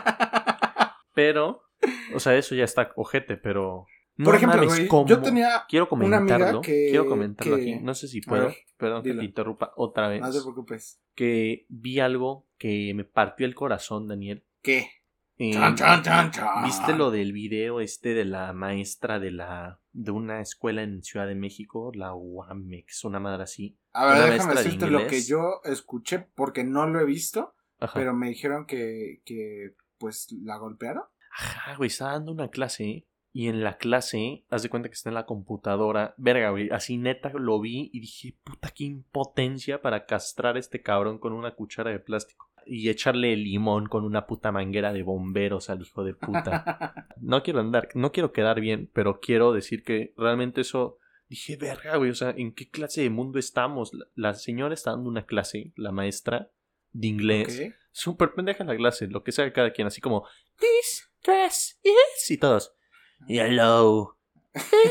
pero, 1.15 1.63
o 2.15 2.21
sea, 2.21 2.37
eso 2.37 2.55
ya 2.55 2.65
está 2.65 2.93
ojete, 2.97 3.37
pero... 3.37 3.87
Por 4.23 4.37
ejemplo, 4.37 4.63
yo 5.07 5.23
tenía 5.23 5.65
quiero 5.69 5.89
comentarlo, 5.89 6.61
quiero 6.61 7.07
comentarlo 7.07 7.57
aquí, 7.57 7.77
no 7.77 7.95
sé 7.95 8.09
si 8.09 8.21
puedo, 8.21 8.53
perdón 8.77 9.03
que 9.03 9.15
te 9.15 9.25
interrumpa 9.25 9.73
otra 9.75 10.09
vez. 10.09 10.21
No 10.21 10.31
te 10.31 10.41
preocupes. 10.41 11.01
Que 11.15 11.65
vi 11.71 11.99
algo 11.99 12.47
que 12.59 12.93
me 12.95 13.05
partió 13.05 13.47
el 13.47 13.55
corazón, 13.55 14.09
Daniel. 14.09 14.45
¿Qué? 14.61 14.91
Eh, 15.39 15.59
¿Viste 16.63 16.95
lo 16.95 17.11
del 17.11 17.33
video 17.33 17.81
este 17.81 18.15
de 18.15 18.25
la 18.25 18.53
maestra 18.53 19.19
de 19.19 19.33
la 19.33 19.81
de 19.93 20.11
una 20.11 20.41
escuela 20.41 20.83
en 20.83 21.03
Ciudad 21.03 21.27
de 21.27 21.35
México, 21.35 21.91
la 21.95 22.15
UAMEX, 22.15 23.05
una 23.05 23.19
madre 23.19 23.43
así? 23.43 23.77
A 23.93 24.07
ver, 24.07 24.33
déjame 24.33 24.55
decirte 24.55 24.87
lo 24.89 25.07
que 25.07 25.23
yo 25.23 25.61
escuché 25.65 26.21
porque 26.35 26.65
no 26.65 26.87
lo 26.87 27.01
he 27.01 27.05
visto, 27.05 27.55
pero 27.95 28.15
me 28.15 28.29
dijeron 28.29 28.67
que, 28.67 29.23
que 29.25 29.75
pues 30.03 30.33
la 30.43 30.59
golpearon. 30.59 31.05
Ajá, 31.31 31.77
güey, 31.77 31.87
estaba 31.87 32.13
dando 32.13 32.33
una 32.33 32.49
clase 32.49 33.07
y 33.33 33.47
en 33.47 33.63
la 33.63 33.79
clase, 33.79 34.45
haz 34.51 34.65
de 34.65 34.69
cuenta 34.69 34.89
que 34.89 34.95
está 34.95 35.11
en 35.11 35.15
la 35.15 35.27
computadora. 35.27 36.15
Verga, 36.19 36.51
güey, 36.51 36.71
así 36.71 36.99
neta 36.99 37.31
lo 37.33 37.61
vi 37.61 37.89
y 37.93 38.01
dije, 38.01 38.37
puta, 38.43 38.71
qué 38.75 38.83
impotencia 38.83 39.81
para 39.81 40.05
castrar 40.05 40.57
a 40.57 40.59
este 40.59 40.83
cabrón 40.83 41.19
con 41.19 41.33
una 41.33 41.55
cuchara 41.55 41.93
de 41.93 42.01
plástico 42.01 42.51
y 42.67 42.89
echarle 42.89 43.37
limón 43.37 43.87
con 43.87 44.05
una 44.05 44.27
puta 44.27 44.51
manguera 44.51 44.93
de 44.93 45.05
bomberos 45.05 45.71
al 45.71 45.83
hijo 45.83 46.03
de 46.03 46.15
puta. 46.15 46.95
No 47.21 47.45
quiero 47.45 47.61
andar, 47.61 47.89
no 47.95 48.11
quiero 48.11 48.33
quedar 48.33 48.61
bien, 48.61 48.91
pero 48.93 49.21
quiero 49.21 49.53
decir 49.53 49.85
que 49.85 50.13
realmente 50.17 50.63
eso 50.63 50.99
dije, 51.29 51.57
verga, 51.57 51.97
güey, 51.97 52.11
o 52.11 52.15
sea, 52.17 52.35
¿en 52.37 52.53
qué 52.53 52.69
clase 52.69 53.03
de 53.03 53.11
mundo 53.11 53.39
estamos? 53.39 53.93
La, 54.17 54.35
señora 54.35 54.75
está 54.75 54.91
dando 54.91 55.09
una 55.09 55.25
clase, 55.25 55.73
la 55.77 55.93
maestra 55.93 56.51
de 56.91 57.07
inglés. 57.07 57.73
Súper 57.93 58.35
pendeja 58.35 58.65
la 58.65 58.77
clase, 58.77 59.07
lo 59.07 59.23
que 59.23 59.33
sea 59.33 59.53
cada 59.53 59.73
quien, 59.73 59.87
así 59.87 60.01
como, 60.01 60.27
this 60.59 61.11
dress 61.23 61.79
is, 61.83 62.31
y 62.31 62.39
todos, 62.39 62.75
hello, 63.29 64.19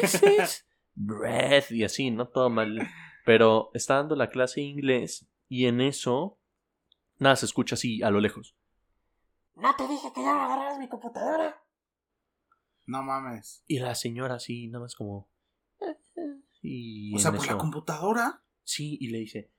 this 0.01 0.21
is 0.23 0.65
breath, 0.93 1.71
y 1.71 1.83
así, 1.83 2.11
no 2.11 2.27
todo 2.29 2.49
mal. 2.49 2.87
Pero 3.25 3.69
está 3.73 3.95
dando 3.95 4.15
la 4.15 4.29
clase 4.29 4.61
de 4.61 4.67
inglés 4.67 5.27
y 5.47 5.67
en 5.67 5.81
eso 5.81 6.39
Nada 7.21 7.35
se 7.35 7.45
escucha 7.45 7.75
así 7.75 8.01
a 8.01 8.09
lo 8.09 8.19
lejos. 8.19 8.55
¿No 9.53 9.75
te 9.75 9.87
dije 9.87 10.11
que 10.11 10.23
ya 10.23 10.33
no 10.33 10.41
agarraras 10.41 10.79
mi 10.79 10.89
computadora? 10.89 11.63
No 12.87 13.03
mames. 13.03 13.63
Y 13.67 13.77
la 13.77 13.93
señora 13.93 14.35
así, 14.35 14.67
nada 14.69 14.85
más 14.85 14.95
como... 14.95 15.29
Eh, 15.81 15.95
eh", 16.15 16.41
y 16.63 17.15
o 17.15 17.19
sea, 17.19 17.31
por 17.31 17.45
la 17.45 17.59
computadora. 17.59 18.43
Sí, 18.63 18.97
y 18.99 19.09
le 19.09 19.19
dice... 19.19 19.51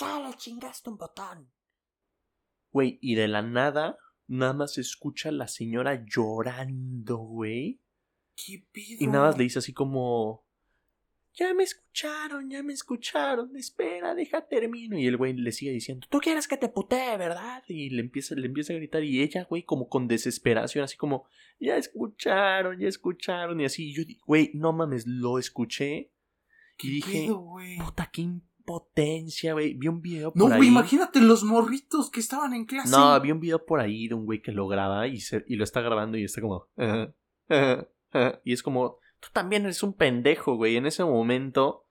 Ya 0.00 0.18
le 0.18 0.34
chingaste 0.34 0.90
un 0.90 0.96
botón. 0.96 1.52
Güey, 2.74 2.98
y 3.00 3.14
de 3.14 3.28
la 3.28 3.40
nada, 3.40 3.98
nada 4.26 4.52
más 4.52 4.74
se 4.74 4.80
escucha 4.80 5.30
la 5.30 5.46
señora 5.46 6.04
llorando, 6.04 7.18
güey. 7.18 7.80
¿Qué 8.34 8.66
pido? 8.72 8.98
Y 8.98 9.06
nada 9.06 9.28
más 9.28 9.38
le 9.38 9.44
dice 9.44 9.60
así 9.60 9.72
como 9.72 10.44
ya 11.34 11.54
me 11.54 11.62
escucharon, 11.62 12.50
ya 12.50 12.64
me 12.64 12.72
escucharon, 12.72 13.56
espera, 13.56 14.16
deja 14.16 14.46
termino. 14.46 14.98
Y 14.98 15.06
el 15.06 15.16
güey 15.16 15.34
le 15.34 15.52
sigue 15.52 15.70
diciendo, 15.70 16.06
tú 16.10 16.18
quieres 16.18 16.48
que 16.48 16.56
te 16.56 16.68
putee, 16.68 17.16
¿verdad? 17.16 17.62
Y 17.68 17.90
le 17.90 18.02
empieza, 18.02 18.34
le 18.34 18.46
empieza 18.46 18.72
a 18.72 18.76
gritar 18.76 19.04
y 19.04 19.22
ella, 19.22 19.44
güey, 19.48 19.62
como 19.62 19.88
con 19.88 20.08
desesperación, 20.08 20.82
así 20.82 20.96
como, 20.96 21.26
ya 21.60 21.76
escucharon, 21.76 22.80
ya 22.80 22.88
escucharon. 22.88 23.60
Y 23.60 23.66
así, 23.66 23.90
y 23.90 23.94
yo, 23.94 24.02
güey, 24.26 24.50
no 24.54 24.72
mames, 24.72 25.06
lo 25.06 25.38
escuché. 25.38 26.12
Y 26.78 26.90
dije, 26.90 27.28
puta, 27.84 28.10
qué 28.12 28.22
impotencia, 28.64 29.52
güey. 29.52 29.74
Vi 29.74 29.88
un 29.88 30.00
video 30.00 30.32
por 30.32 30.50
no, 30.50 30.56
güey, 30.56 30.68
imagínate 30.68 31.20
los 31.20 31.44
morritos 31.44 32.10
que 32.10 32.20
estaban 32.20 32.54
en 32.54 32.64
clase. 32.64 32.90
No, 32.90 33.20
vi 33.20 33.30
un 33.30 33.40
video 33.40 33.64
por 33.64 33.80
ahí 33.80 34.08
de 34.08 34.14
un 34.14 34.24
güey 34.24 34.40
que 34.40 34.52
lo 34.52 34.66
graba 34.66 35.06
y, 35.06 35.20
se, 35.20 35.44
y 35.46 35.56
lo 35.56 35.64
está 35.64 35.80
grabando 35.80 36.16
y 36.16 36.24
está 36.24 36.40
como, 36.40 36.68
y 38.44 38.52
es 38.52 38.62
como 38.62 38.98
tú 39.20 39.28
también 39.32 39.64
eres 39.64 39.82
un 39.82 39.92
pendejo, 39.92 40.56
güey. 40.56 40.76
En 40.76 40.86
ese 40.86 41.04
momento 41.04 41.86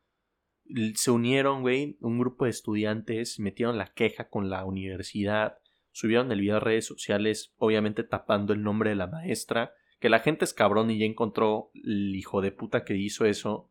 se 0.95 1.11
unieron, 1.11 1.61
güey, 1.61 1.97
un 2.01 2.19
grupo 2.19 2.45
de 2.45 2.51
estudiantes, 2.51 3.39
metieron 3.39 3.77
la 3.77 3.93
queja 3.93 4.29
con 4.29 4.49
la 4.49 4.65
universidad, 4.65 5.57
subieron 5.91 6.31
el 6.31 6.41
video 6.41 6.57
a 6.57 6.59
redes 6.59 6.85
sociales, 6.85 7.53
obviamente 7.57 8.03
tapando 8.03 8.53
el 8.53 8.63
nombre 8.63 8.89
de 8.89 8.95
la 8.95 9.07
maestra, 9.07 9.73
que 9.99 10.09
la 10.09 10.19
gente 10.19 10.45
es 10.45 10.53
cabrón 10.53 10.89
y 10.89 10.97
ya 10.99 11.05
encontró 11.05 11.71
el 11.75 12.15
hijo 12.15 12.41
de 12.41 12.51
puta 12.51 12.83
que 12.83 12.95
hizo 12.95 13.25
eso. 13.25 13.69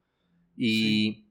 Y, 0.56 1.21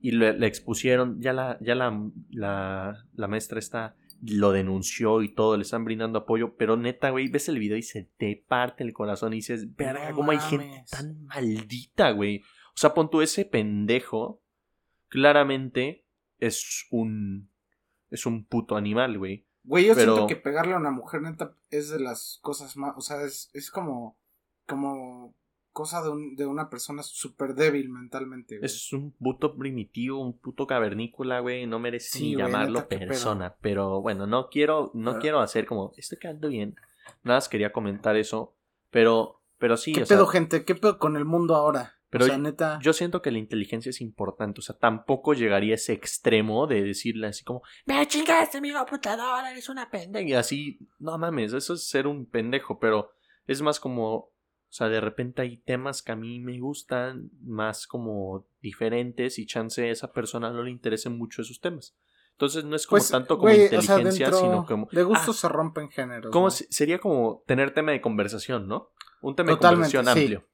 y 0.00 0.12
le, 0.12 0.46
expusieron, 0.46 1.20
ya 1.20 1.32
la, 1.32 1.58
ya 1.60 1.74
la, 1.74 2.10
la, 2.30 3.04
la 3.14 3.28
maestra 3.28 3.58
está 3.58 3.96
lo 4.22 4.52
denunció 4.52 5.22
y 5.22 5.28
todo, 5.28 5.56
le 5.56 5.62
están 5.62 5.84
brindando 5.84 6.20
apoyo, 6.20 6.56
pero 6.56 6.76
neta, 6.76 7.10
güey, 7.10 7.28
ves 7.28 7.48
el 7.48 7.58
video 7.58 7.76
y 7.76 7.82
se 7.82 8.08
te 8.16 8.42
parte 8.48 8.82
el 8.82 8.92
corazón 8.92 9.32
y 9.32 9.36
dices, 9.36 9.76
verga, 9.76 10.12
¿cómo 10.12 10.32
hay 10.32 10.40
gente 10.40 10.84
tan 10.90 11.24
maldita, 11.26 12.10
güey? 12.10 12.42
O 12.74 12.76
sea, 12.76 12.94
pon 12.94 13.10
tú 13.10 13.22
ese 13.22 13.44
pendejo, 13.44 14.40
claramente 15.08 16.04
es 16.40 16.86
un, 16.90 17.48
es 18.10 18.26
un 18.26 18.44
puto 18.44 18.76
animal, 18.76 19.18
güey. 19.18 19.44
Güey, 19.64 19.86
yo 19.86 19.94
siento 19.94 20.26
que 20.26 20.36
pegarle 20.36 20.74
a 20.74 20.78
una 20.78 20.90
mujer, 20.90 21.22
neta, 21.22 21.54
es 21.70 21.90
de 21.90 22.00
las 22.00 22.38
cosas 22.42 22.76
más, 22.76 22.94
o 22.96 23.00
sea, 23.00 23.22
es, 23.22 23.50
es 23.52 23.70
como, 23.70 24.16
como 24.66 25.34
cosa 25.78 26.02
de, 26.02 26.08
un, 26.08 26.34
de 26.34 26.44
una 26.44 26.68
persona 26.68 27.04
súper 27.04 27.54
débil 27.54 27.88
mentalmente, 27.88 28.58
güey. 28.58 28.66
Es 28.66 28.92
un 28.92 29.12
puto 29.12 29.54
primitivo, 29.54 30.20
un 30.20 30.36
puto 30.36 30.66
cavernícola, 30.66 31.38
güey. 31.38 31.68
No 31.68 31.78
merece 31.78 32.18
ni 32.18 32.34
llamarlo 32.34 32.88
persona. 32.88 33.54
Pero 33.60 34.02
bueno, 34.02 34.26
no 34.26 34.48
quiero, 34.48 34.90
no 34.94 35.20
quiero 35.20 35.38
hacer 35.38 35.66
como, 35.66 35.92
estoy 35.96 36.18
quedando 36.18 36.48
bien. 36.48 36.74
Nada 37.22 37.36
más 37.36 37.48
quería 37.48 37.70
comentar 37.70 38.16
eso. 38.16 38.56
Pero, 38.90 39.40
pero 39.56 39.76
sí. 39.76 39.92
¿Qué 39.92 40.04
pedo, 40.04 40.26
gente? 40.26 40.64
¿Qué 40.64 40.74
pedo 40.74 40.98
con 40.98 41.16
el 41.16 41.24
mundo 41.24 41.54
ahora? 41.54 41.94
Pero 42.10 42.24
o 42.24 42.26
sea, 42.26 42.38
neta... 42.38 42.80
yo 42.82 42.92
siento 42.92 43.22
que 43.22 43.30
la 43.30 43.38
inteligencia 43.38 43.90
es 43.90 44.00
importante. 44.00 44.58
O 44.58 44.62
sea, 44.62 44.76
tampoco 44.76 45.32
llegaría 45.32 45.74
a 45.74 45.76
ese 45.76 45.92
extremo 45.92 46.66
de 46.66 46.82
decirle 46.82 47.28
así 47.28 47.44
como, 47.44 47.62
me 47.86 48.04
chingaste 48.08 48.60
mi 48.60 48.72
computadora, 48.72 49.48
eres 49.48 49.68
una 49.68 49.88
pendeja. 49.88 50.28
Y 50.28 50.32
así, 50.32 50.80
no 50.98 51.16
mames, 51.18 51.52
eso 51.52 51.74
es 51.74 51.88
ser 51.88 52.08
un 52.08 52.26
pendejo. 52.26 52.80
Pero 52.80 53.12
es 53.46 53.62
más 53.62 53.78
como 53.78 54.32
o 54.68 54.72
sea, 54.72 54.88
de 54.90 55.00
repente 55.00 55.40
hay 55.40 55.56
temas 55.56 56.02
que 56.02 56.12
a 56.12 56.16
mí 56.16 56.40
me 56.40 56.60
gustan 56.60 57.30
más 57.40 57.86
como 57.86 58.46
diferentes 58.60 59.38
y 59.38 59.46
chance 59.46 59.82
a 59.82 59.90
esa 59.90 60.12
persona 60.12 60.50
no 60.50 60.62
le 60.62 60.70
interesen 60.70 61.16
mucho 61.16 61.40
esos 61.40 61.60
temas. 61.60 61.96
Entonces 62.32 62.64
no 62.64 62.76
es 62.76 62.86
como 62.86 62.98
pues, 62.98 63.10
tanto 63.10 63.38
como 63.38 63.50
inteligencia, 63.50 64.30
sino 64.30 64.66
como... 64.66 64.86
De 64.92 65.02
gusto 65.02 65.30
ah, 65.30 65.34
se 65.34 65.48
rompen 65.48 65.88
géneros. 65.88 66.30
Como 66.30 66.50
Sería 66.50 67.00
como 67.00 67.42
tener 67.46 67.72
tema 67.72 67.92
de 67.92 68.02
conversación, 68.02 68.68
¿no? 68.68 68.92
Un 69.22 69.34
tema 69.34 69.52
de 69.52 69.58
conversación 69.58 70.06
amplio. 70.06 70.46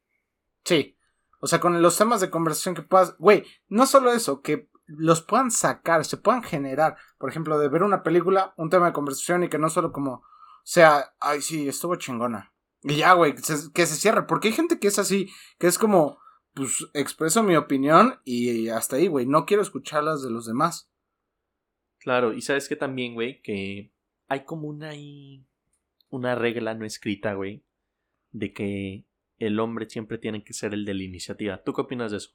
Sí. 0.64 0.96
O 1.40 1.48
sea, 1.48 1.60
con 1.60 1.82
los 1.82 1.98
temas 1.98 2.20
de 2.20 2.30
conversación 2.30 2.76
que 2.76 2.82
puedas... 2.82 3.18
Güey, 3.18 3.44
no 3.68 3.84
solo 3.84 4.12
eso, 4.12 4.40
que 4.42 4.70
los 4.86 5.22
puedan 5.22 5.50
sacar, 5.50 6.04
se 6.04 6.16
puedan 6.16 6.42
generar. 6.44 6.96
Por 7.18 7.28
ejemplo, 7.30 7.58
de 7.58 7.68
ver 7.68 7.82
una 7.82 8.04
película, 8.04 8.54
un 8.56 8.70
tema 8.70 8.86
de 8.86 8.92
conversación 8.92 9.42
y 9.42 9.48
que 9.48 9.58
no 9.58 9.68
solo 9.68 9.92
como 9.92 10.22
sea, 10.62 11.14
ay, 11.20 11.42
sí, 11.42 11.68
estuvo 11.68 11.96
chingona. 11.96 12.53
Y 12.84 12.96
ya, 12.96 13.14
güey, 13.14 13.34
que 13.34 13.86
se, 13.86 13.96
cierre. 13.96 14.26
Porque 14.26 14.48
hay 14.48 14.54
gente 14.54 14.78
que 14.78 14.88
es 14.88 14.98
así, 14.98 15.30
que 15.58 15.66
es 15.66 15.78
como, 15.78 16.18
pues 16.52 16.86
expreso 16.92 17.42
mi 17.42 17.56
opinión 17.56 18.20
y 18.24 18.68
hasta 18.68 18.96
ahí, 18.96 19.08
güey. 19.08 19.26
No 19.26 19.46
quiero 19.46 19.62
escucharlas 19.62 20.22
de 20.22 20.30
los 20.30 20.46
demás. 20.46 20.90
Claro, 21.98 22.34
y 22.34 22.42
sabes 22.42 22.68
que 22.68 22.76
también, 22.76 23.14
güey, 23.14 23.40
que 23.40 23.90
hay 24.28 24.44
como 24.44 24.68
una 24.68 24.92
una 26.10 26.34
regla 26.34 26.74
no 26.74 26.84
escrita, 26.84 27.34
güey, 27.34 27.64
de 28.30 28.52
que 28.52 29.06
el 29.38 29.58
hombre 29.58 29.88
siempre 29.88 30.18
tiene 30.18 30.44
que 30.44 30.52
ser 30.52 30.74
el 30.74 30.84
de 30.84 30.94
la 30.94 31.02
iniciativa. 31.02 31.62
¿Tú 31.62 31.72
qué 31.72 31.80
opinas 31.80 32.10
de 32.10 32.18
eso? 32.18 32.30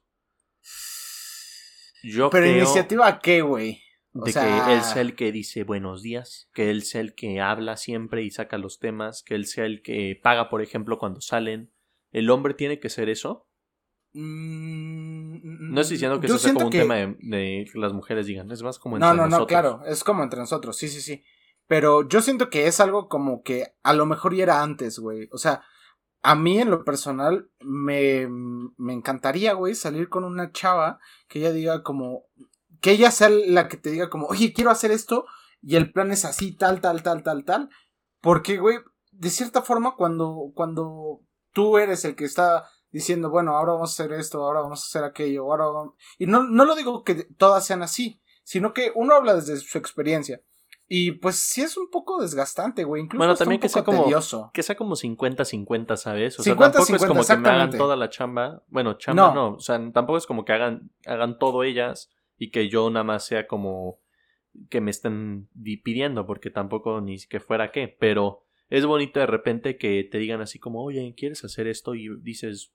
Yo 2.02 2.30
Pero 2.30 2.46
iniciativa 2.46 3.18
qué, 3.20 3.42
güey? 3.42 3.82
De 4.12 4.32
que 4.32 4.72
él 4.72 4.82
sea 4.82 5.02
el 5.02 5.14
que 5.14 5.32
dice 5.32 5.64
buenos 5.64 6.02
días, 6.02 6.48
que 6.52 6.70
él 6.70 6.82
sea 6.82 7.00
el 7.00 7.14
que 7.14 7.40
habla 7.40 7.76
siempre 7.76 8.22
y 8.22 8.30
saca 8.30 8.58
los 8.58 8.78
temas, 8.78 9.22
que 9.22 9.34
él 9.34 9.46
sea 9.46 9.64
el 9.66 9.82
que 9.82 10.18
paga, 10.20 10.48
por 10.48 10.62
ejemplo, 10.62 10.98
cuando 10.98 11.20
salen. 11.20 11.72
¿El 12.10 12.28
hombre 12.30 12.54
tiene 12.54 12.80
que 12.80 12.88
ser 12.88 13.08
eso? 13.08 13.46
Mm, 14.12 15.72
No 15.72 15.80
estoy 15.80 15.94
diciendo 15.94 16.20
que 16.20 16.26
eso 16.26 16.38
sea 16.38 16.52
como 16.52 16.66
un 16.66 16.72
tema 16.72 16.96
de, 16.96 17.68
que 17.72 17.78
las 17.78 17.92
mujeres 17.92 18.26
digan, 18.26 18.50
es 18.50 18.62
más 18.62 18.78
como 18.78 18.96
entre 18.96 19.08
nosotros. 19.08 19.30
No, 19.30 19.36
no, 19.36 19.40
no, 19.40 19.46
claro, 19.46 19.82
es 19.86 20.02
como 20.02 20.24
entre 20.24 20.40
nosotros, 20.40 20.76
sí, 20.76 20.88
sí, 20.88 21.00
sí. 21.00 21.22
Pero 21.68 22.08
yo 22.08 22.20
siento 22.20 22.50
que 22.50 22.66
es 22.66 22.80
algo 22.80 23.08
como 23.08 23.42
que 23.42 23.74
a 23.84 23.92
lo 23.92 24.06
mejor 24.06 24.34
ya 24.34 24.42
era 24.42 24.62
antes, 24.62 24.98
güey. 24.98 25.28
O 25.30 25.38
sea, 25.38 25.62
a 26.22 26.34
mí 26.34 26.58
en 26.58 26.68
lo 26.68 26.84
personal 26.84 27.48
me, 27.60 28.26
me 28.76 28.92
encantaría, 28.92 29.52
güey, 29.52 29.76
salir 29.76 30.08
con 30.08 30.24
una 30.24 30.50
chava 30.50 30.98
que 31.28 31.38
ella 31.38 31.52
diga 31.52 31.82
como, 31.84 32.24
que 32.80 32.92
ella 32.92 33.10
sea 33.10 33.28
la 33.28 33.68
que 33.68 33.76
te 33.76 33.90
diga 33.90 34.10
como, 34.10 34.26
oye, 34.26 34.52
quiero 34.52 34.70
hacer 34.70 34.90
esto 34.90 35.26
y 35.62 35.76
el 35.76 35.92
plan 35.92 36.10
es 36.10 36.24
así, 36.24 36.52
tal, 36.52 36.80
tal, 36.80 37.02
tal, 37.02 37.22
tal, 37.22 37.44
tal. 37.44 37.70
Porque, 38.20 38.58
güey, 38.58 38.78
de 39.12 39.30
cierta 39.30 39.62
forma, 39.62 39.94
cuando, 39.96 40.52
cuando 40.54 41.20
tú 41.52 41.78
eres 41.78 42.04
el 42.04 42.16
que 42.16 42.24
está 42.24 42.66
diciendo, 42.90 43.30
bueno, 43.30 43.56
ahora 43.56 43.72
vamos 43.72 43.90
a 43.90 44.02
hacer 44.02 44.18
esto, 44.18 44.44
ahora 44.44 44.60
vamos 44.60 44.82
a 44.82 44.86
hacer 44.86 45.04
aquello, 45.04 45.44
ahora 45.44 45.66
vamos... 45.66 45.94
Y 46.18 46.26
no, 46.26 46.44
no 46.44 46.64
lo 46.64 46.74
digo 46.74 47.04
que 47.04 47.26
todas 47.36 47.64
sean 47.64 47.82
así, 47.82 48.20
sino 48.42 48.72
que 48.72 48.92
uno 48.94 49.14
habla 49.14 49.34
desde 49.34 49.56
su 49.56 49.78
experiencia. 49.78 50.40
Y 50.92 51.12
pues 51.12 51.36
sí 51.36 51.62
es 51.62 51.76
un 51.76 51.88
poco 51.88 52.20
desgastante, 52.20 52.82
güey. 52.82 53.02
Incluso 53.02 53.18
bueno, 53.18 53.36
también 53.36 53.60
que 53.60 53.68
sea 53.68 53.84
como 53.84 54.06
que 54.52 54.62
sea 54.64 54.76
como 54.76 54.96
50-50, 54.96 55.96
¿sabes? 55.96 56.40
O 56.40 56.42
sea, 56.42 56.56
tampoco 56.56 56.96
es 56.96 57.06
como 57.06 57.24
que 57.24 57.36
me 57.36 57.48
hagan 57.48 57.70
toda 57.70 57.94
la 57.94 58.10
chamba. 58.10 58.64
Bueno, 58.66 58.94
chamba 58.94 59.32
no. 59.32 59.54
o 59.54 59.60
sea, 59.60 59.78
tampoco 59.92 60.18
es 60.18 60.26
como 60.26 60.44
que 60.44 60.52
hagan 60.52 60.90
hagan 61.06 61.38
todo 61.38 61.62
ellas 61.62 62.10
y 62.40 62.50
que 62.50 62.70
yo 62.70 62.88
nada 62.88 63.04
más 63.04 63.26
sea 63.26 63.46
como 63.46 64.00
que 64.70 64.80
me 64.80 64.90
estén 64.90 65.48
pidiendo, 65.84 66.26
porque 66.26 66.50
tampoco 66.50 67.00
ni 67.00 67.18
que 67.18 67.38
fuera 67.38 67.70
qué, 67.70 67.86
pero 67.86 68.46
es 68.70 68.86
bonito 68.86 69.20
de 69.20 69.26
repente 69.26 69.76
que 69.76 70.02
te 70.04 70.18
digan 70.18 70.40
así 70.40 70.58
como, 70.58 70.82
"Oye, 70.82 71.14
¿quieres 71.16 71.44
hacer 71.44 71.68
esto?" 71.68 71.94
y 71.94 72.08
dices, 72.22 72.72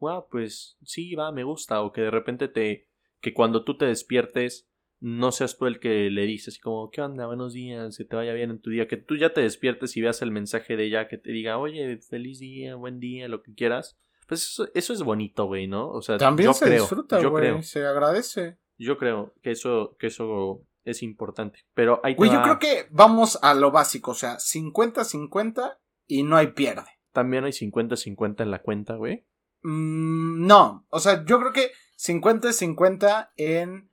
"Wow, 0.00 0.26
pues 0.28 0.76
sí, 0.82 1.14
va, 1.14 1.30
me 1.30 1.44
gusta." 1.44 1.80
O 1.82 1.92
que 1.92 2.02
de 2.02 2.10
repente 2.10 2.48
te 2.48 2.88
que 3.20 3.32
cuando 3.32 3.64
tú 3.64 3.78
te 3.78 3.86
despiertes 3.86 4.68
no 5.00 5.30
seas 5.30 5.56
tú 5.56 5.66
el 5.66 5.78
que 5.78 6.10
le 6.10 6.26
dices 6.26 6.54
así 6.54 6.60
como, 6.60 6.90
¿qué 6.90 7.00
onda? 7.00 7.26
Buenos 7.26 7.52
días, 7.52 7.96
que 7.96 8.04
te 8.04 8.16
vaya 8.16 8.32
bien 8.32 8.50
en 8.50 8.60
tu 8.60 8.70
día, 8.70 8.88
que 8.88 8.96
tú 8.96 9.16
ya 9.16 9.32
te 9.32 9.40
despiertes 9.40 9.96
y 9.96 10.00
veas 10.00 10.22
el 10.22 10.32
mensaje 10.32 10.76
de 10.76 10.86
ella 10.86 11.06
que 11.06 11.18
te 11.18 11.30
diga, 11.30 11.58
oye, 11.58 11.98
feliz 11.98 12.40
día, 12.40 12.74
buen 12.74 12.98
día, 12.98 13.28
lo 13.28 13.42
que 13.42 13.54
quieras. 13.54 13.96
Pues 14.26 14.42
eso, 14.42 14.68
eso 14.74 14.92
es 14.92 15.02
bonito, 15.04 15.46
güey, 15.46 15.68
¿no? 15.68 15.88
O 15.88 16.02
sea, 16.02 16.18
también 16.18 16.52
se 16.52 16.68
disfruta, 16.68 17.20
güey, 17.28 17.62
se 17.62 17.86
agradece. 17.86 18.58
Yo 18.78 18.96
creo 18.96 19.34
que 19.42 19.50
eso, 19.50 19.96
que 19.98 20.06
eso 20.06 20.62
es 20.84 21.02
importante. 21.02 21.60
Pero 21.74 22.00
hay 22.02 22.14
Güey, 22.14 22.30
yo 22.30 22.42
creo 22.42 22.58
que 22.58 22.86
vamos 22.90 23.38
a 23.42 23.54
lo 23.54 23.70
básico, 23.70 24.12
o 24.12 24.14
sea, 24.14 24.36
50-50 24.36 25.78
y 26.06 26.22
no 26.22 26.36
hay 26.36 26.48
pierde. 26.48 26.88
También 27.12 27.44
hay 27.44 27.52
50-50 27.52 28.42
en 28.42 28.50
la 28.50 28.62
cuenta, 28.62 28.94
güey. 28.94 29.26
Mm, 29.62 30.46
no, 30.46 30.86
o 30.90 31.00
sea, 31.00 31.24
yo 31.24 31.40
creo 31.40 31.52
que 31.52 31.72
50-50 31.98 33.30
en 33.36 33.90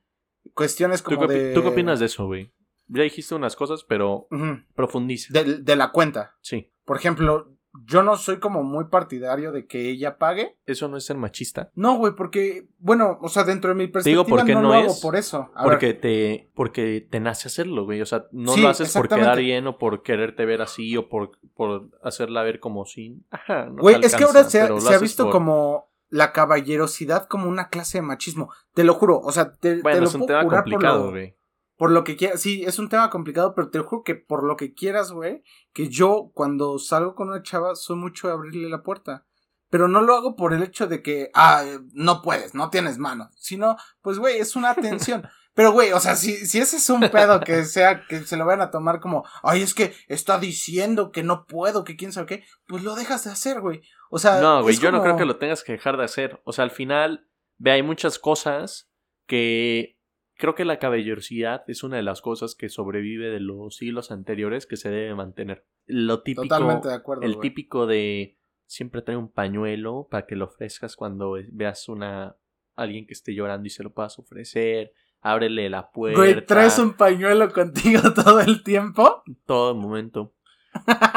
cuestiones 0.54 1.02
como 1.02 1.22
¿Tú 1.22 1.28
qué, 1.28 1.34
de... 1.34 1.54
¿Tú 1.54 1.62
qué 1.62 1.68
opinas 1.68 1.98
de 1.98 2.06
eso, 2.06 2.26
güey? 2.26 2.52
Ya 2.88 3.02
dijiste 3.02 3.34
unas 3.34 3.56
cosas, 3.56 3.84
pero 3.84 4.28
profundiza. 4.74 5.32
De, 5.32 5.58
de, 5.58 5.76
la 5.76 5.90
cuenta. 5.90 6.36
Sí. 6.40 6.72
Por 6.84 6.96
ejemplo, 6.96 7.55
yo 7.84 8.02
no 8.02 8.16
soy 8.16 8.38
como 8.38 8.62
muy 8.62 8.84
partidario 8.86 9.52
de 9.52 9.66
que 9.66 9.88
ella 9.88 10.18
pague. 10.18 10.56
¿Eso 10.66 10.88
no 10.88 10.96
es 10.96 11.04
ser 11.04 11.16
machista? 11.16 11.70
No, 11.74 11.96
güey, 11.96 12.14
porque, 12.14 12.68
bueno, 12.78 13.18
o 13.20 13.28
sea, 13.28 13.44
dentro 13.44 13.68
de 13.68 13.74
mi 13.74 13.86
perspectiva 13.86 14.24
Digo, 14.24 14.36
porque 14.36 14.54
no, 14.54 14.62
lo 14.62 14.72
hago 14.72 14.94
por 15.00 15.16
eso. 15.16 15.50
porque 15.62 15.94
te, 15.94 16.50
porque 16.54 17.06
te 17.08 17.20
nace 17.20 17.48
hacerlo, 17.48 17.84
güey. 17.84 18.00
O 18.00 18.06
sea, 18.06 18.26
no 18.32 18.56
lo 18.56 18.68
haces 18.68 18.92
por 18.92 19.08
quedar 19.08 19.38
bien 19.38 19.66
o 19.66 19.78
por 19.78 20.02
quererte 20.02 20.44
ver 20.46 20.62
así 20.62 20.96
o 20.96 21.08
por, 21.08 21.38
por 21.54 21.90
hacerla 22.02 22.42
ver 22.42 22.60
como 22.60 22.84
si. 22.86 23.22
Ajá, 23.30 23.68
Güey, 23.70 23.96
es 24.02 24.14
que 24.14 24.24
ahora 24.24 24.44
se 24.44 24.60
ha, 24.60 24.98
visto 24.98 25.30
como 25.30 25.90
la 26.08 26.32
caballerosidad 26.32 27.26
como 27.26 27.48
una 27.48 27.68
clase 27.68 27.98
de 27.98 28.02
machismo. 28.02 28.50
Te 28.74 28.84
lo 28.84 28.94
juro, 28.94 29.18
o 29.18 29.32
sea, 29.32 29.52
te, 29.52 29.82
bueno, 29.82 30.00
lo 30.00 30.06
es 30.06 30.14
un 30.14 30.26
tema 30.26 30.46
complicado, 30.46 31.10
güey. 31.10 31.36
Por 31.76 31.90
lo 31.90 32.04
que 32.04 32.16
quieras, 32.16 32.40
sí, 32.40 32.64
es 32.64 32.78
un 32.78 32.88
tema 32.88 33.10
complicado, 33.10 33.54
pero 33.54 33.68
te 33.68 33.78
juro 33.80 34.02
que 34.02 34.14
por 34.14 34.44
lo 34.44 34.56
que 34.56 34.72
quieras, 34.72 35.12
güey, 35.12 35.42
que 35.72 35.88
yo 35.88 36.30
cuando 36.32 36.78
salgo 36.78 37.14
con 37.14 37.28
una 37.28 37.42
chava 37.42 37.74
soy 37.74 37.96
mucho 37.96 38.28
de 38.28 38.34
abrirle 38.34 38.68
la 38.68 38.82
puerta. 38.82 39.26
Pero 39.68 39.88
no 39.88 40.00
lo 40.00 40.14
hago 40.14 40.36
por 40.36 40.54
el 40.54 40.62
hecho 40.62 40.86
de 40.86 41.02
que, 41.02 41.30
ah, 41.34 41.64
no 41.92 42.22
puedes, 42.22 42.54
no 42.54 42.70
tienes 42.70 42.98
mano. 42.98 43.30
Sino, 43.36 43.76
pues, 44.00 44.18
güey, 44.18 44.38
es 44.38 44.56
una 44.56 44.70
atención. 44.70 45.28
Pero, 45.54 45.72
güey, 45.72 45.92
o 45.92 46.00
sea, 46.00 46.16
si, 46.16 46.46
si 46.46 46.58
ese 46.58 46.76
es 46.76 46.90
un 46.90 47.00
pedo 47.00 47.40
que 47.40 47.64
sea, 47.64 48.06
que 48.06 48.20
se 48.20 48.36
lo 48.36 48.44
vayan 48.44 48.60
a 48.60 48.70
tomar 48.70 49.00
como, 49.00 49.24
ay, 49.42 49.62
es 49.62 49.72
que 49.72 49.94
está 50.06 50.38
diciendo 50.38 51.10
que 51.10 51.22
no 51.22 51.46
puedo, 51.46 51.82
que 51.82 51.96
quién 51.96 52.12
sabe 52.12 52.26
qué, 52.26 52.44
pues 52.66 52.84
lo 52.84 52.94
dejas 52.94 53.24
de 53.24 53.30
hacer, 53.30 53.62
güey. 53.62 53.80
O 54.10 54.18
sea. 54.18 54.38
No, 54.40 54.62
güey, 54.62 54.76
yo 54.76 54.92
no 54.92 55.02
creo 55.02 55.16
que 55.16 55.24
lo 55.24 55.38
tengas 55.38 55.64
que 55.64 55.72
dejar 55.72 55.96
de 55.96 56.04
hacer. 56.04 56.40
O 56.44 56.52
sea, 56.52 56.64
al 56.64 56.70
final, 56.70 57.26
ve, 57.56 57.72
hay 57.72 57.82
muchas 57.82 58.18
cosas 58.18 58.90
que 59.26 59.95
creo 60.36 60.54
que 60.54 60.64
la 60.64 60.78
caballerosidad 60.78 61.64
es 61.68 61.82
una 61.82 61.96
de 61.96 62.02
las 62.02 62.20
cosas 62.20 62.54
que 62.54 62.68
sobrevive 62.68 63.30
de 63.30 63.40
los 63.40 63.76
siglos 63.76 64.10
anteriores 64.10 64.66
que 64.66 64.76
se 64.76 64.90
debe 64.90 65.14
mantener. 65.14 65.64
Lo 65.86 66.22
típico. 66.22 66.42
Totalmente 66.42 66.88
de 66.88 66.94
acuerdo. 66.94 67.22
El 67.22 67.38
típico 67.40 67.86
de 67.86 68.36
siempre 68.66 69.02
trae 69.02 69.16
un 69.16 69.30
pañuelo 69.30 70.08
para 70.10 70.26
que 70.26 70.36
lo 70.36 70.46
ofrezcas 70.46 70.96
cuando 70.96 71.36
veas 71.52 71.88
una 71.88 72.36
alguien 72.74 73.06
que 73.06 73.14
esté 73.14 73.34
llorando 73.34 73.66
y 73.66 73.70
se 73.70 73.82
lo 73.82 73.92
puedas 73.92 74.18
ofrecer 74.18 74.92
ábrele 75.26 75.68
la 75.68 75.90
puerta. 75.90 76.18
Güey, 76.18 76.46
¿traes 76.46 76.78
un 76.78 76.94
pañuelo 76.94 77.52
contigo 77.52 78.00
todo 78.14 78.40
el 78.40 78.62
tiempo? 78.62 79.22
Todo 79.44 79.72
el 79.72 79.78
momento. 79.78 80.32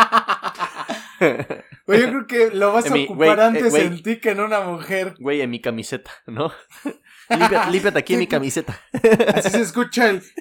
Güey, 1.85 2.01
yo 2.01 2.07
creo 2.07 2.27
que 2.27 2.55
lo 2.55 2.71
vas 2.71 2.89
a 2.89 2.95
ocupar 2.95 3.39
eh, 3.39 3.41
antes 3.41 3.73
en 3.73 4.01
ti 4.01 4.21
que 4.21 4.29
en 4.29 4.39
una 4.39 4.61
mujer. 4.61 5.15
Güey, 5.19 5.41
en 5.41 5.49
mi 5.49 5.59
camiseta, 5.59 6.11
¿no? 6.27 6.49
límpiate 7.71 7.99
aquí 7.99 8.13
en 8.13 8.19
mi 8.19 8.27
camiseta. 8.27 8.79
Así 9.33 9.49
se 9.49 9.61
escucha 9.61 10.09
el... 10.09 10.21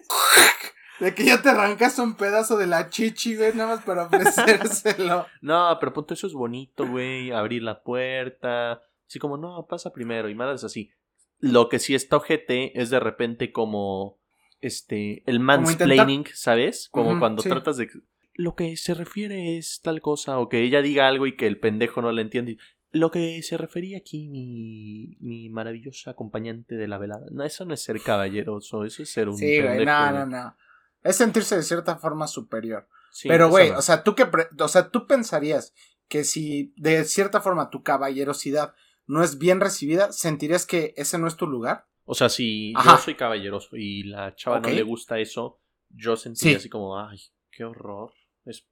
De 1.01 1.15
que 1.15 1.25
ya 1.25 1.41
te 1.41 1.51
arrancas 1.51 1.99
un 2.01 2.17
pedazo 2.17 2.57
de 2.57 2.67
la 2.67 2.91
chichi, 2.91 3.37
güey, 3.37 3.55
nada 3.55 3.77
más 3.77 3.85
para 3.85 4.07
ofrecérselo. 4.07 5.27
No, 5.41 5.77
pero 5.79 5.93
punto, 5.93 6.15
eso 6.15 6.27
es 6.27 6.33
bonito, 6.33 6.89
güey. 6.89 7.31
Abrir 7.31 7.63
la 7.63 7.83
puerta. 7.83 8.83
Así 9.07 9.21
como, 9.21 9.37
no, 9.37 9.65
pasa 9.69 9.93
primero. 9.93 10.29
Y 10.29 10.35
madres 10.35 10.65
así. 10.65 10.91
Lo 11.39 11.69
que 11.69 11.79
sí 11.79 11.95
está 11.95 12.17
ojete 12.17 12.81
es 12.81 12.91
de 12.91 12.99
repente 12.99 13.53
como 13.53 14.19
este 14.61 15.23
el 15.31 15.39
mansplaining, 15.39 16.27
¿sabes? 16.35 16.89
Como 16.91 17.21
cuando 17.21 17.45
tratas 17.45 17.77
de 17.77 17.89
lo 18.35 18.55
que 18.55 18.77
se 18.77 18.95
refiere 18.95 19.57
es 19.57 19.81
tal 19.83 20.01
cosa 20.01 20.39
o 20.39 20.49
que 20.49 20.63
ella 20.63 20.83
diga 20.83 21.07
algo 21.07 21.27
y 21.27 21.37
que 21.37 21.47
el 21.47 21.59
pendejo 21.59 22.03
no 22.03 22.13
le 22.13 22.23
entiende. 22.23 22.57
Lo 22.91 23.11
que 23.11 23.43
se 23.43 23.59
refería 23.59 23.99
aquí 23.99 24.29
mi, 24.29 25.17
mi 25.21 25.51
maravillosa 25.51 26.13
acompañante 26.13 26.77
de 26.77 26.89
la 26.89 26.99
velada. 26.99 27.27
No, 27.31 27.45
eso 27.45 27.65
no 27.65 27.75
es 27.75 27.83
ser 27.83 28.01
caballeroso, 28.01 28.85
eso 28.85 29.03
es 29.03 29.11
ser 29.11 29.29
un 29.29 29.37
Sí, 29.37 29.61
güey, 29.61 29.85
no, 29.85 30.11
no, 30.11 30.27
no. 30.27 30.57
Es 31.03 31.17
sentirse 31.17 31.57
de 31.57 31.63
cierta 31.63 31.97
forma 31.97 32.27
superior. 32.27 32.89
Pero 33.25 33.49
güey, 33.49 33.71
o 33.71 33.83
sea, 33.83 34.03
tú 34.03 34.15
que 34.15 34.27
o 34.59 34.69
sea, 34.69 34.91
tú 34.91 35.07
pensarías 35.07 35.75
que 36.09 36.25
si 36.25 36.73
de 36.77 37.05
cierta 37.05 37.41
forma 37.41 37.71
tu 37.71 37.83
caballerosidad 37.83 38.75
no 39.07 39.23
es 39.23 39.39
bien 39.39 39.61
recibida, 39.61 40.13
¿sentirías 40.13 40.67
que 40.67 40.95
ese 40.97 41.19
no 41.19 41.27
es 41.27 41.37
tu 41.37 41.47
lugar? 41.47 41.87
O 42.05 42.15
sea, 42.15 42.29
si 42.29 42.73
yo 42.73 42.97
soy 42.99 43.15
caballeroso 43.15 43.77
y 43.77 44.05
la 44.05 44.35
chava 44.35 44.61
no 44.61 44.69
le 44.71 44.83
gusta 44.83 45.19
eso, 45.19 45.61
yo 45.91 46.17
sentiría 46.17 46.57
así 46.57 46.69
como, 46.69 46.99
ay, 46.99 47.19
qué 47.51 47.65
horror. 47.65 48.13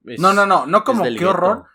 no, 0.03 0.33
no, 0.33 0.47
no, 0.47 0.67
no 0.67 0.85
como 0.85 1.05
qué 1.05 1.27
horror. 1.27 1.67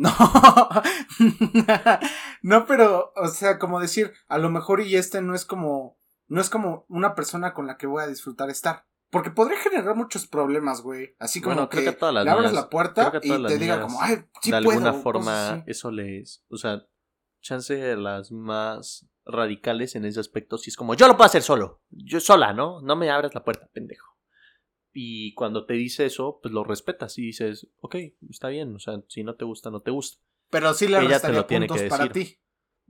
No, 0.00 0.10
no, 2.42 2.64
pero, 2.64 3.12
o 3.16 3.28
sea, 3.28 3.58
como 3.58 3.80
decir, 3.80 4.14
a 4.28 4.38
lo 4.38 4.48
mejor 4.48 4.80
y 4.80 4.96
este 4.96 5.20
no 5.20 5.34
es 5.34 5.44
como, 5.44 5.98
no 6.26 6.40
es 6.40 6.48
como 6.48 6.86
una 6.88 7.14
persona 7.14 7.52
con 7.52 7.66
la 7.66 7.76
que 7.76 7.86
voy 7.86 8.02
a 8.02 8.06
disfrutar 8.06 8.48
estar. 8.48 8.86
Porque 9.10 9.30
podría 9.30 9.58
generar 9.58 9.94
muchos 9.96 10.26
problemas, 10.26 10.80
güey. 10.80 11.16
Así 11.18 11.42
como 11.42 11.68
que, 11.68 11.82
le 11.82 12.30
abres 12.30 12.52
la 12.54 12.70
puerta 12.70 13.12
y 13.22 13.44
te 13.44 13.58
diga 13.58 13.82
como, 13.82 14.00
ay, 14.00 14.24
sí 14.40 14.50
De 14.50 14.56
alguna 14.56 14.94
forma, 14.94 15.64
eso 15.66 15.90
les, 15.90 16.44
o 16.48 16.56
sea, 16.56 16.86
chance 17.42 17.74
de 17.74 17.96
las 17.98 18.32
más 18.32 19.06
radicales 19.26 19.96
en 19.96 20.06
ese 20.06 20.20
aspecto, 20.20 20.56
si 20.56 20.70
es 20.70 20.76
como, 20.76 20.94
yo 20.94 21.08
lo 21.08 21.16
puedo 21.18 21.26
hacer 21.26 21.42
solo, 21.42 21.82
yo 21.90 22.20
sola, 22.20 22.54
¿no? 22.54 22.80
No 22.80 22.96
me 22.96 23.10
abras 23.10 23.34
la 23.34 23.44
puerta, 23.44 23.68
pendejo. 23.74 24.09
Y 24.92 25.34
cuando 25.34 25.66
te 25.66 25.74
dice 25.74 26.06
eso, 26.06 26.40
pues 26.42 26.52
lo 26.52 26.64
respetas 26.64 27.16
y 27.18 27.22
dices, 27.22 27.68
ok, 27.80 27.96
está 28.28 28.48
bien, 28.48 28.74
o 28.74 28.78
sea, 28.78 29.02
si 29.08 29.22
no 29.22 29.34
te 29.36 29.44
gusta, 29.44 29.70
no 29.70 29.82
te 29.82 29.90
gusta. 29.90 30.22
Pero 30.50 30.74
sí 30.74 30.88
le 30.88 30.98
Ella 30.98 31.08
restaría 31.10 31.46
puntos 31.46 31.82
para 31.82 32.10
ti. 32.10 32.38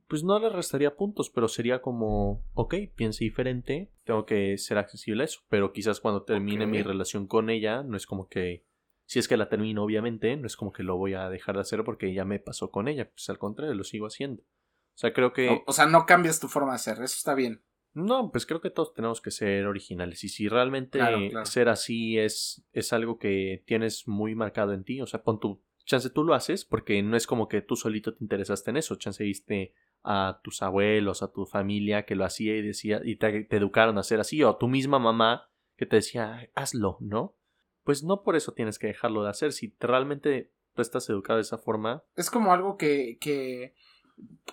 Pues 0.09 0.25
no 0.25 0.39
le 0.39 0.49
restaría 0.49 0.97
puntos, 0.97 1.31
pero 1.31 1.47
sería 1.47 1.83
como, 1.83 2.43
ok, 2.55 2.75
piense 2.97 3.23
diferente, 3.23 3.93
tengo 4.05 4.27
que 4.27 4.59
ser 4.59 4.79
accesible 4.79 5.23
a 5.23 5.27
eso. 5.27 5.41
Pero 5.49 5.73
quizás 5.73 6.01
cuando 6.01 6.25
termine 6.25 6.67
mi 6.67 6.83
relación 6.83 7.27
con 7.27 7.49
ella, 7.49 7.83
no 7.83 7.97
es 7.97 8.07
como 8.07 8.29
que 8.29 8.65
si 9.11 9.19
es 9.19 9.27
que 9.27 9.37
la 9.37 9.49
termino, 9.49 9.83
obviamente, 9.83 10.37
no 10.37 10.47
es 10.47 10.57
como 10.57 10.73
que 10.73 10.85
lo 10.85 10.97
voy 10.97 11.15
a 11.15 11.29
dejar 11.29 11.57
de 11.57 11.63
hacer 11.63 11.83
porque 11.83 12.15
ya 12.15 12.25
me 12.25 12.39
pasó 12.39 12.71
con 12.71 12.87
ella. 12.87 13.11
Pues 13.11 13.29
al 13.29 13.39
contrario, 13.39 13.75
lo 13.75 13.83
sigo 13.83 14.07
haciendo. 14.07 14.43
O 14.43 14.99
sea, 15.01 15.13
creo 15.13 15.33
que. 15.33 15.65
O, 15.67 15.73
sea, 15.73 15.87
no 15.87 16.07
cambias 16.07 16.39
tu 16.39 16.47
forma 16.47 16.75
de 16.75 16.79
ser, 16.79 16.95
eso 17.03 17.17
está 17.17 17.35
bien. 17.35 17.61
No, 17.93 18.31
pues 18.31 18.47
creo 18.47 18.61
que 18.61 18.71
todos 18.71 18.95
tenemos 18.95 19.21
que 19.21 19.31
ser 19.31 19.67
originales. 19.67 20.23
Y 20.25 20.29
si 20.29 20.49
realmente 20.49 21.01
ser 21.45 21.69
así 21.69 22.19
es, 22.19 22.65
es 22.73 22.93
algo 22.93 23.19
que 23.19 23.63
tienes 23.67 24.07
muy 24.07 24.35
marcado 24.35 24.73
en 24.73 24.85
ti, 24.85 25.01
o 25.01 25.07
sea, 25.07 25.23
pon 25.23 25.41
tu 25.41 25.63
chance 25.85 26.09
tú 26.11 26.23
lo 26.23 26.35
haces 26.35 26.65
porque 26.65 27.03
no 27.03 27.17
es 27.17 27.27
como 27.27 27.49
que 27.49 27.63
tú 27.63 27.75
solito 27.75 28.15
te 28.15 28.23
interesaste 28.23 28.71
en 28.71 28.77
eso. 28.77 28.95
Chance 28.95 29.25
viste 29.25 29.75
a 30.03 30.41
tus 30.43 30.63
abuelos, 30.63 31.23
a 31.23 31.33
tu 31.33 31.47
familia 31.47 32.05
que 32.05 32.15
lo 32.15 32.25
hacía 32.25 32.57
y 32.57 32.63
decía 32.63 33.01
y 33.05 33.17
te, 33.17 33.45
te 33.45 33.57
educaron 33.57 33.97
a 33.99 34.01
hacer 34.01 34.21
así, 34.21 34.43
o 34.43 34.57
tu 34.57 34.69
misma 34.69 34.99
mamá 34.99 35.51
que 35.77 35.87
te 35.87 35.97
decía, 35.97 36.49
hazlo, 36.55 36.97
¿no? 37.01 37.37
Pues 37.85 38.05
no 38.05 38.23
por 38.23 38.37
eso 38.37 38.53
tienes 38.53 38.79
que 38.79 38.87
dejarlo 38.87 39.25
de 39.25 39.31
hacer. 39.31 39.53
Si 39.53 39.75
realmente 39.81 40.53
tú 40.75 40.83
estás 40.83 41.09
educado 41.09 41.39
de 41.39 41.43
esa 41.43 41.59
forma. 41.59 42.05
Es 42.17 42.31
como 42.31 42.53
algo 42.53 42.77
que, 42.77 43.19
que, 43.21 43.75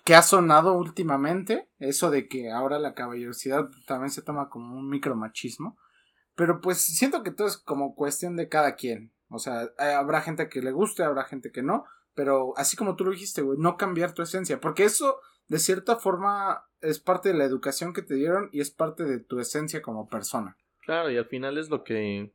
que 0.03 0.15
ha 0.15 0.21
sonado 0.21 0.77
últimamente, 0.77 1.69
eso 1.79 2.09
de 2.09 2.27
que 2.27 2.51
ahora 2.51 2.79
la 2.79 2.93
caballerosidad 2.93 3.69
también 3.85 4.09
se 4.09 4.21
toma 4.21 4.49
como 4.49 4.75
un 4.75 4.89
micromachismo. 4.89 5.77
Pero 6.35 6.61
pues 6.61 6.77
siento 6.77 7.23
que 7.23 7.31
todo 7.31 7.47
es 7.47 7.57
como 7.57 7.95
cuestión 7.95 8.35
de 8.35 8.47
cada 8.47 8.75
quien. 8.75 9.11
O 9.29 9.39
sea, 9.39 9.63
eh, 9.63 9.93
habrá 9.93 10.21
gente 10.21 10.49
que 10.49 10.61
le 10.61 10.71
guste, 10.71 11.03
habrá 11.03 11.23
gente 11.23 11.51
que 11.51 11.63
no. 11.63 11.85
Pero 12.13 12.53
así 12.57 12.77
como 12.77 12.95
tú 12.95 13.05
lo 13.05 13.11
dijiste, 13.11 13.41
güey, 13.41 13.57
no 13.59 13.75
cambiar 13.75 14.13
tu 14.13 14.21
esencia. 14.21 14.59
Porque 14.59 14.85
eso, 14.85 15.19
de 15.47 15.59
cierta 15.59 15.97
forma, 15.97 16.63
es 16.81 16.99
parte 16.99 17.29
de 17.29 17.35
la 17.35 17.43
educación 17.43 17.93
que 17.93 18.01
te 18.01 18.15
dieron 18.15 18.49
y 18.51 18.61
es 18.61 18.71
parte 18.71 19.03
de 19.03 19.19
tu 19.19 19.39
esencia 19.39 19.81
como 19.81 20.07
persona. 20.07 20.57
Claro, 20.81 21.11
y 21.11 21.17
al 21.17 21.25
final 21.25 21.57
es 21.57 21.69
lo 21.69 21.83
que 21.83 22.33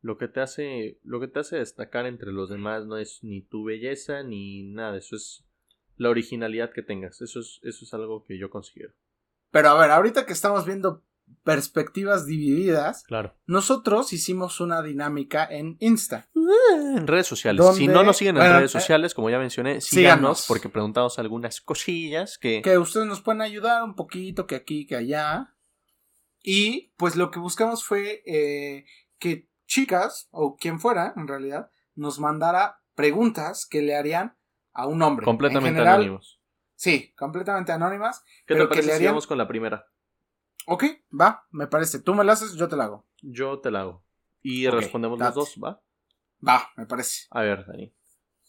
lo 0.00 0.16
que 0.16 0.28
te 0.28 0.40
hace 0.40 0.98
lo 1.02 1.20
que 1.20 1.28
te 1.28 1.40
hace 1.40 1.56
destacar 1.56 2.06
entre 2.06 2.32
los 2.32 2.48
demás 2.48 2.86
no 2.86 2.96
es 2.98 3.18
ni 3.22 3.42
tu 3.42 3.64
belleza 3.64 4.22
ni 4.22 4.62
nada, 4.62 4.96
eso 4.96 5.16
es 5.16 5.44
la 5.98 6.08
originalidad 6.08 6.72
que 6.72 6.82
tengas. 6.82 7.20
Eso 7.20 7.40
es 7.40 7.60
eso 7.62 7.84
es 7.84 7.94
algo 7.94 8.24
que 8.24 8.38
yo 8.38 8.50
considero. 8.50 8.94
Pero 9.50 9.70
a 9.70 9.80
ver, 9.80 9.90
ahorita 9.90 10.26
que 10.26 10.32
estamos 10.32 10.64
viendo 10.64 11.04
perspectivas 11.44 12.26
divididas, 12.26 13.04
claro. 13.04 13.34
nosotros 13.46 14.12
hicimos 14.12 14.60
una 14.60 14.82
dinámica 14.82 15.46
en 15.50 15.76
Insta. 15.80 16.28
En 16.94 17.06
redes 17.06 17.26
sociales. 17.26 17.64
Si 17.74 17.86
no 17.86 18.02
nos 18.02 18.16
siguen 18.16 18.36
en 18.36 18.42
redes 18.42 18.74
eh, 18.74 18.78
sociales, 18.80 19.14
como 19.14 19.30
ya 19.30 19.38
mencioné, 19.38 19.80
síganos, 19.80 20.46
porque 20.46 20.68
preguntamos 20.68 21.18
algunas 21.18 21.60
cosillas 21.60 22.38
que... 22.38 22.62
Que 22.62 22.78
ustedes 22.78 23.06
nos 23.06 23.20
pueden 23.20 23.42
ayudar 23.42 23.82
un 23.82 23.94
poquito, 23.94 24.46
que 24.46 24.56
aquí, 24.56 24.86
que 24.86 24.96
allá. 24.96 25.54
Y 26.42 26.92
pues 26.96 27.16
lo 27.16 27.30
que 27.30 27.40
buscamos 27.40 27.84
fue 27.84 28.22
eh, 28.26 28.84
que 29.18 29.48
chicas, 29.66 30.28
o 30.30 30.56
quien 30.56 30.80
fuera 30.80 31.12
en 31.16 31.28
realidad, 31.28 31.70
nos 31.94 32.18
mandara 32.18 32.80
preguntas 32.94 33.66
que 33.66 33.82
le 33.82 33.96
harían 33.96 34.37
a 34.78 34.86
un 34.86 35.02
hombre. 35.02 35.24
Completamente 35.24 35.80
anónimos. 35.80 36.40
Sí, 36.76 37.12
completamente 37.16 37.72
anónimas. 37.72 38.22
¿Qué 38.46 38.54
pero 38.54 38.64
te 38.64 38.68
parece 38.68 38.82
que 38.82 38.86
le 38.86 39.08
harían... 39.08 39.20
con 39.20 39.36
la 39.36 39.48
primera? 39.48 39.88
Ok, 40.66 40.84
va, 41.20 41.46
me 41.50 41.66
parece. 41.66 42.00
Tú 42.00 42.14
me 42.14 42.22
la 42.22 42.34
haces, 42.34 42.54
yo 42.54 42.68
te 42.68 42.76
la 42.76 42.84
hago. 42.84 43.04
Yo 43.20 43.58
te 43.58 43.72
la 43.72 43.80
hago. 43.80 44.04
Y 44.40 44.68
respondemos 44.68 45.18
los 45.18 45.34
dos, 45.34 45.56
¿va? 45.62 45.82
Va, 46.46 46.70
me 46.76 46.86
parece. 46.86 47.26
A 47.30 47.42
ver, 47.42 47.66
Dani. 47.66 47.92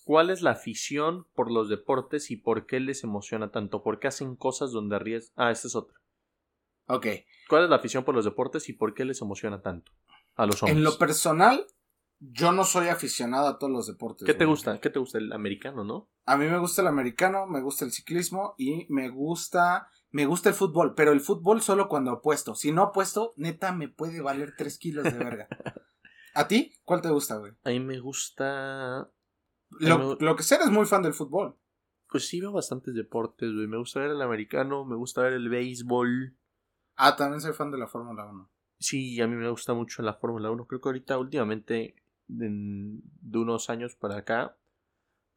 ¿Cuál 0.04 0.30
es 0.30 0.44
la 0.44 0.52
afición 0.52 1.26
por 1.34 1.52
los 1.52 1.68
deportes 1.68 2.30
y 2.30 2.36
por 2.36 2.68
qué 2.68 2.80
les 2.80 3.04
emociona 3.04 3.50
tanto? 3.50 3.82
¿Por 3.82 4.00
qué 4.00 4.08
hacen 4.08 4.36
cosas 4.36 4.72
donde 4.72 4.98
arriesgan? 4.98 5.48
Ah, 5.48 5.52
esta 5.52 5.68
es 5.68 5.76
otra. 5.76 6.00
Ok. 6.86 7.08
¿Cuál 7.48 7.64
es 7.64 7.70
la 7.72 7.78
afición 7.78 8.04
por 8.04 8.14
los 8.14 8.26
deportes 8.26 8.70
y 8.70 8.74
por 8.74 8.94
qué 8.94 9.04
les 9.04 9.20
emociona 9.22 9.64
tanto 9.64 9.92
a 10.36 10.46
los 10.46 10.62
hombres? 10.62 10.78
En 10.78 10.84
lo 10.84 10.96
personal, 11.00 11.66
yo 12.20 12.52
no 12.52 12.64
soy 12.64 12.90
aficionado 12.90 13.48
a 13.48 13.58
todos 13.58 13.72
los 13.72 13.88
deportes. 13.88 14.26
¿Qué 14.26 14.34
te 14.34 14.46
gusta? 14.46 14.80
¿Qué 14.80 14.90
te 14.90 15.00
gusta? 15.00 15.18
El 15.18 15.32
americano, 15.32 15.84
¿no? 15.84 16.10
A 16.26 16.38
mí 16.38 16.46
me 16.46 16.60
gusta 16.60 16.82
el 16.82 16.88
americano, 16.88 17.48
me 17.48 17.62
gusta 17.62 17.86
el 17.86 17.92
ciclismo 17.92 18.56
y 18.58 18.86
me 18.90 19.10
gusta. 19.10 19.90
Me 20.12 20.26
gusta 20.26 20.50
el 20.50 20.56
fútbol, 20.56 20.96
pero 20.96 21.12
el 21.12 21.22
fútbol 21.22 21.62
solo 21.62 21.88
cuando 21.88 22.12
apuesto. 22.12 22.56
Si 22.56 22.72
no 22.72 22.82
apuesto, 22.82 23.34
neta 23.38 23.72
me 23.74 23.90
puede 23.90 24.22
valer 24.22 24.56
tres 24.58 24.78
kilos 24.80 25.04
de 25.04 25.12
verga. 25.12 25.48
¿A 26.34 26.48
ti? 26.48 26.74
¿Cuál 26.84 27.02
te 27.02 27.10
gusta, 27.10 27.38
güey? 27.38 27.54
A 27.64 27.70
mí 27.70 27.80
me 27.80 28.00
gusta. 28.00 29.12
Lo, 29.70 30.16
lo 30.16 30.36
que 30.36 30.44
sé, 30.44 30.56
eres 30.56 30.72
muy 30.72 30.86
fan 30.86 31.04
del 31.04 31.14
fútbol. 31.14 31.56
Pues 32.10 32.28
sí, 32.28 32.42
veo 32.42 32.52
bastantes 32.52 32.96
deportes, 32.96 33.54
güey. 33.54 33.68
Me 33.68 33.78
gusta 33.78 34.00
ver 34.00 34.12
el 34.12 34.22
americano, 34.22 34.84
me 34.84 34.96
gusta 34.96 35.22
ver 35.22 35.34
el 35.34 35.48
béisbol. 35.48 36.36
Ah, 36.96 37.16
también 37.16 37.40
soy 37.40 37.54
fan 37.54 37.72
de 37.72 37.78
la 37.78 37.88
Fórmula 37.88 38.26
1. 38.26 38.52
Sí, 38.80 39.22
a 39.22 39.28
mí 39.28 39.36
me 39.36 39.50
gusta 39.50 39.74
mucho 39.74 40.02
la 40.02 40.16
Fórmula 40.16 40.50
1. 40.50 40.66
Creo 40.66 40.82
que 40.82 40.90
ahorita, 40.90 41.18
últimamente, 41.20 41.96
de, 42.30 43.38
unos 43.38 43.70
años 43.70 43.96
para 43.96 44.18
acá, 44.18 44.56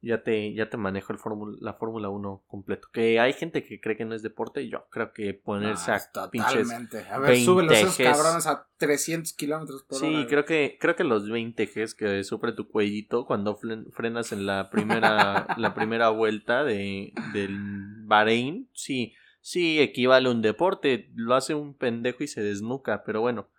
ya 0.00 0.22
te, 0.22 0.52
ya 0.54 0.68
te 0.68 0.76
manejo 0.76 1.12
el 1.12 1.18
la 1.60 1.74
Fórmula 1.74 2.08
1 2.08 2.44
completo. 2.46 2.88
Que 2.92 3.18
hay 3.18 3.32
gente 3.32 3.64
que 3.64 3.80
cree 3.80 3.96
que 3.96 4.04
no 4.04 4.14
es 4.14 4.22
deporte, 4.22 4.62
y 4.62 4.70
yo 4.70 4.86
creo 4.90 5.12
que 5.12 5.34
ponerse 5.34 5.90
a 5.90 6.00
totalmente. 6.12 7.06
A 7.08 7.18
ver, 7.18 7.36
súbelo 7.38 7.72
esos 7.72 7.96
cabrones 7.96 8.46
a 8.46 8.68
300 8.76 9.32
kilómetros 9.32 9.82
por 9.82 9.98
sí, 9.98 10.06
hora. 10.06 10.20
Sí, 10.20 10.26
creo 10.26 10.44
que, 10.44 10.76
creo 10.80 10.94
que 10.94 11.04
los 11.04 11.28
20 11.28 11.66
Gs 11.66 11.94
que 11.94 12.22
sufre 12.24 12.52
tu 12.52 12.68
cuellito 12.68 13.26
cuando 13.26 13.58
frenas 13.92 14.32
en 14.32 14.46
la 14.46 14.70
primera, 14.70 15.46
la 15.56 15.74
primera 15.74 16.10
vuelta 16.10 16.64
de, 16.64 17.12
del 17.32 17.58
Bahrein, 18.04 18.68
sí 18.72 19.14
sí 19.42 19.80
equivale 19.80 20.28
a 20.28 20.30
un 20.30 20.40
deporte, 20.40 21.10
lo 21.14 21.34
hace 21.34 21.54
un 21.54 21.74
pendejo 21.74 22.24
y 22.24 22.28
se 22.28 22.42
desnuca, 22.42 23.02
pero 23.04 23.20
bueno, 23.20 23.50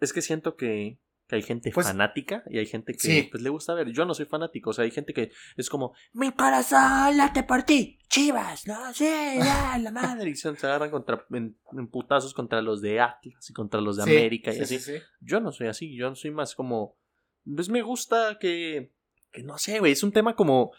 es 0.00 0.12
que 0.12 0.20
siento 0.20 0.56
que, 0.56 0.98
que 1.28 1.36
hay 1.36 1.42
gente 1.42 1.70
pues 1.72 1.86
fanática 1.86 2.42
y 2.48 2.58
hay 2.58 2.66
gente 2.66 2.94
que 2.94 3.28
pues, 3.30 3.42
le 3.42 3.50
gusta 3.50 3.74
ver. 3.74 3.92
Yo 3.92 4.04
no 4.04 4.14
soy 4.14 4.26
fanático, 4.26 4.70
o 4.70 4.72
sea, 4.72 4.84
hay 4.84 4.90
gente 4.90 5.12
que 5.12 5.30
es 5.56 5.68
como, 5.68 5.94
mi 6.12 6.32
corazón 6.32 7.16
late 7.16 7.42
por 7.42 7.62
ti, 7.64 7.98
chivas, 8.08 8.66
no 8.66 8.92
sé, 8.94 9.36
ya, 9.38 9.78
la 9.78 9.90
madre. 9.90 10.30
Y 10.30 10.36
se, 10.36 10.48
agarran 10.48 10.90
contra, 10.90 11.24
en, 11.30 11.56
putazos 11.90 12.32
contra 12.32 12.62
los 12.62 12.80
de 12.80 13.00
Atlas 13.00 13.50
y 13.50 13.52
contra 13.52 13.80
los 13.80 13.96
de 13.98 14.04
América 14.04 14.52
y 14.54 14.60
así. 14.60 14.78
Yo 15.20 15.40
no 15.40 15.52
soy 15.52 15.68
así, 15.68 15.94
yo 15.94 16.08
no 16.08 16.16
soy 16.16 16.30
más 16.30 16.54
como, 16.54 16.96
pues 17.44 17.68
me 17.68 17.82
gusta 17.82 18.38
que, 18.40 18.94
que 19.30 19.42
no 19.42 19.58
sé, 19.58 19.80
güey, 19.80 19.92
es 19.92 20.02
un 20.02 20.12
tema 20.12 20.34
como 20.34 20.72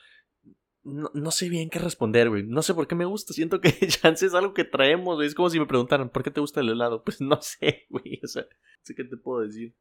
no, 0.84 1.32
sé 1.32 1.50
bien 1.50 1.70
qué 1.70 1.80
responder, 1.80 2.30
güey. 2.30 2.43
No 2.43 2.62
sé 2.62 2.74
por 2.74 2.88
qué 2.88 2.95
me 2.95 3.06
gusta. 3.06 3.34
Siento 3.34 3.62
que 3.62 3.72
chance 3.88 4.26
es 4.26 4.34
algo 4.34 4.54
que 4.54 4.64
traemos, 4.64 5.16
güey. 5.16 5.28
Es 5.28 5.36
como 5.36 5.50
si 5.50 5.60
me 5.60 5.66
preguntaran, 5.66 6.10
¿por 6.10 6.24
qué 6.24 6.32
te 6.32 6.41
gusta 6.41 6.62
el 6.62 6.70
helado? 6.70 7.04
Pues 7.10 7.22
no 7.22 7.41
sé, 7.41 7.86
güey. 7.89 8.20
O 8.24 8.28
sea, 8.28 8.43
no 8.43 8.84
sé 8.84 8.95
qué 8.95 9.04
te 9.04 9.18
puedo 9.18 9.41
decir. 9.41 9.76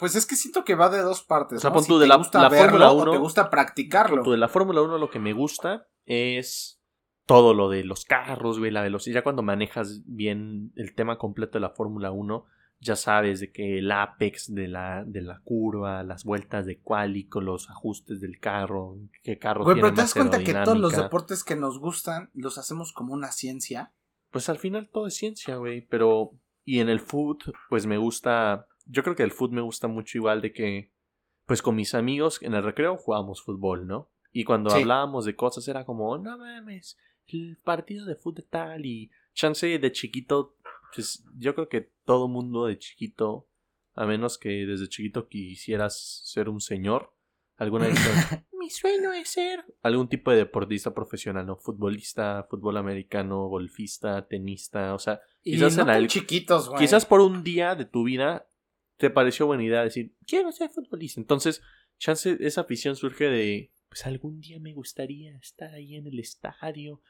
Pues 0.00 0.16
es 0.16 0.26
que 0.26 0.34
siento 0.34 0.64
que 0.64 0.74
va 0.74 0.88
de 0.88 1.02
dos 1.02 1.22
partes. 1.22 1.58
O 1.58 1.60
sea, 1.60 1.72
pon 1.72 1.84
tú 1.84 1.98
de 1.98 2.08
la, 2.08 2.16
la 2.16 2.50
Fórmula 2.50 2.90
1. 2.90 3.12
te 3.12 3.18
gusta 3.18 3.50
practicarlo. 3.50 4.22
Tú 4.22 4.32
de 4.32 4.38
la 4.38 4.48
Fórmula 4.48 4.82
1 4.82 4.98
lo 4.98 5.10
que 5.10 5.18
me 5.18 5.32
gusta 5.32 5.86
es 6.06 6.80
todo 7.26 7.54
lo 7.54 7.68
de 7.68 7.84
los 7.84 8.04
carros, 8.04 8.58
güey, 8.58 8.70
la 8.70 8.82
velocidad. 8.82 9.16
Ya 9.16 9.22
cuando 9.22 9.42
manejas 9.42 10.02
bien 10.06 10.72
el 10.74 10.94
tema 10.94 11.18
completo 11.18 11.58
de 11.58 11.60
la 11.60 11.70
Fórmula 11.70 12.10
1, 12.10 12.44
ya 12.80 12.96
sabes 12.96 13.40
de 13.40 13.52
que 13.52 13.78
el 13.78 13.92
apex 13.92 14.52
de 14.52 14.66
la, 14.66 15.04
de 15.06 15.20
la 15.20 15.40
curva, 15.44 16.02
las 16.02 16.24
vueltas 16.24 16.66
de 16.66 16.80
con 17.28 17.44
los 17.44 17.68
ajustes 17.68 18.20
del 18.20 18.40
carro, 18.40 18.96
qué 19.22 19.38
carro 19.38 19.64
Güey, 19.64 19.76
pero 19.76 19.94
te 19.94 20.00
das 20.00 20.14
cuenta 20.14 20.42
que 20.42 20.54
todos 20.54 20.78
los 20.78 20.96
deportes 20.96 21.44
que 21.44 21.56
nos 21.56 21.78
gustan 21.78 22.30
los 22.32 22.58
hacemos 22.58 22.92
como 22.92 23.12
una 23.12 23.32
ciencia. 23.32 23.92
Pues 24.30 24.48
al 24.48 24.58
final 24.58 24.88
todo 24.90 25.06
es 25.06 25.14
ciencia, 25.14 25.56
güey, 25.56 25.82
pero 25.82 26.32
y 26.64 26.80
en 26.80 26.88
el 26.88 27.00
food 27.00 27.38
pues 27.68 27.86
me 27.86 27.98
gusta, 27.98 28.66
yo 28.90 29.02
creo 29.02 29.16
que 29.16 29.22
el 29.22 29.32
food 29.32 29.50
me 29.50 29.60
gusta 29.60 29.88
mucho 29.88 30.18
igual 30.18 30.40
de 30.40 30.52
que 30.52 30.92
pues 31.46 31.62
con 31.62 31.74
mis 31.74 31.94
amigos 31.94 32.40
en 32.42 32.54
el 32.54 32.62
recreo 32.62 32.96
jugábamos 32.96 33.42
fútbol, 33.42 33.86
¿no? 33.86 34.10
Y 34.32 34.44
cuando 34.44 34.70
hablábamos 34.70 35.24
de 35.24 35.34
cosas 35.34 35.66
era 35.66 35.84
como, 35.84 36.16
no 36.18 36.38
mames, 36.38 36.96
el 37.26 37.58
partido 37.62 38.06
de 38.06 38.14
fútbol 38.14 38.46
tal 38.48 38.86
y 38.86 39.10
chance 39.34 39.78
de 39.78 39.92
chiquito 39.92 40.56
pues 40.94 41.24
yo 41.36 41.54
creo 41.54 41.68
que 41.68 41.92
todo 42.04 42.28
mundo 42.28 42.66
de 42.66 42.78
chiquito, 42.78 43.48
a 43.94 44.06
menos 44.06 44.38
que 44.38 44.66
desde 44.66 44.88
chiquito 44.88 45.28
quisieras 45.28 46.22
ser 46.24 46.48
un 46.48 46.60
señor, 46.60 47.12
alguna 47.56 47.86
vez 47.86 47.98
mi 48.52 48.70
sueño 48.70 49.12
es 49.12 49.30
ser 49.30 49.64
algún 49.82 50.08
tipo 50.08 50.30
de 50.30 50.38
deportista 50.38 50.92
profesional, 50.92 51.46
¿no? 51.46 51.56
Futbolista, 51.56 52.46
fútbol 52.48 52.76
americano, 52.76 53.46
golfista, 53.48 54.26
tenista, 54.26 54.94
o 54.94 54.98
sea, 54.98 55.20
quizás 55.42 55.78
en 55.78 56.06
chiquitos, 56.08 56.68
güey. 56.68 56.80
Quizás 56.80 57.06
por 57.06 57.20
un 57.20 57.42
día 57.42 57.74
de 57.74 57.84
tu 57.84 58.04
vida 58.04 58.49
te 59.00 59.10
pareció 59.10 59.46
buena 59.46 59.64
idea 59.64 59.82
decir, 59.82 60.14
quiero 60.26 60.52
ser 60.52 60.70
futbolista. 60.70 61.18
Entonces, 61.18 61.62
chance 61.98 62.36
esa 62.38 62.60
afición 62.60 62.94
surge 62.94 63.24
de 63.24 63.72
pues 63.88 64.06
algún 64.06 64.40
día 64.40 64.60
me 64.60 64.72
gustaría 64.72 65.36
estar 65.38 65.74
ahí 65.74 65.96
en 65.96 66.06
el 66.06 66.20
estadio. 66.20 67.02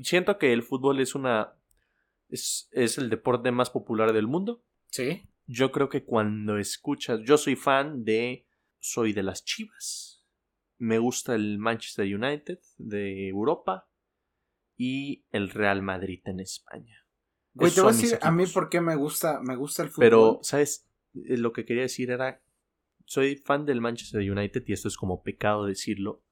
siento 0.00 0.38
que 0.38 0.52
el 0.52 0.62
fútbol 0.62 1.00
es 1.00 1.16
una 1.16 1.56
es, 2.28 2.70
el 2.98 3.10
deporte 3.10 3.50
más 3.50 3.70
popular 3.70 4.12
del 4.12 4.28
mundo. 4.28 4.62
Sí. 4.90 5.28
Yo 5.46 5.72
creo 5.72 5.88
que 5.88 6.04
cuando 6.04 6.58
escuchas, 6.58 7.20
yo 7.24 7.36
soy 7.36 7.56
fan 7.56 8.04
de, 8.04 8.46
soy 8.78 9.12
de 9.12 9.24
las 9.24 9.44
Chivas, 9.44 10.24
me 10.78 10.98
gusta 11.00 11.34
el 11.34 11.58
Manchester 11.58 12.06
United 12.06 12.60
de 12.78 13.28
Europa 13.28 13.88
y 14.76 15.24
el 15.32 15.50
Real 15.50 15.82
Madrid 15.82 16.20
en 16.26 16.38
España. 16.38 17.04
Güey, 17.54 17.72
te 17.72 17.80
voy 17.80 17.90
a 17.90 17.96
decir 17.96 18.18
a 18.22 18.30
mí 18.30 18.46
por 18.46 18.70
qué 18.70 18.80
me 18.80 18.94
gusta, 18.94 19.40
me 19.42 19.56
gusta 19.56 19.82
el 19.82 19.88
fútbol. 19.88 20.06
Pero, 20.06 20.38
¿sabes? 20.42 20.88
Eh, 21.14 21.36
lo 21.36 21.52
que 21.52 21.64
quería 21.64 21.82
decir 21.82 22.10
era, 22.10 22.40
soy 23.04 23.36
fan 23.36 23.66
del 23.66 23.80
Manchester 23.80 24.20
United 24.30 24.62
y 24.66 24.72
esto 24.72 24.88
es 24.88 24.96
como 24.96 25.22
pecado 25.22 25.66
decirlo, 25.66 26.22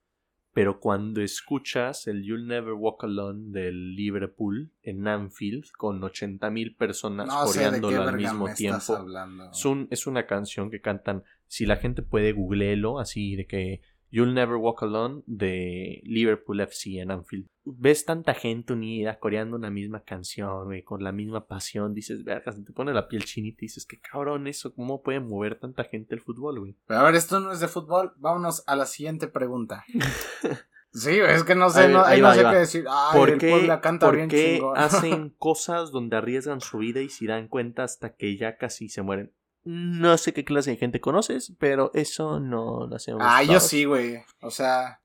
pero 0.53 0.81
cuando 0.81 1.21
escuchas 1.23 2.07
el 2.07 2.25
You'll 2.25 2.47
Never 2.47 2.73
Walk 2.73 3.05
Alone 3.05 3.53
del 3.53 3.95
Liverpool 3.95 4.73
en 4.83 5.07
Anfield 5.07 5.71
con 5.77 6.01
80.000 6.01 6.77
personas 6.77 7.29
coreándolo 7.29 8.03
al 8.03 8.17
mismo 8.17 8.53
tiempo, 8.55 9.07
es, 9.53 9.65
un, 9.65 9.87
es 9.91 10.07
una 10.07 10.27
canción 10.27 10.71
que 10.71 10.81
cantan, 10.81 11.23
si 11.47 11.65
la 11.65 11.77
gente 11.77 12.03
puede 12.03 12.33
googleelo, 12.33 12.99
así 12.99 13.37
de 13.37 13.47
que 13.47 13.83
You'll 14.11 14.33
Never 14.33 14.57
Walk 14.57 14.83
Alone 14.83 15.23
de 15.27 16.01
Liverpool 16.05 16.61
FC 16.61 17.01
en 17.01 17.11
Anfield. 17.11 17.47
Ves 17.65 18.05
tanta 18.05 18.35
gente 18.35 18.73
unida 18.73 19.19
coreando 19.19 19.57
una 19.57 19.71
misma 19.71 20.01
canción, 20.01 20.65
güey, 20.65 20.83
con 20.83 21.05
la 21.05 21.13
misma 21.13 21.47
pasión. 21.47 21.95
Dices, 21.95 22.25
verga, 22.25 22.53
se 22.53 22.63
te 22.63 22.73
pone 22.73 22.95
la 22.95 23.09
piel 23.09 23.25
chinita 23.25 23.59
y 23.61 23.67
dices, 23.67 23.85
qué 23.85 24.01
cabrón 24.01 24.47
eso, 24.47 24.75
¿cómo 24.75 25.03
puede 25.03 25.21
mover 25.21 25.59
tanta 25.59 25.85
gente 25.85 26.15
el 26.15 26.23
fútbol, 26.23 26.61
güey? 26.61 26.77
Pero 26.87 27.01
a 27.01 27.05
ver, 27.05 27.15
esto 27.15 27.41
no 27.41 27.53
es 27.53 27.61
de 27.61 27.69
fútbol. 27.69 28.15
Vámonos 28.17 28.65
a 28.67 28.77
la 28.77 28.87
siguiente 28.87 29.29
pregunta. 29.29 29.85
Sí, 30.93 31.21
es 31.21 31.45
que 31.45 31.55
no 31.55 31.69
sé, 31.69 31.89
no, 31.89 32.03
ahí 32.03 32.21
no 32.21 32.33
sé 32.35 32.43
qué 32.43 32.57
decir. 32.57 32.85
¿Por 33.13 33.37
qué, 33.39 33.63
la 33.67 33.81
canta 33.81 34.07
¿por 34.07 34.27
qué 34.27 34.63
hacen 34.75 35.31
cosas 35.39 35.93
donde 35.93 36.17
arriesgan 36.17 36.61
su 36.61 36.79
vida 36.79 37.01
y 37.03 37.11
se 37.11 37.27
dan 37.27 37.49
cuenta 37.49 37.85
hasta 37.85 38.17
que 38.17 38.37
ya 38.37 38.57
casi 38.57 38.89
se 38.89 39.03
mueren? 39.03 39.33
No 39.71 40.17
sé 40.17 40.33
qué 40.33 40.47
clase 40.47 40.71
de 40.71 40.77
gente 40.79 40.99
conoces, 40.99 41.53
pero 41.59 41.91
eso 41.93 42.41
no 42.41 42.87
lo 42.87 42.97
hacemos. 42.97 43.21
Ah, 43.23 43.43
yo 43.43 43.61
sí, 43.61 43.85
güey. 43.85 44.25
O 44.41 44.51
sea, 44.51 45.03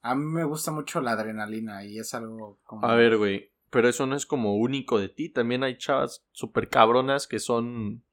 a 0.00 0.14
mí 0.14 0.24
me 0.24 0.44
gusta 0.44 0.70
mucho 0.70 1.02
la 1.02 1.10
adrenalina 1.10 1.84
y 1.84 1.98
es 1.98 2.14
algo 2.14 2.58
como... 2.64 2.86
A 2.86 2.94
ver, 2.94 3.18
güey, 3.18 3.52
pero 3.68 3.90
eso 3.90 4.06
no 4.06 4.16
es 4.16 4.24
como 4.24 4.56
único 4.56 4.98
de 4.98 5.10
ti. 5.10 5.28
También 5.28 5.64
hay 5.64 5.76
chavas 5.76 6.24
súper 6.32 6.70
cabronas 6.70 7.26
que 7.26 7.38
son... 7.40 8.04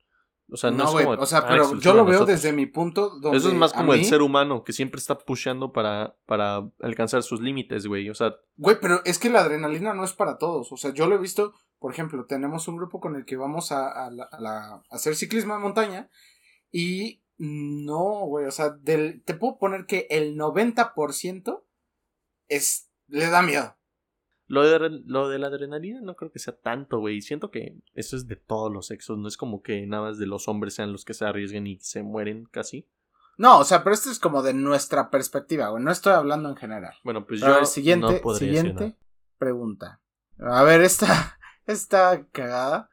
O 0.49 0.57
sea, 0.57 0.71
no, 0.71 0.83
es 0.83 1.05
como... 1.05 1.21
O 1.21 1.25
sea, 1.25 1.47
pero 1.47 1.79
yo 1.79 1.93
lo 1.93 2.03
veo 2.03 2.25
desde 2.25 2.51
mi 2.51 2.65
punto 2.65 3.17
donde 3.21 3.37
Eso 3.37 3.47
es 3.47 3.55
más 3.55 3.71
como 3.71 3.93
el 3.93 4.03
ser 4.03 4.21
humano 4.21 4.65
que 4.65 4.73
siempre 4.73 4.99
está 4.99 5.17
pusheando 5.17 5.71
para, 5.71 6.17
para 6.25 6.69
alcanzar 6.81 7.23
sus 7.23 7.39
límites, 7.39 7.87
güey. 7.87 8.09
O 8.09 8.13
sea... 8.13 8.35
Güey, 8.57 8.75
pero 8.81 8.99
es 9.05 9.19
que 9.19 9.29
la 9.29 9.39
adrenalina 9.39 9.93
no 9.93 10.03
es 10.03 10.11
para 10.11 10.37
todos. 10.37 10.69
O 10.73 10.75
sea, 10.75 10.93
yo 10.93 11.07
lo 11.07 11.15
he 11.15 11.19
visto 11.19 11.53
por 11.83 11.91
ejemplo, 11.91 12.25
tenemos 12.25 12.69
un 12.69 12.77
grupo 12.77 13.01
con 13.01 13.17
el 13.17 13.25
que 13.25 13.35
vamos 13.35 13.73
a, 13.73 14.09
hacer 14.89 15.17
ciclismo 15.17 15.53
de 15.53 15.59
montaña 15.59 16.09
y 16.71 17.21
no, 17.37 18.25
güey, 18.25 18.45
o 18.45 18.51
sea, 18.51 18.69
del, 18.69 19.21
te 19.25 19.33
puedo 19.33 19.57
poner 19.57 19.85
que 19.85 20.07
el 20.09 20.37
90% 20.37 21.61
es, 22.47 22.89
le 23.09 23.29
da 23.29 23.41
miedo. 23.41 23.75
Lo 24.47 24.63
de, 24.65 25.01
lo 25.05 25.27
de 25.27 25.39
la 25.39 25.47
adrenalina 25.47 25.99
no 25.99 26.15
creo 26.15 26.31
que 26.31 26.39
sea 26.39 26.55
tanto, 26.55 26.99
güey. 26.99 27.21
Siento 27.21 27.51
que 27.51 27.75
eso 27.95 28.15
es 28.15 28.27
de 28.27 28.37
todos 28.37 28.71
los 28.71 28.87
sexos. 28.87 29.17
No 29.17 29.27
es 29.27 29.35
como 29.35 29.61
que 29.61 29.85
nada 29.85 30.03
más 30.03 30.17
de 30.17 30.25
los 30.25 30.47
hombres 30.47 30.75
sean 30.75 30.93
los 30.93 31.03
que 31.03 31.13
se 31.13 31.25
arriesguen 31.25 31.67
y 31.67 31.79
se 31.81 32.01
mueren 32.01 32.45
casi. 32.45 32.87
No, 33.35 33.59
o 33.59 33.65
sea, 33.65 33.83
pero 33.83 33.93
esto 33.93 34.09
es 34.09 34.19
como 34.19 34.41
de 34.41 34.53
nuestra 34.53 35.09
perspectiva, 35.09 35.67
güey. 35.67 35.83
No 35.83 35.91
estoy 35.91 36.13
hablando 36.13 36.47
en 36.47 36.55
general. 36.55 36.93
Bueno, 37.03 37.27
pues 37.27 37.41
yo. 37.41 37.65
siguiente, 37.65 38.21
siguiente 38.39 38.95
pregunta. 39.37 39.99
A 40.39 40.63
ver, 40.63 40.79
esta, 40.79 41.37
está 41.65 42.27
cagada. 42.31 42.89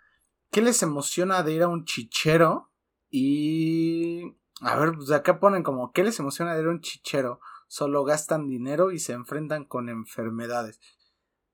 ¿Qué 0.50 0.62
les 0.62 0.82
emociona 0.82 1.42
de 1.42 1.52
ir 1.52 1.62
a 1.62 1.68
un 1.68 1.84
chichero? 1.84 2.70
Y... 3.08 4.36
A 4.62 4.76
ver, 4.76 4.92
pues 4.94 5.10
acá 5.10 5.40
ponen 5.40 5.62
como, 5.62 5.92
¿qué 5.92 6.04
les 6.04 6.18
emociona 6.18 6.54
de 6.54 6.60
ir 6.60 6.66
a 6.66 6.70
un 6.70 6.80
chichero? 6.80 7.40
Solo 7.66 8.04
gastan 8.04 8.48
dinero 8.48 8.90
y 8.90 8.98
se 8.98 9.12
enfrentan 9.12 9.64
con 9.64 9.88
enfermedades. 9.88 10.80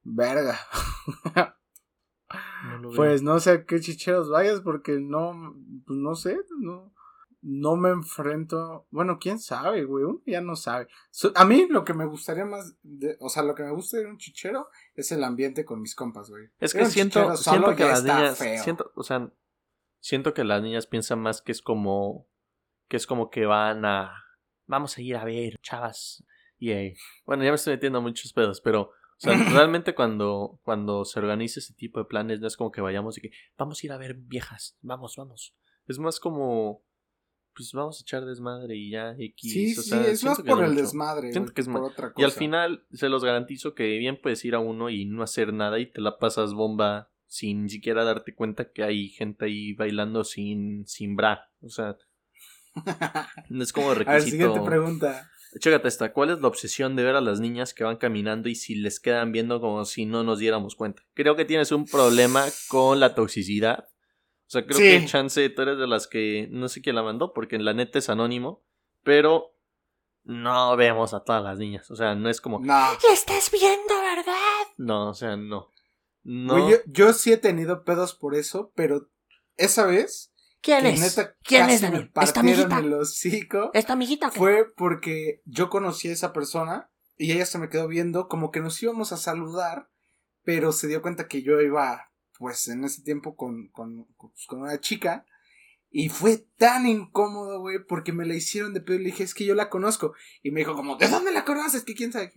Verga. 0.03 0.59
pues 2.97 3.23
no 3.23 3.39
sé 3.39 3.51
a 3.51 3.65
qué 3.65 3.81
chicheros 3.81 4.31
vayas 4.31 4.61
porque 4.61 4.99
no, 4.99 5.55
pues 5.87 5.99
no 5.99 6.15
sé, 6.15 6.39
no, 6.59 6.93
no 7.49 7.77
me 7.77 7.91
enfrento. 7.91 8.89
Bueno, 8.91 9.19
quién 9.21 9.39
sabe, 9.39 9.85
güey. 9.85 10.03
Uno 10.03 10.21
ya 10.27 10.41
no 10.41 10.57
sabe. 10.57 10.89
a 11.37 11.45
mí 11.45 11.69
lo 11.71 11.85
que 11.85 11.95
me 11.95 12.05
gustaría 12.05 12.45
más. 12.45 12.77
De, 12.83 13.17
o 13.21 13.29
sea, 13.29 13.45
lo 13.45 13.55
que 13.55 13.63
me 13.63 13.71
gusta 13.71 13.99
de 13.99 14.07
un 14.07 14.19
chichero 14.19 14.69
es 14.97 15.13
el 15.13 15.23
ambiente 15.23 15.65
con 15.65 15.81
mis 15.81 15.95
compas, 15.95 16.29
güey. 16.29 16.49
Es 16.59 16.75
que 16.75 16.85
siento, 16.87 17.37
siento 17.37 17.77
que 17.77 17.85
las 17.85 18.03
niñas. 18.03 18.39
Siento, 18.65 18.91
o 18.97 19.05
sea, 19.05 19.31
siento 20.01 20.35
que 20.35 20.43
las 20.43 20.61
niñas 20.61 20.89
piensan 20.89 21.21
más 21.21 21.41
que 21.41 21.53
es 21.53 21.63
como. 21.63 22.27
Que 22.89 22.97
es 22.97 23.07
como 23.07 23.31
que 23.31 23.47
van 23.47 23.85
a. 23.85 24.25
Vamos 24.67 24.99
a 24.99 25.03
ir 25.03 25.15
a 25.15 25.25
ver, 25.25 25.55
chavas. 25.63 26.25
Y 26.59 26.73
eh, 26.73 26.97
bueno, 27.27 27.45
ya 27.45 27.51
me 27.51 27.57
estoy 27.57 27.75
metiendo 27.75 28.03
muchos 28.03 28.33
pedos, 28.33 28.61
pero. 28.61 28.91
O 28.91 29.19
sea, 29.19 29.33
realmente 29.53 29.95
cuando, 29.95 30.59
cuando 30.65 31.05
se 31.05 31.21
organiza 31.21 31.61
ese 31.61 31.75
tipo 31.75 32.01
de 32.01 32.07
planes, 32.07 32.41
no 32.41 32.49
es 32.49 32.57
como 32.57 32.73
que 32.73 32.81
vayamos 32.81 33.17
y 33.19 33.21
que 33.21 33.31
vamos 33.57 33.81
a 33.81 33.87
ir 33.87 33.93
a 33.93 33.99
ver 33.99 34.15
viejas, 34.15 34.77
vamos, 34.83 35.15
vamos. 35.17 35.55
Es 35.87 36.01
más 36.01 36.19
como 36.19 36.85
pues 37.57 37.73
vamos 37.73 37.99
a 37.99 38.03
echar 38.03 38.27
desmadre 38.27 38.77
y 38.77 38.91
ya 38.91 39.17
X. 39.19 39.53
Sí, 39.53 39.75
sí, 39.75 39.95
es 40.07 40.23
más 40.25 40.43
por 40.43 40.63
el 40.63 40.75
desmadre. 40.75 41.33
Siento 41.33 41.53
que 41.53 41.63
es 41.63 41.69
por 41.69 41.83
otra 41.83 42.13
cosa. 42.13 42.21
Y 42.21 42.25
al 42.25 42.33
final 42.33 42.85
se 42.93 43.09
los 43.09 43.25
garantizo 43.25 43.75
que 43.75 43.97
bien 43.99 44.21
puedes 44.23 44.45
ir 44.45 44.55
a 44.55 44.59
uno 44.59 44.91
y 44.91 45.07
no 45.07 45.23
hacer 45.23 45.55
nada 45.55 45.79
y 45.79 45.91
te 45.91 46.03
la 46.03 46.19
pasas 46.19 46.53
bomba 46.53 47.11
sin 47.27 47.65
ni 47.65 47.71
siquiera 47.71 48.05
darte 48.05 48.35
cuenta 48.35 48.71
que 48.71 48.85
hay 48.85 49.09
gente 49.09 49.47
ahí 49.47 49.73
bailando 49.73 50.23
sin, 50.23 50.87
sin 50.87 51.17
bra. 51.17 51.51
O 51.63 51.71
sea, 51.71 51.97
no 53.49 53.63
es 53.63 53.73
como 53.73 53.95
requisito. 53.95 54.11
A 54.11 54.15
ver, 54.15 54.23
siguiente 54.23 54.61
pregunta. 54.61 55.31
Chécate 55.59 55.89
esta, 55.89 56.13
¿cuál 56.13 56.31
es 56.31 56.41
la 56.41 56.49
obsesión 56.49 56.97
de 56.97 57.05
ver 57.05 57.17
a 57.17 57.23
las 57.23 57.41
niñas 57.41 57.73
que 57.73 57.85
van 57.85 57.97
caminando 57.97 58.51
y 58.51 58.55
si 58.55 58.75
les 58.75 59.01
quedan 59.01 59.33
viendo 59.33 59.61
como 59.61 59.87
si 59.87 60.05
no 60.05 60.23
nos 60.23 60.39
diéramos 60.39 60.75
cuenta? 60.75 61.03
Creo 61.15 61.35
que 61.35 61.47
tienes 61.47 61.73
un 61.73 61.87
problema 61.87 62.45
con 62.69 63.01
la 63.01 63.15
toxicidad 63.15 63.89
o 64.47 64.51
sea, 64.51 64.65
creo 64.65 64.79
que 64.79 65.07
chance 65.07 65.49
tú 65.51 65.63
eres 65.63 65.79
de 65.79 65.89
las 65.89 66.07
que 66.07 66.47
no 66.53 66.69
sé 66.69 66.81
quién 66.81 66.95
la 66.95 67.03
mandó 67.03 67.33
porque 67.33 67.57
en 67.57 67.65
la 67.65 67.75
neta 67.75 67.99
es 67.99 68.09
anónimo, 68.09 68.63
pero 69.03 69.57
no 70.23 70.77
vemos 70.77 71.15
a 71.15 71.25
todas 71.25 71.43
las 71.43 71.59
niñas. 71.59 71.91
O 71.91 71.97
sea, 71.97 72.15
no 72.15 72.29
es 72.29 72.41
como. 72.41 72.61
No. 72.61 72.93
estás 73.13 73.51
viendo, 73.51 73.95
¿verdad? 74.01 74.67
No, 74.77 75.11
o 75.11 75.15
sea, 75.15 75.37
no. 75.37 75.73
No. 76.23 76.71
yo, 76.87 77.13
sí 77.13 77.33
he 77.33 77.37
tenido 77.37 77.85
pedos 77.85 78.15
por 78.15 78.35
eso, 78.35 78.73
pero 78.75 79.09
esa 79.57 79.87
vez. 79.87 80.33
¿Quién 80.61 80.87
es? 80.87 81.21
¿Quién 81.45 81.71
es, 81.71 81.81
Daniel? 81.81 82.11
¿Esta 82.21 82.41
amiguita? 82.41 82.79
El 82.81 82.93
hocico 82.95 83.71
¿Esta 83.73 83.93
amiguita? 83.93 84.33
Fue 84.33 84.65
porque 84.77 85.41
yo 85.45 85.71
conocí 85.71 86.09
a 86.09 86.13
esa 86.13 86.33
persona 86.33 86.91
y 87.17 87.31
ella 87.31 87.47
se 87.47 87.59
me 87.59 87.69
quedó 87.69 87.87
viendo 87.87 88.27
como 88.27 88.51
que 88.51 88.59
nos 88.59 88.83
íbamos 88.83 89.13
a 89.13 89.17
saludar, 89.17 89.91
pero 90.43 90.73
se 90.73 90.89
dio 90.89 91.03
cuenta 91.03 91.29
que 91.29 91.43
yo 91.43 91.61
iba 91.61 92.11
pues 92.39 92.69
en 92.69 92.85
ese 92.85 93.03
tiempo 93.03 93.37
con, 93.37 93.69
con, 93.69 94.07
pues, 94.19 94.47
con 94.47 94.63
una 94.63 94.81
chica. 94.81 95.27
Y 95.91 96.09
fue 96.09 96.39
tan 96.59 96.87
incómodo, 96.87 97.61
güey, 97.61 97.79
porque 97.87 98.13
me 98.13 98.27
la 98.27 98.35
hicieron 98.35 98.75
de 98.75 98.81
pedo 98.81 98.97
y 98.97 98.99
le 98.99 99.05
dije, 99.07 99.23
es 99.23 99.35
que 99.35 99.47
yo 99.47 99.55
la 99.55 99.71
conozco. 99.71 100.15
Y 100.43 100.51
me 100.51 100.61
dijo 100.61 100.75
como, 100.75 100.97
¿de 100.97 101.09
dónde 101.09 101.33
la 101.33 101.45
conoces? 101.45 101.85
Que 101.85 101.95
quién 101.95 102.13
sabe 102.13 102.33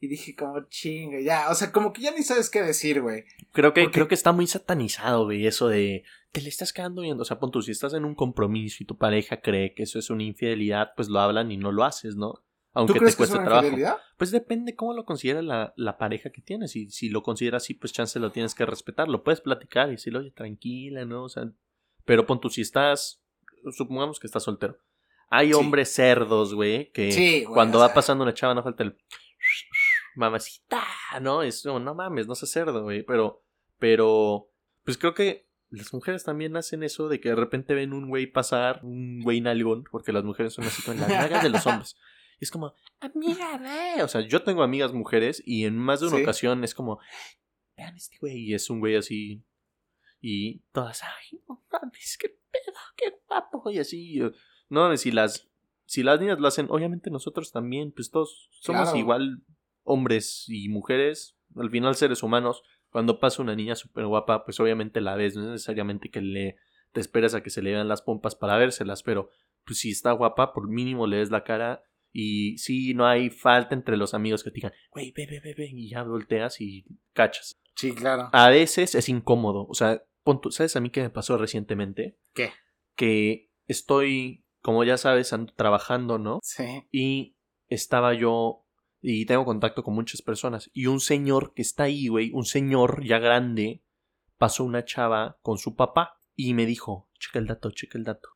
Y 0.00 0.08
dije 0.08 0.34
como, 0.34 0.66
chinga, 0.68 1.20
ya, 1.20 1.50
o 1.50 1.54
sea, 1.54 1.72
como 1.72 1.92
que 1.92 2.02
ya 2.02 2.12
ni 2.12 2.22
sabes 2.22 2.48
qué 2.48 2.62
decir, 2.62 3.02
güey. 3.02 3.24
Creo 3.52 3.74
que, 3.74 3.90
creo 3.90 4.08
que 4.08 4.14
está 4.14 4.32
muy 4.32 4.46
satanizado, 4.46 5.24
güey, 5.24 5.46
eso 5.46 5.68
de, 5.68 6.04
te 6.30 6.40
le 6.40 6.48
estás 6.48 6.72
quedando 6.72 7.02
viendo. 7.02 7.22
O 7.22 7.26
sea, 7.26 7.38
pon 7.38 7.50
tú, 7.50 7.60
si 7.60 7.72
estás 7.72 7.92
en 7.92 8.04
un 8.04 8.14
compromiso 8.14 8.78
y 8.80 8.86
tu 8.86 8.96
pareja 8.96 9.40
cree 9.40 9.74
que 9.74 9.82
eso 9.82 9.98
es 9.98 10.08
una 10.08 10.22
infidelidad, 10.22 10.92
pues 10.96 11.08
lo 11.08 11.20
hablan 11.20 11.50
y 11.50 11.58
no 11.58 11.70
lo 11.70 11.84
haces, 11.84 12.16
¿no? 12.16 12.42
Aunque 12.72 13.00
te 13.00 13.14
cueste 13.14 13.38
trabajo. 13.38 13.76
Pues 14.16 14.30
depende 14.30 14.74
cómo 14.74 14.94
lo 14.94 15.04
considera 15.04 15.42
la, 15.42 15.72
la, 15.76 15.98
pareja 15.98 16.30
que 16.30 16.40
tienes. 16.40 16.74
Y 16.76 16.90
si 16.90 17.08
lo 17.08 17.22
considera 17.22 17.58
así, 17.58 17.74
pues 17.74 17.92
chance 17.92 18.18
lo 18.18 18.30
tienes 18.30 18.54
que 18.54 18.66
respetar. 18.66 19.08
Lo 19.08 19.22
puedes 19.22 19.40
platicar 19.40 19.88
y 19.88 19.92
decirle, 19.92 20.20
oye, 20.20 20.30
tranquila, 20.30 21.04
¿no? 21.04 21.24
O 21.24 21.28
sea, 21.28 21.50
pero 22.04 22.26
pon 22.26 22.40
tú, 22.40 22.48
si 22.48 22.62
estás, 22.62 23.22
supongamos 23.76 24.18
que 24.18 24.26
estás 24.26 24.42
soltero. 24.42 24.78
Hay 25.28 25.54
hombres 25.54 25.92
cerdos, 25.92 26.54
güey, 26.54 26.90
que 26.92 27.46
cuando 27.48 27.78
va 27.78 27.94
pasando 27.94 28.22
una 28.22 28.34
chava 28.34 28.54
no 28.54 28.62
falta 28.62 28.82
el 28.82 28.98
mamacita, 30.14 30.82
¿no? 31.22 31.42
Es 31.42 31.64
no, 31.64 31.80
no 31.80 31.94
mames, 31.94 32.26
no 32.26 32.34
sé 32.34 32.46
cerdo, 32.46 32.82
güey. 32.82 33.02
Pero, 33.02 33.42
pero, 33.78 34.50
pues 34.84 34.98
creo 34.98 35.14
que 35.14 35.48
las 35.70 35.92
mujeres 35.94 36.24
también 36.24 36.54
hacen 36.56 36.82
eso 36.82 37.08
de 37.08 37.18
que 37.18 37.30
de 37.30 37.36
repente 37.36 37.74
ven 37.74 37.94
un 37.94 38.08
güey 38.10 38.26
pasar, 38.26 38.80
un 38.82 39.22
güey 39.22 39.40
nalgón, 39.40 39.84
porque 39.90 40.12
las 40.12 40.22
mujeres 40.22 40.52
son 40.52 40.66
así 40.66 40.82
con 40.82 41.00
las 41.00 41.08
nalgas 41.08 41.42
de 41.42 41.48
los 41.48 41.66
hombres 41.66 41.96
es 42.44 42.50
como, 42.50 42.74
amiga, 43.00 43.56
ve. 43.58 44.02
O 44.02 44.08
sea, 44.08 44.20
yo 44.22 44.42
tengo 44.42 44.62
amigas 44.62 44.92
mujeres 44.92 45.42
y 45.46 45.64
en 45.64 45.76
más 45.78 46.00
de 46.00 46.08
una 46.08 46.16
ocasión 46.16 46.64
es 46.64 46.74
como, 46.74 46.98
vean 47.76 47.96
este 47.96 48.18
güey. 48.18 48.38
Y 48.38 48.54
es 48.54 48.68
un 48.68 48.80
güey 48.80 48.96
así. 48.96 49.44
Y 50.20 50.60
todas, 50.72 51.02
ay, 51.02 51.40
no 51.48 51.64
mames, 51.70 52.16
qué 52.18 52.28
pedo, 52.28 52.78
qué 52.96 53.20
guapo. 53.28 53.70
Y 53.70 53.78
así. 53.78 54.20
No, 54.68 54.96
si 54.96 55.12
las, 55.12 55.48
si 55.86 56.02
las 56.02 56.20
niñas 56.20 56.40
lo 56.40 56.48
hacen, 56.48 56.66
obviamente 56.70 57.10
nosotros 57.10 57.52
también, 57.52 57.92
pues 57.92 58.10
todos 58.10 58.48
somos 58.50 58.94
igual 58.96 59.42
hombres 59.84 60.46
y 60.48 60.68
mujeres. 60.68 61.36
Al 61.56 61.70
final, 61.70 61.94
seres 61.94 62.22
humanos. 62.22 62.62
Cuando 62.90 63.20
pasa 63.20 63.40
una 63.40 63.54
niña 63.54 63.74
súper 63.74 64.06
guapa, 64.06 64.44
pues 64.44 64.58
obviamente 64.60 65.00
la 65.00 65.14
ves. 65.14 65.36
No 65.36 65.42
es 65.44 65.48
necesariamente 65.48 66.10
que 66.10 66.20
le 66.20 66.56
te 66.90 67.00
esperas 67.00 67.34
a 67.34 67.42
que 67.42 67.50
se 67.50 67.62
le 67.62 67.70
vean 67.70 67.88
las 67.88 68.02
pompas 68.02 68.34
para 68.34 68.58
vérselas, 68.58 69.02
pero 69.02 69.30
pues 69.64 69.78
si 69.78 69.90
está 69.90 70.12
guapa, 70.12 70.52
por 70.52 70.68
mínimo 70.68 71.06
le 71.06 71.18
des 71.18 71.30
la 71.30 71.44
cara 71.44 71.82
y 72.12 72.58
sí, 72.58 72.94
no 72.94 73.06
hay 73.06 73.30
falta 73.30 73.74
entre 73.74 73.96
los 73.96 74.14
amigos 74.14 74.44
que 74.44 74.50
te 74.50 74.56
digan, 74.56 74.72
güey, 74.90 75.12
ve, 75.12 75.26
ve, 75.26 75.40
ve, 75.40 75.54
ve, 75.54 75.70
y 75.72 75.88
ya 75.88 76.02
volteas 76.02 76.60
y 76.60 76.84
cachas. 77.12 77.58
Sí, 77.74 77.94
claro. 77.94 78.28
A 78.32 78.48
veces 78.50 78.94
es 78.94 79.08
incómodo. 79.08 79.66
O 79.68 79.74
sea, 79.74 80.02
¿sabes 80.50 80.76
a 80.76 80.80
mí 80.80 80.90
qué 80.90 81.02
me 81.02 81.10
pasó 81.10 81.38
recientemente? 81.38 82.18
¿Qué? 82.34 82.52
Que 82.94 83.50
estoy, 83.66 84.44
como 84.60 84.84
ya 84.84 84.98
sabes, 84.98 85.32
ando 85.32 85.54
trabajando, 85.54 86.18
¿no? 86.18 86.40
Sí. 86.42 86.84
Y 86.92 87.36
estaba 87.68 88.12
yo 88.14 88.66
y 89.00 89.26
tengo 89.26 89.44
contacto 89.44 89.82
con 89.82 89.94
muchas 89.94 90.22
personas. 90.22 90.70
Y 90.72 90.86
un 90.86 91.00
señor 91.00 91.54
que 91.54 91.62
está 91.62 91.84
ahí, 91.84 92.08
güey, 92.08 92.30
un 92.32 92.44
señor 92.44 93.04
ya 93.04 93.18
grande, 93.18 93.82
pasó 94.38 94.64
una 94.64 94.84
chava 94.84 95.38
con 95.42 95.58
su 95.58 95.74
papá 95.74 96.20
y 96.36 96.54
me 96.54 96.66
dijo, 96.66 97.08
checa 97.22 97.38
el 97.38 97.46
dato, 97.46 97.70
checa 97.70 97.98
el 97.98 98.04
dato. 98.04 98.30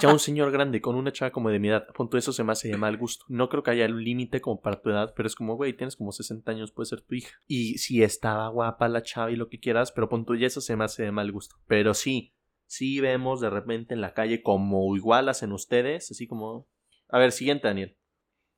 ya 0.00 0.08
un 0.08 0.18
señor 0.18 0.50
grande 0.50 0.80
con 0.80 0.96
una 0.96 1.12
chava 1.12 1.30
como 1.30 1.50
de 1.50 1.58
mi 1.58 1.68
edad, 1.68 1.86
punto 1.94 2.16
eso 2.16 2.32
se 2.32 2.42
me 2.42 2.52
hace 2.52 2.68
de 2.68 2.78
mal 2.78 2.96
gusto. 2.96 3.26
No 3.28 3.48
creo 3.48 3.62
que 3.62 3.72
haya 3.72 3.86
un 3.86 4.02
límite 4.02 4.40
como 4.40 4.60
para 4.60 4.80
tu 4.80 4.90
edad, 4.90 5.12
pero 5.14 5.26
es 5.26 5.34
como, 5.34 5.56
güey, 5.56 5.76
tienes 5.76 5.96
como 5.96 6.10
60 6.10 6.50
años, 6.50 6.72
puede 6.72 6.86
ser 6.86 7.02
tu 7.02 7.14
hija. 7.14 7.38
Y 7.46 7.78
si 7.78 8.02
estaba 8.02 8.48
guapa 8.48 8.88
la 8.88 9.02
chava 9.02 9.30
y 9.30 9.36
lo 9.36 9.48
que 9.48 9.60
quieras, 9.60 9.92
pero 9.92 10.08
punto 10.08 10.34
y 10.34 10.44
eso 10.44 10.60
se 10.60 10.76
me 10.76 10.84
hace 10.84 11.02
de 11.02 11.12
mal 11.12 11.30
gusto. 11.30 11.56
Pero 11.66 11.92
sí, 11.92 12.34
sí 12.66 13.00
vemos 13.00 13.40
de 13.40 13.50
repente 13.50 13.94
en 13.94 14.00
la 14.00 14.14
calle 14.14 14.42
como 14.42 14.96
igual 14.96 15.28
hacen 15.28 15.52
ustedes, 15.52 16.10
así 16.10 16.26
como... 16.26 16.68
A 17.08 17.18
ver, 17.18 17.32
siguiente, 17.32 17.68
Daniel. 17.68 17.98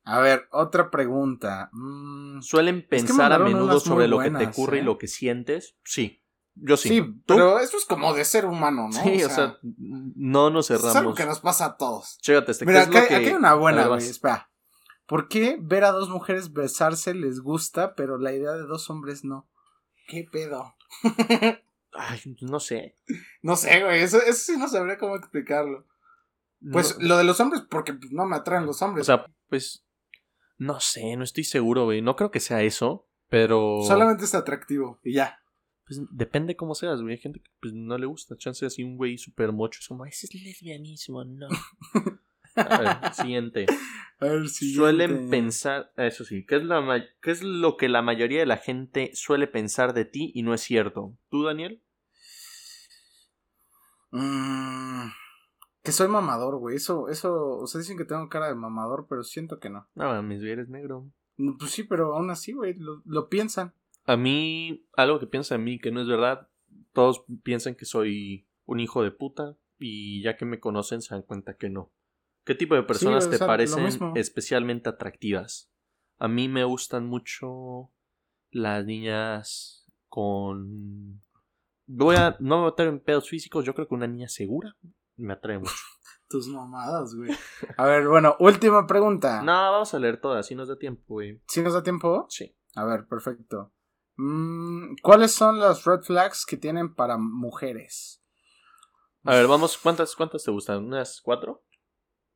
A 0.04 0.20
ver, 0.20 0.46
otra 0.50 0.90
pregunta. 0.90 1.70
Mm, 1.72 2.40
¿Suelen 2.42 2.86
pensar 2.86 3.32
a 3.32 3.38
menudo 3.38 3.80
sobre 3.80 4.08
lo 4.08 4.18
que 4.18 4.30
te 4.30 4.46
ocurre 4.46 4.78
y 4.78 4.80
¿eh? 4.80 4.84
lo 4.84 4.98
que 4.98 5.08
sientes? 5.08 5.78
Sí. 5.84 6.21
Yo 6.54 6.76
sí. 6.76 6.88
Sí, 6.88 7.22
pero 7.26 7.58
eso 7.58 7.76
es 7.76 7.84
como 7.84 8.12
de 8.14 8.24
ser 8.24 8.44
humano, 8.44 8.88
¿no? 8.88 9.02
Sí, 9.02 9.22
o 9.24 9.30
sea, 9.30 9.58
no 9.62 10.50
nos 10.50 10.68
cerramos. 10.68 10.90
Es 10.90 10.96
algo 10.96 11.14
que 11.14 11.24
nos 11.24 11.40
pasa 11.40 11.64
a 11.64 11.76
todos. 11.76 12.18
Chécate 12.20 12.52
este. 12.52 12.66
Mira, 12.66 12.82
aquí, 12.82 12.96
hay 12.96 13.28
una 13.30 13.54
buena, 13.54 13.86
güey. 13.86 14.02
Espera. 14.02 14.50
¿Por 15.06 15.28
qué 15.28 15.58
ver 15.60 15.84
a 15.84 15.92
dos 15.92 16.08
mujeres 16.08 16.52
besarse 16.52 17.14
les 17.14 17.40
gusta, 17.40 17.94
pero 17.94 18.18
la 18.18 18.32
idea 18.32 18.52
de 18.52 18.62
dos 18.62 18.88
hombres 18.90 19.24
no? 19.24 19.48
¿Qué 20.06 20.26
pedo? 20.30 20.74
Ay, 21.92 22.20
no 22.40 22.60
sé. 22.60 22.96
No 23.42 23.56
sé, 23.56 23.82
güey. 23.82 24.02
Eso, 24.02 24.18
eso 24.22 24.52
sí 24.52 24.56
no 24.56 24.68
sabría 24.68 24.98
cómo 24.98 25.16
explicarlo. 25.16 25.86
Pues 26.70 26.96
lo 27.00 27.18
de 27.18 27.24
los 27.24 27.40
hombres, 27.40 27.62
porque 27.68 27.98
no 28.10 28.24
me 28.26 28.36
atraen 28.36 28.66
los 28.66 28.80
hombres. 28.82 29.08
O 29.08 29.16
sea, 29.16 29.26
pues. 29.48 29.84
No 30.58 30.78
sé, 30.80 31.16
no 31.16 31.24
estoy 31.24 31.44
seguro, 31.44 31.84
güey. 31.84 32.02
No 32.02 32.14
creo 32.14 32.30
que 32.30 32.40
sea 32.40 32.62
eso, 32.62 33.08
pero. 33.28 33.80
Solamente 33.84 34.24
es 34.24 34.34
atractivo 34.34 35.00
y 35.02 35.14
ya. 35.14 35.41
Pues 35.92 36.08
depende 36.10 36.56
cómo 36.56 36.74
seas, 36.74 37.02
güey. 37.02 37.14
Hay 37.14 37.20
gente 37.20 37.40
que 37.40 37.50
pues, 37.60 37.74
no 37.74 37.98
le 37.98 38.06
gusta. 38.06 38.36
Chance 38.36 38.64
así 38.64 38.82
un 38.82 38.96
güey 38.96 39.18
súper 39.18 39.52
mocho. 39.52 39.80
Es 39.80 39.88
como, 39.88 40.06
ese 40.06 40.26
es 40.26 40.34
lesbianismo, 40.34 41.24
no. 41.24 41.48
A 42.54 42.78
ver, 42.78 43.14
siguiente. 43.14 43.66
A 44.18 44.26
ver, 44.26 44.48
siguiente. 44.48 44.78
Suelen 44.78 45.30
pensar, 45.30 45.92
eso 45.96 46.24
sí, 46.24 46.44
¿qué 46.46 46.56
es, 46.56 46.64
la, 46.64 47.02
¿qué 47.22 47.30
es 47.30 47.42
lo 47.42 47.78
que 47.78 47.88
la 47.88 48.02
mayoría 48.02 48.40
de 48.40 48.46
la 48.46 48.58
gente 48.58 49.10
suele 49.14 49.46
pensar 49.46 49.94
de 49.94 50.04
ti 50.04 50.32
y 50.34 50.42
no 50.42 50.52
es 50.52 50.60
cierto? 50.60 51.16
¿Tú, 51.30 51.44
Daniel? 51.44 51.82
Mm, 54.10 55.08
que 55.82 55.92
soy 55.92 56.08
mamador, 56.08 56.58
güey. 56.58 56.76
Eso, 56.76 57.08
eso, 57.08 57.58
o 57.58 57.66
sea, 57.66 57.78
dicen 57.78 57.96
que 57.96 58.04
tengo 58.04 58.28
cara 58.28 58.48
de 58.48 58.54
mamador, 58.54 59.06
pero 59.08 59.24
siento 59.24 59.58
que 59.58 59.70
no. 59.70 59.88
No, 59.94 60.22
mis 60.22 60.42
eres 60.42 60.68
negro. 60.68 61.10
Pues 61.58 61.70
sí, 61.70 61.84
pero 61.84 62.14
aún 62.14 62.30
así, 62.30 62.52
güey, 62.52 62.74
lo, 62.74 63.02
lo 63.06 63.30
piensan. 63.30 63.72
A 64.04 64.16
mí, 64.16 64.86
algo 64.96 65.20
que 65.20 65.26
piensa 65.26 65.54
en 65.54 65.64
mí 65.64 65.78
que 65.78 65.92
no 65.92 66.00
es 66.00 66.08
verdad, 66.08 66.48
todos 66.92 67.24
piensan 67.42 67.74
que 67.74 67.84
soy 67.84 68.48
un 68.64 68.80
hijo 68.80 69.02
de 69.02 69.10
puta 69.10 69.56
y 69.78 70.22
ya 70.22 70.36
que 70.36 70.44
me 70.44 70.60
conocen 70.60 71.02
se 71.02 71.14
dan 71.14 71.22
cuenta 71.22 71.56
que 71.56 71.70
no. 71.70 71.92
¿Qué 72.44 72.54
tipo 72.54 72.74
de 72.74 72.82
personas 72.82 73.30
te 73.30 73.38
parecen 73.38 73.86
especialmente 74.16 74.88
atractivas? 74.88 75.72
A 76.18 76.28
mí 76.28 76.48
me 76.48 76.64
gustan 76.64 77.06
mucho 77.06 77.92
las 78.50 78.84
niñas 78.84 79.86
con... 80.08 81.20
Voy 81.86 82.16
a... 82.16 82.36
No 82.40 82.56
me 82.56 82.62
voy 82.62 82.68
a 82.68 82.70
meter 82.70 82.88
en 82.88 83.00
pedos 83.00 83.28
físicos, 83.28 83.64
yo 83.64 83.74
creo 83.74 83.86
que 83.86 83.94
una 83.94 84.08
niña 84.08 84.28
segura 84.28 84.76
me 85.16 85.34
atrae 85.34 85.58
mucho. 85.58 85.72
Tus 86.28 86.48
mamadas, 86.48 87.14
güey. 87.14 87.30
A 87.76 87.84
ver, 87.84 88.08
bueno, 88.08 88.36
última 88.40 88.86
pregunta. 88.86 89.42
No, 89.42 89.52
vamos 89.52 89.92
a 89.94 89.98
leer 89.98 90.20
todas, 90.20 90.46
si 90.46 90.54
nos 90.54 90.68
da 90.68 90.78
tiempo, 90.78 91.14
güey. 91.14 91.40
¿Si 91.46 91.62
nos 91.62 91.74
da 91.74 91.82
tiempo? 91.82 92.26
Sí. 92.28 92.56
A 92.74 92.84
ver, 92.84 93.06
perfecto. 93.06 93.72
Mm, 94.16 94.96
¿Cuáles 95.02 95.32
son 95.32 95.58
las 95.58 95.84
red 95.84 96.00
flags 96.00 96.44
que 96.46 96.56
tienen 96.56 96.94
para 96.94 97.16
mujeres? 97.16 98.22
A 99.24 99.34
ver, 99.34 99.46
vamos, 99.46 99.78
¿cuántas, 99.78 100.16
cuántas 100.16 100.44
te 100.44 100.50
gustan? 100.50 100.84
¿Unas 100.84 101.20
cuatro? 101.20 101.64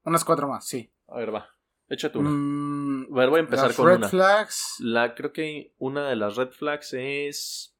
Unas 0.04 0.24
cuatro 0.24 0.48
más, 0.48 0.66
sí. 0.66 0.92
A 1.08 1.18
ver, 1.18 1.34
va. 1.34 1.48
Échate 1.88 2.18
una. 2.18 2.30
Mm, 2.30 3.12
a 3.12 3.18
ver, 3.18 3.30
voy 3.30 3.38
a 3.38 3.42
empezar 3.42 3.74
con 3.74 3.86
red 3.86 4.08
flags. 4.08 4.76
La, 4.78 5.14
creo 5.14 5.32
que 5.32 5.74
una 5.78 6.08
de 6.08 6.16
las 6.16 6.36
red 6.36 6.50
flags 6.50 6.92
es. 6.92 7.76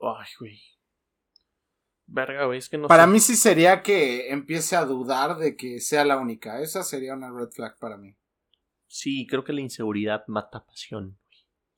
Ay, 0.00 0.26
güey. 0.38 0.60
Verga, 2.06 2.46
güey, 2.46 2.58
es 2.58 2.68
que 2.68 2.76
no 2.76 2.88
Para 2.88 3.06
mí 3.06 3.20
sí 3.20 3.36
sería 3.36 3.82
que 3.82 4.30
empiece 4.30 4.74
a 4.74 4.84
dudar 4.84 5.36
de 5.36 5.56
que 5.56 5.78
sea 5.78 6.04
la 6.04 6.16
única. 6.16 6.60
Esa 6.60 6.82
sería 6.82 7.14
una 7.14 7.30
red 7.30 7.50
flag 7.50 7.78
para 7.78 7.96
mí. 7.96 8.16
Sí, 8.88 9.28
creo 9.28 9.44
que 9.44 9.52
la 9.52 9.60
inseguridad 9.60 10.24
mata 10.26 10.64
pasión. 10.66 11.19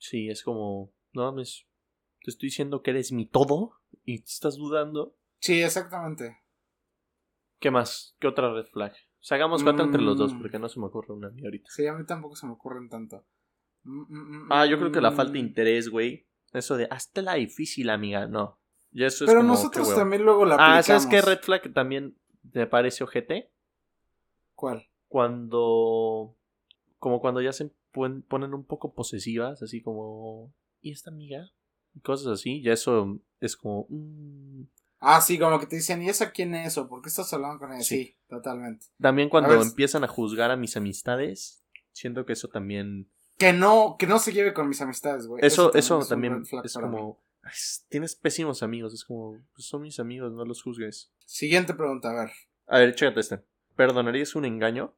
Sí, 0.02 0.28
es 0.28 0.42
como, 0.42 0.92
no 1.12 1.22
mames, 1.22 1.64
te 2.24 2.32
estoy 2.32 2.48
diciendo 2.48 2.82
que 2.82 2.90
eres 2.90 3.12
mi 3.12 3.24
todo 3.24 3.78
y 4.04 4.18
te 4.18 4.30
estás 4.30 4.56
dudando. 4.56 5.14
Sí, 5.38 5.62
exactamente. 5.62 6.42
¿Qué 7.60 7.70
más? 7.70 8.16
¿Qué 8.18 8.26
otra 8.26 8.52
red 8.52 8.66
flag? 8.66 8.90
O 8.90 9.24
sea, 9.24 9.36
hagamos 9.36 9.62
cuatro 9.62 9.84
entre 9.84 10.02
los 10.02 10.18
dos, 10.18 10.34
mm. 10.34 10.40
porque 10.40 10.58
no 10.58 10.68
se 10.68 10.80
me 10.80 10.86
ocurre 10.86 11.14
una 11.14 11.28
a 11.28 11.30
mí 11.30 11.44
ahorita. 11.44 11.70
Sí, 11.70 11.86
a 11.86 11.92
mí 11.92 12.04
tampoco 12.04 12.34
se 12.34 12.46
me 12.46 12.52
ocurren 12.52 12.88
tanto. 12.88 13.24
Mm, 13.84 14.00
mm, 14.08 14.48
ah, 14.50 14.66
yo 14.66 14.76
creo 14.76 14.90
que 14.90 15.00
la 15.00 15.12
falta 15.12 15.34
de 15.34 15.38
interés, 15.38 15.88
güey. 15.88 16.26
Eso 16.52 16.76
de, 16.76 16.88
hazte 16.90 17.22
la 17.22 17.34
difícil, 17.34 17.88
amiga. 17.88 18.26
No. 18.26 18.58
Ya 18.90 19.06
eso 19.06 19.24
es 19.24 19.30
Pero 19.30 19.44
nosotros 19.44 19.94
también 19.94 20.24
luego 20.24 20.44
la 20.44 20.56
aplicamos. 20.56 20.78
Ah, 20.78 20.82
¿sabes 20.82 21.06
qué 21.06 21.22
red 21.22 21.38
flag 21.38 21.72
también 21.72 22.18
te 22.50 22.66
parece 22.66 23.04
ojete? 23.04 23.52
¿Cuál? 24.56 24.88
Cuando... 25.06 26.36
Como 26.98 27.20
cuando 27.20 27.40
ya 27.40 27.52
se 27.52 27.70
ponen 27.92 28.54
un 28.54 28.64
poco 28.64 28.94
posesivas, 28.94 29.62
así 29.62 29.82
como, 29.82 30.52
¿y 30.80 30.92
esta 30.92 31.10
amiga? 31.10 31.50
Y 31.94 32.00
cosas 32.00 32.28
así, 32.28 32.62
ya 32.62 32.72
eso 32.72 33.20
es 33.40 33.56
como... 33.56 33.86
Mm". 33.88 34.64
Ah, 35.04 35.20
sí, 35.20 35.38
como 35.38 35.58
que 35.58 35.66
te 35.66 35.76
dicen, 35.76 36.00
¿y 36.00 36.08
esa 36.08 36.30
quién 36.30 36.54
es? 36.54 36.78
¿O 36.78 36.88
por 36.88 37.02
qué 37.02 37.08
estás 37.08 37.32
hablando 37.32 37.58
con 37.58 37.72
ella? 37.72 37.82
Sí, 37.82 38.16
totalmente. 38.28 38.86
También 39.00 39.28
cuando 39.28 39.60
empiezan 39.60 40.04
a 40.04 40.08
juzgar 40.08 40.52
a 40.52 40.56
mis 40.56 40.76
amistades, 40.76 41.64
siento 41.90 42.24
que 42.24 42.34
eso 42.34 42.48
también... 42.48 43.10
Que 43.36 43.52
no, 43.52 43.96
que 43.98 44.06
no 44.06 44.20
se 44.20 44.32
lleve 44.32 44.54
con 44.54 44.68
mis 44.68 44.80
amistades, 44.80 45.26
güey. 45.26 45.44
Eso, 45.44 45.74
eso 45.74 45.98
también, 46.06 46.44
es, 46.62 46.74
como... 46.74 47.20
tienes 47.88 48.14
pésimos 48.14 48.62
amigos, 48.62 48.94
es 48.94 49.04
como, 49.04 49.40
pues 49.54 49.66
son 49.66 49.82
mis 49.82 49.98
amigos, 49.98 50.32
no 50.32 50.44
los 50.44 50.62
juzgues. 50.62 51.10
Siguiente 51.26 51.74
pregunta, 51.74 52.10
a 52.10 52.24
ver. 52.24 52.30
A 52.68 52.78
ver, 52.78 52.94
chécate 52.94 53.20
este. 53.20 53.40
¿Perdonarías 53.74 54.36
un 54.36 54.44
engaño? 54.44 54.94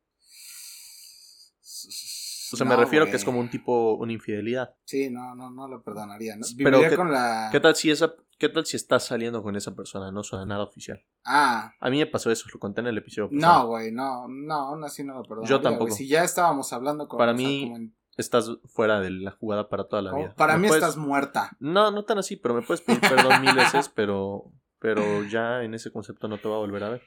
O 2.55 2.57
sea, 2.57 2.67
me 2.67 2.77
refiero 2.77 3.07
que 3.07 3.17
es 3.17 3.25
como 3.25 3.41
un 3.41 3.51
tipo, 3.51 3.95
una 3.95 4.13
infidelidad. 4.13 4.75
Sí, 4.85 5.11
no, 5.11 5.35
no, 5.35 5.51
no 5.51 5.69
lo 5.69 5.83
perdonaría. 5.83 6.37
¿no? 6.37 6.47
Pero 6.57 6.81
¿qué, 6.81 6.97
con 6.97 7.13
la... 7.13 7.49
¿qué 7.53 7.61
tal 7.61 7.77
si 7.77 7.91
esa, 7.91 8.15
qué 8.39 8.49
tal 8.49 8.65
si 8.67 8.77
estás 8.77 9.05
saliendo 9.05 9.43
con 9.43 9.57
esa 9.57 9.75
persona? 9.75 10.11
No 10.11 10.23
suena 10.23 10.47
nada 10.47 10.65
oficial. 10.65 11.03
Ah. 11.25 11.73
A 11.81 11.91
mí 11.91 11.99
me 11.99 12.07
pasó 12.07 12.31
eso, 12.31 12.49
lo 12.53 12.59
conté 12.59 12.81
en 12.81 12.89
el 12.89 12.99
episodio. 12.99 13.29
No, 13.33 13.67
güey, 13.67 13.93
no, 13.93 14.27
no, 14.29 14.55
aún 14.55 14.85
así 14.85 15.05
no 15.05 15.15
lo 15.15 15.23
perdonaría. 15.23 15.51
Yo 15.51 15.61
tampoco. 15.61 15.93
Si 15.93 16.09
ya 16.09 16.25
estábamos 16.25 16.73
hablando 16.73 17.09
con... 17.09 17.19
Para 17.19 17.35
mí, 17.35 17.93
estás 18.17 18.51
fuera 18.67 19.01
de 19.01 19.11
la 19.11 19.33
jugada 19.33 19.69
para 19.69 19.85
toda 19.85 20.03
la 20.03 20.15
vida. 20.15 20.35
Para 20.37 20.57
mí 20.57 20.69
estás 20.69 20.97
muerta. 20.97 21.57
No, 21.61 21.91
no 21.91 22.05
tan 22.05 22.19
así, 22.19 22.37
pero 22.37 22.55
me 22.55 22.63
puedes 22.63 22.81
pedir 22.81 23.01
perdón 23.01 23.41
mil 23.41 23.55
veces, 23.55 23.89
pero, 23.89 24.53
pero 24.79 25.25
ya 25.25 25.63
en 25.63 25.75
ese 25.75 25.91
concepto 25.91 26.29
no 26.29 26.39
te 26.39 26.49
va 26.49 26.57
a 26.57 26.61
volver 26.61 26.85
a 26.85 26.91
ver. 26.91 27.03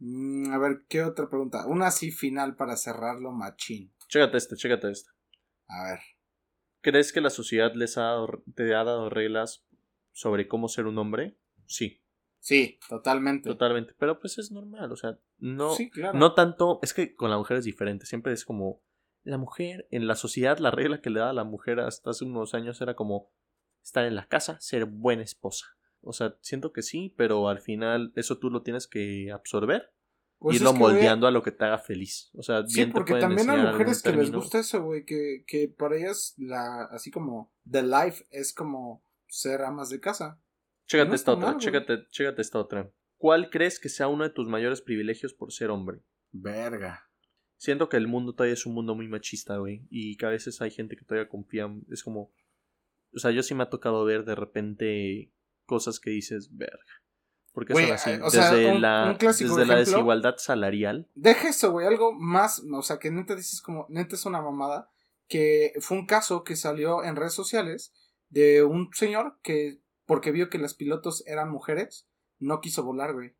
Mm, 0.00 0.52
a 0.52 0.58
ver, 0.58 0.84
¿qué 0.88 1.02
otra 1.02 1.28
pregunta? 1.28 1.66
Una 1.66 1.88
así 1.88 2.10
final 2.10 2.56
para 2.56 2.76
cerrarlo, 2.76 3.32
machín. 3.32 3.92
Chécate 4.08 4.38
esta, 4.38 4.56
chécate 4.56 4.90
esta. 4.90 5.12
A 5.68 5.84
ver. 5.84 6.00
¿Crees 6.80 7.12
que 7.12 7.20
la 7.20 7.30
sociedad 7.30 7.72
les 7.74 7.98
ha 7.98 8.16
te 8.54 8.74
ha 8.74 8.84
dado 8.84 9.10
reglas 9.10 9.64
sobre 10.12 10.48
cómo 10.48 10.68
ser 10.68 10.86
un 10.86 10.98
hombre? 10.98 11.36
Sí. 11.66 12.02
Sí, 12.38 12.78
totalmente. 12.88 13.50
Totalmente. 13.50 13.94
Pero 13.98 14.18
pues 14.18 14.38
es 14.38 14.50
normal, 14.50 14.90
o 14.90 14.96
sea, 14.96 15.18
no, 15.38 15.76
no 16.14 16.34
tanto. 16.34 16.80
Es 16.82 16.94
que 16.94 17.14
con 17.14 17.30
la 17.30 17.36
mujer 17.36 17.58
es 17.58 17.64
diferente. 17.64 18.06
Siempre 18.06 18.32
es 18.32 18.44
como. 18.44 18.82
La 19.22 19.36
mujer, 19.36 19.86
en 19.90 20.06
la 20.06 20.14
sociedad, 20.14 20.56
la 20.58 20.70
regla 20.70 21.02
que 21.02 21.10
le 21.10 21.20
da 21.20 21.28
a 21.28 21.34
la 21.34 21.44
mujer 21.44 21.78
hasta 21.78 22.08
hace 22.08 22.24
unos 22.24 22.54
años 22.54 22.80
era 22.80 22.96
como 22.96 23.30
estar 23.82 24.06
en 24.06 24.14
la 24.14 24.26
casa, 24.26 24.58
ser 24.60 24.86
buena 24.86 25.22
esposa. 25.22 25.76
O 26.02 26.12
sea, 26.12 26.36
siento 26.40 26.72
que 26.72 26.82
sí, 26.82 27.14
pero 27.16 27.48
al 27.48 27.60
final 27.60 28.12
eso 28.16 28.38
tú 28.38 28.50
lo 28.50 28.62
tienes 28.62 28.86
que 28.86 29.30
absorber 29.32 29.92
pues 30.40 30.56
irlo 30.56 30.72
moldeando 30.72 31.26
a 31.26 31.30
lo 31.30 31.42
que 31.42 31.52
te 31.52 31.64
haga 31.64 31.78
feliz. 31.78 32.30
O 32.32 32.42
sea, 32.42 32.62
bien 32.62 32.86
sí, 32.88 32.92
porque 32.92 33.14
también 33.14 33.50
hay 33.50 33.62
mujeres 33.62 34.02
que 34.02 34.12
les 34.12 34.32
gusta 34.32 34.58
eso, 34.58 34.82
güey, 34.82 35.04
que, 35.04 35.44
que 35.46 35.68
para 35.68 35.96
ellas 35.96 36.34
la, 36.38 36.84
así 36.84 37.10
como 37.10 37.52
the 37.70 37.82
life 37.82 38.24
es 38.30 38.54
como 38.54 39.04
ser 39.28 39.60
amas 39.60 39.90
de 39.90 40.00
casa. 40.00 40.40
Chécate 40.86 41.14
esta 41.14 41.32
otra, 41.34 41.56
chécate, 41.58 42.06
chécate 42.08 42.40
esta 42.40 42.58
otra. 42.58 42.90
¿Cuál 43.18 43.50
crees 43.50 43.78
que 43.78 43.90
sea 43.90 44.08
uno 44.08 44.24
de 44.24 44.30
tus 44.30 44.48
mayores 44.48 44.80
privilegios 44.80 45.34
por 45.34 45.52
ser 45.52 45.68
hombre? 45.68 46.00
Verga. 46.32 47.10
Siento 47.58 47.90
que 47.90 47.98
el 47.98 48.08
mundo 48.08 48.32
todavía 48.32 48.54
es 48.54 48.64
un 48.64 48.72
mundo 48.72 48.94
muy 48.94 49.08
machista, 49.08 49.58
güey, 49.58 49.86
y 49.90 50.16
que 50.16 50.24
a 50.24 50.30
veces 50.30 50.62
hay 50.62 50.70
gente 50.70 50.96
que 50.96 51.04
todavía 51.04 51.28
confía, 51.28 51.70
es 51.90 52.02
como, 52.02 52.32
o 53.14 53.18
sea, 53.18 53.30
yo 53.30 53.42
sí 53.42 53.54
me 53.54 53.62
ha 53.62 53.68
tocado 53.68 54.02
ver 54.06 54.24
de 54.24 54.34
repente 54.34 55.30
cosas 55.70 56.00
que 56.00 56.10
dices, 56.10 56.48
verga. 56.50 56.82
Porque 57.52 57.74
son 57.74 57.92
así. 57.92 58.10
Desde 58.10 58.78
la, 58.80 59.16
desde 59.20 59.66
la 59.66 59.76
desigualdad 59.76 60.34
salarial. 60.38 61.08
Deja 61.14 61.48
eso, 61.48 61.70
güey. 61.70 61.86
Algo 61.86 62.12
más. 62.12 62.60
O 62.72 62.82
sea, 62.82 62.98
que 62.98 63.12
neta 63.12 63.36
dices 63.36 63.62
como. 63.62 63.86
Neta 63.88 64.16
es 64.16 64.26
una 64.26 64.42
mamada. 64.42 64.90
Que 65.28 65.74
fue 65.80 65.96
un 65.96 66.06
caso 66.06 66.42
que 66.42 66.56
salió 66.56 67.04
en 67.04 67.14
redes 67.14 67.34
sociales. 67.34 67.92
De 68.28 68.64
un 68.64 68.90
señor 68.92 69.38
que 69.42 69.80
porque 70.10 70.32
vio 70.32 70.50
que 70.50 70.58
los 70.58 70.74
pilotos 70.74 71.24
eran 71.28 71.52
mujeres, 71.52 72.08
no 72.40 72.60
quiso 72.60 72.82
volar, 72.82 73.12
güey. 73.12 73.36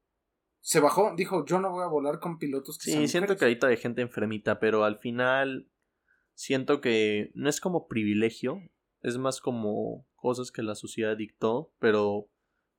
Se 0.60 0.78
bajó, 0.78 1.16
dijo, 1.16 1.44
yo 1.44 1.58
no 1.58 1.72
voy 1.72 1.82
a 1.82 1.88
volar 1.88 2.20
con 2.20 2.38
pilotos 2.38 2.78
que 2.78 2.92
Sí, 2.92 3.08
siento 3.08 3.36
que 3.36 3.44
ahorita 3.44 3.66
hay 3.66 3.76
gente 3.76 4.02
enfermita, 4.02 4.60
pero 4.60 4.84
al 4.84 5.00
final 5.00 5.68
siento 6.34 6.80
que 6.80 7.32
no 7.34 7.48
es 7.48 7.60
como 7.60 7.88
privilegio, 7.88 8.60
es 9.02 9.18
más 9.18 9.40
como 9.40 10.06
cosas 10.20 10.52
que 10.52 10.62
la 10.62 10.74
sociedad 10.74 11.16
dictó, 11.16 11.72
pero 11.78 12.28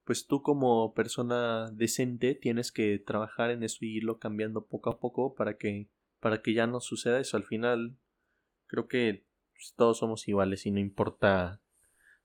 pues 0.03 0.27
tú 0.27 0.41
como 0.41 0.93
persona 0.93 1.69
decente 1.71 2.35
tienes 2.35 2.71
que 2.71 2.99
trabajar 2.99 3.51
en 3.51 3.63
eso 3.63 3.79
y 3.81 3.97
irlo 3.97 4.19
cambiando 4.19 4.65
poco 4.65 4.89
a 4.89 4.99
poco 4.99 5.35
para 5.35 5.57
que 5.57 5.89
para 6.19 6.41
que 6.41 6.53
ya 6.53 6.67
no 6.67 6.79
suceda 6.79 7.19
eso 7.19 7.37
al 7.37 7.43
final 7.43 7.97
creo 8.67 8.87
que 8.87 9.25
pues, 9.53 9.73
todos 9.75 9.99
somos 9.99 10.27
iguales 10.27 10.65
y 10.65 10.71
no 10.71 10.79
importa 10.79 11.61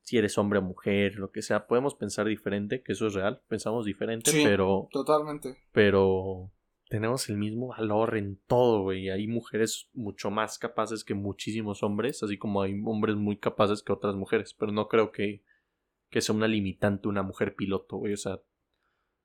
si 0.06 0.16
eres 0.16 0.38
hombre 0.38 0.60
o 0.60 0.62
mujer, 0.62 1.16
lo 1.16 1.32
que 1.32 1.42
sea, 1.42 1.66
podemos 1.66 1.96
pensar 1.96 2.26
diferente, 2.26 2.80
que 2.80 2.92
eso 2.92 3.08
es 3.08 3.14
real, 3.14 3.42
pensamos 3.48 3.84
diferente, 3.84 4.30
pero... 4.44 4.88
Totalmente. 4.92 5.58
Pero 5.72 6.52
tenemos 6.88 7.28
el 7.28 7.36
mismo 7.36 7.68
valor 7.68 8.16
en 8.16 8.40
todo, 8.46 8.82
güey. 8.82 9.10
Hay 9.10 9.26
mujeres 9.26 9.88
mucho 9.92 10.30
más 10.30 10.58
capaces 10.58 11.04
que 11.04 11.14
muchísimos 11.14 11.82
hombres, 11.82 12.22
así 12.22 12.38
como 12.38 12.62
hay 12.62 12.80
hombres 12.84 13.16
muy 13.16 13.38
capaces 13.38 13.82
que 13.82 13.92
otras 13.92 14.14
mujeres, 14.14 14.54
pero 14.54 14.72
no 14.72 14.88
creo 14.88 15.10
que, 15.10 15.42
que 16.10 16.20
sea 16.20 16.34
una 16.34 16.48
limitante 16.48 17.08
una 17.08 17.22
mujer 17.22 17.54
piloto, 17.56 17.96
güey. 17.96 18.12
O 18.12 18.16
sea, 18.16 18.40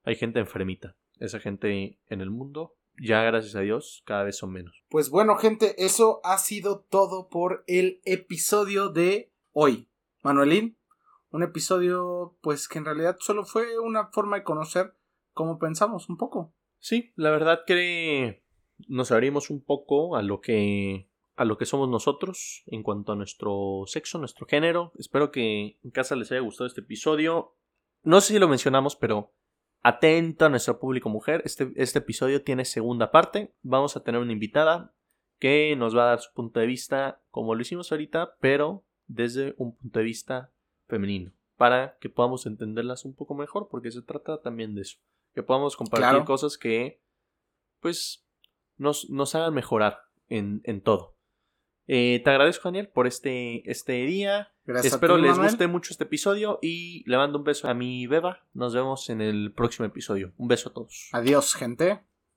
hay 0.04 0.16
gente 0.16 0.40
enfermita. 0.40 0.96
Esa 1.20 1.40
gente 1.40 2.00
en 2.08 2.22
el 2.22 2.32
mundo, 2.32 2.76
ya 3.00 3.22
gracias 3.24 3.56
a 3.56 3.62
Dios, 3.62 4.02
cada 4.06 4.24
vez 4.24 4.38
son 4.38 4.52
menos. 4.52 4.84
Pues 4.90 5.12
bueno, 5.12 5.36
gente, 5.36 5.86
eso 5.86 6.20
ha 6.24 6.40
sido 6.40 6.82
todo 6.90 7.30
por 7.30 7.64
el 7.68 8.02
episodio 8.06 8.90
de 8.90 9.32
hoy. 9.52 9.88
Manuelín, 10.24 10.78
un 11.30 11.44
episodio 11.44 12.38
pues 12.42 12.68
que 12.68 12.80
en 12.80 12.86
realidad 12.86 13.18
solo 13.20 13.46
fue 13.46 13.78
una 13.80 14.08
forma 14.08 14.38
de 14.38 14.44
conocer 14.44 14.96
cómo 15.34 15.60
pensamos 15.60 16.10
un 16.10 16.18
poco. 16.18 16.56
Sí, 16.82 17.14
la 17.16 17.30
verdad 17.30 17.62
que 17.66 18.44
nos 18.88 19.12
abrimos 19.12 19.52
un 19.52 19.64
poco 19.64 20.16
a 20.16 20.24
lo 20.24 20.42
que 20.42 21.08
a 21.36 21.46
lo 21.46 21.58
que 21.58 21.66
somos 21.66 21.88
nosotros 21.88 22.64
en 22.66 22.84
cuanto 22.84 23.12
a 23.12 23.16
nuestro 23.16 23.84
sexo, 23.86 24.18
nuestro 24.18 24.48
género. 24.48 24.92
Espero 24.98 25.32
que 25.32 25.78
en 25.84 25.92
casa 25.92 26.16
les 26.16 26.32
haya 26.32 26.42
gustado 26.42 26.68
este 26.68 26.82
episodio. 26.82 27.56
No 28.04 28.20
sé 28.20 28.34
si 28.34 28.40
lo 28.40 28.48
mencionamos, 28.48 28.96
pero 28.96 29.32
atento 29.82 30.46
a 30.46 30.50
nuestro 30.50 30.80
público 30.80 31.08
mujer. 31.08 31.44
Este, 31.46 31.72
este 31.76 32.00
episodio 32.00 32.44
tiene 32.44 32.66
segunda 32.66 33.12
parte. 33.12 33.54
Vamos 33.62 33.96
a 33.96 34.04
tener 34.04 34.20
una 34.20 34.34
invitada 34.34 34.94
que 35.38 35.76
nos 35.76 35.96
va 35.96 36.04
a 36.04 36.10
dar 36.10 36.20
su 36.20 36.34
punto 36.34 36.60
de 36.60 36.68
vista 36.68 37.22
como 37.30 37.54
lo 37.54 37.62
hicimos 37.62 37.92
ahorita, 37.92 38.36
pero 38.40 38.84
desde 39.06 39.54
un 39.58 39.76
punto 39.76 40.00
de 40.00 40.06
vista 40.06 40.52
femenino, 40.88 41.32
para 41.58 41.98
que 42.00 42.10
podamos 42.10 42.46
entenderlas 42.46 43.06
un 43.06 43.16
poco 43.16 43.36
mejor, 43.36 43.68
porque 43.70 43.92
se 43.92 44.02
trata 44.02 44.42
también 44.42 44.76
de 44.76 44.82
eso, 44.82 44.98
que 45.34 45.44
podamos 45.44 45.76
compartir 45.76 46.24
cosas 46.24 46.58
que, 46.58 47.02
pues, 47.80 48.26
nos, 48.78 49.10
nos 49.10 49.36
hagan 49.36 49.54
mejorar 49.54 50.00
en, 50.30 50.62
en 50.64 50.82
todo. 50.82 51.16
Eh, 51.88 52.22
te 52.24 52.30
agradezco, 52.30 52.70
Daniel, 52.70 52.88
por 52.88 53.08
este, 53.08 53.70
este 53.70 54.06
día. 54.06 54.54
Gracias 54.64 54.94
Espero 54.94 55.18
les 55.18 55.38
guste 55.38 55.68
mucho 55.68 55.92
este 55.92 56.04
episodio 56.04 56.60
y 56.62 57.04
le 57.10 57.18
mando 57.18 57.40
un 57.40 57.44
beso 57.44 57.68
a 57.68 57.74
mi 57.74 58.08
beba. 58.08 58.46
Nos 58.54 58.74
vemos 58.74 59.10
en 59.10 59.22
el 59.22 59.54
próximo 59.54 59.86
episodio. 59.86 60.34
Un 60.38 60.48
beso 60.48 60.70
a 60.70 60.74
todos. 60.74 61.10
Adiós, 61.12 61.54
gente. 61.56 62.02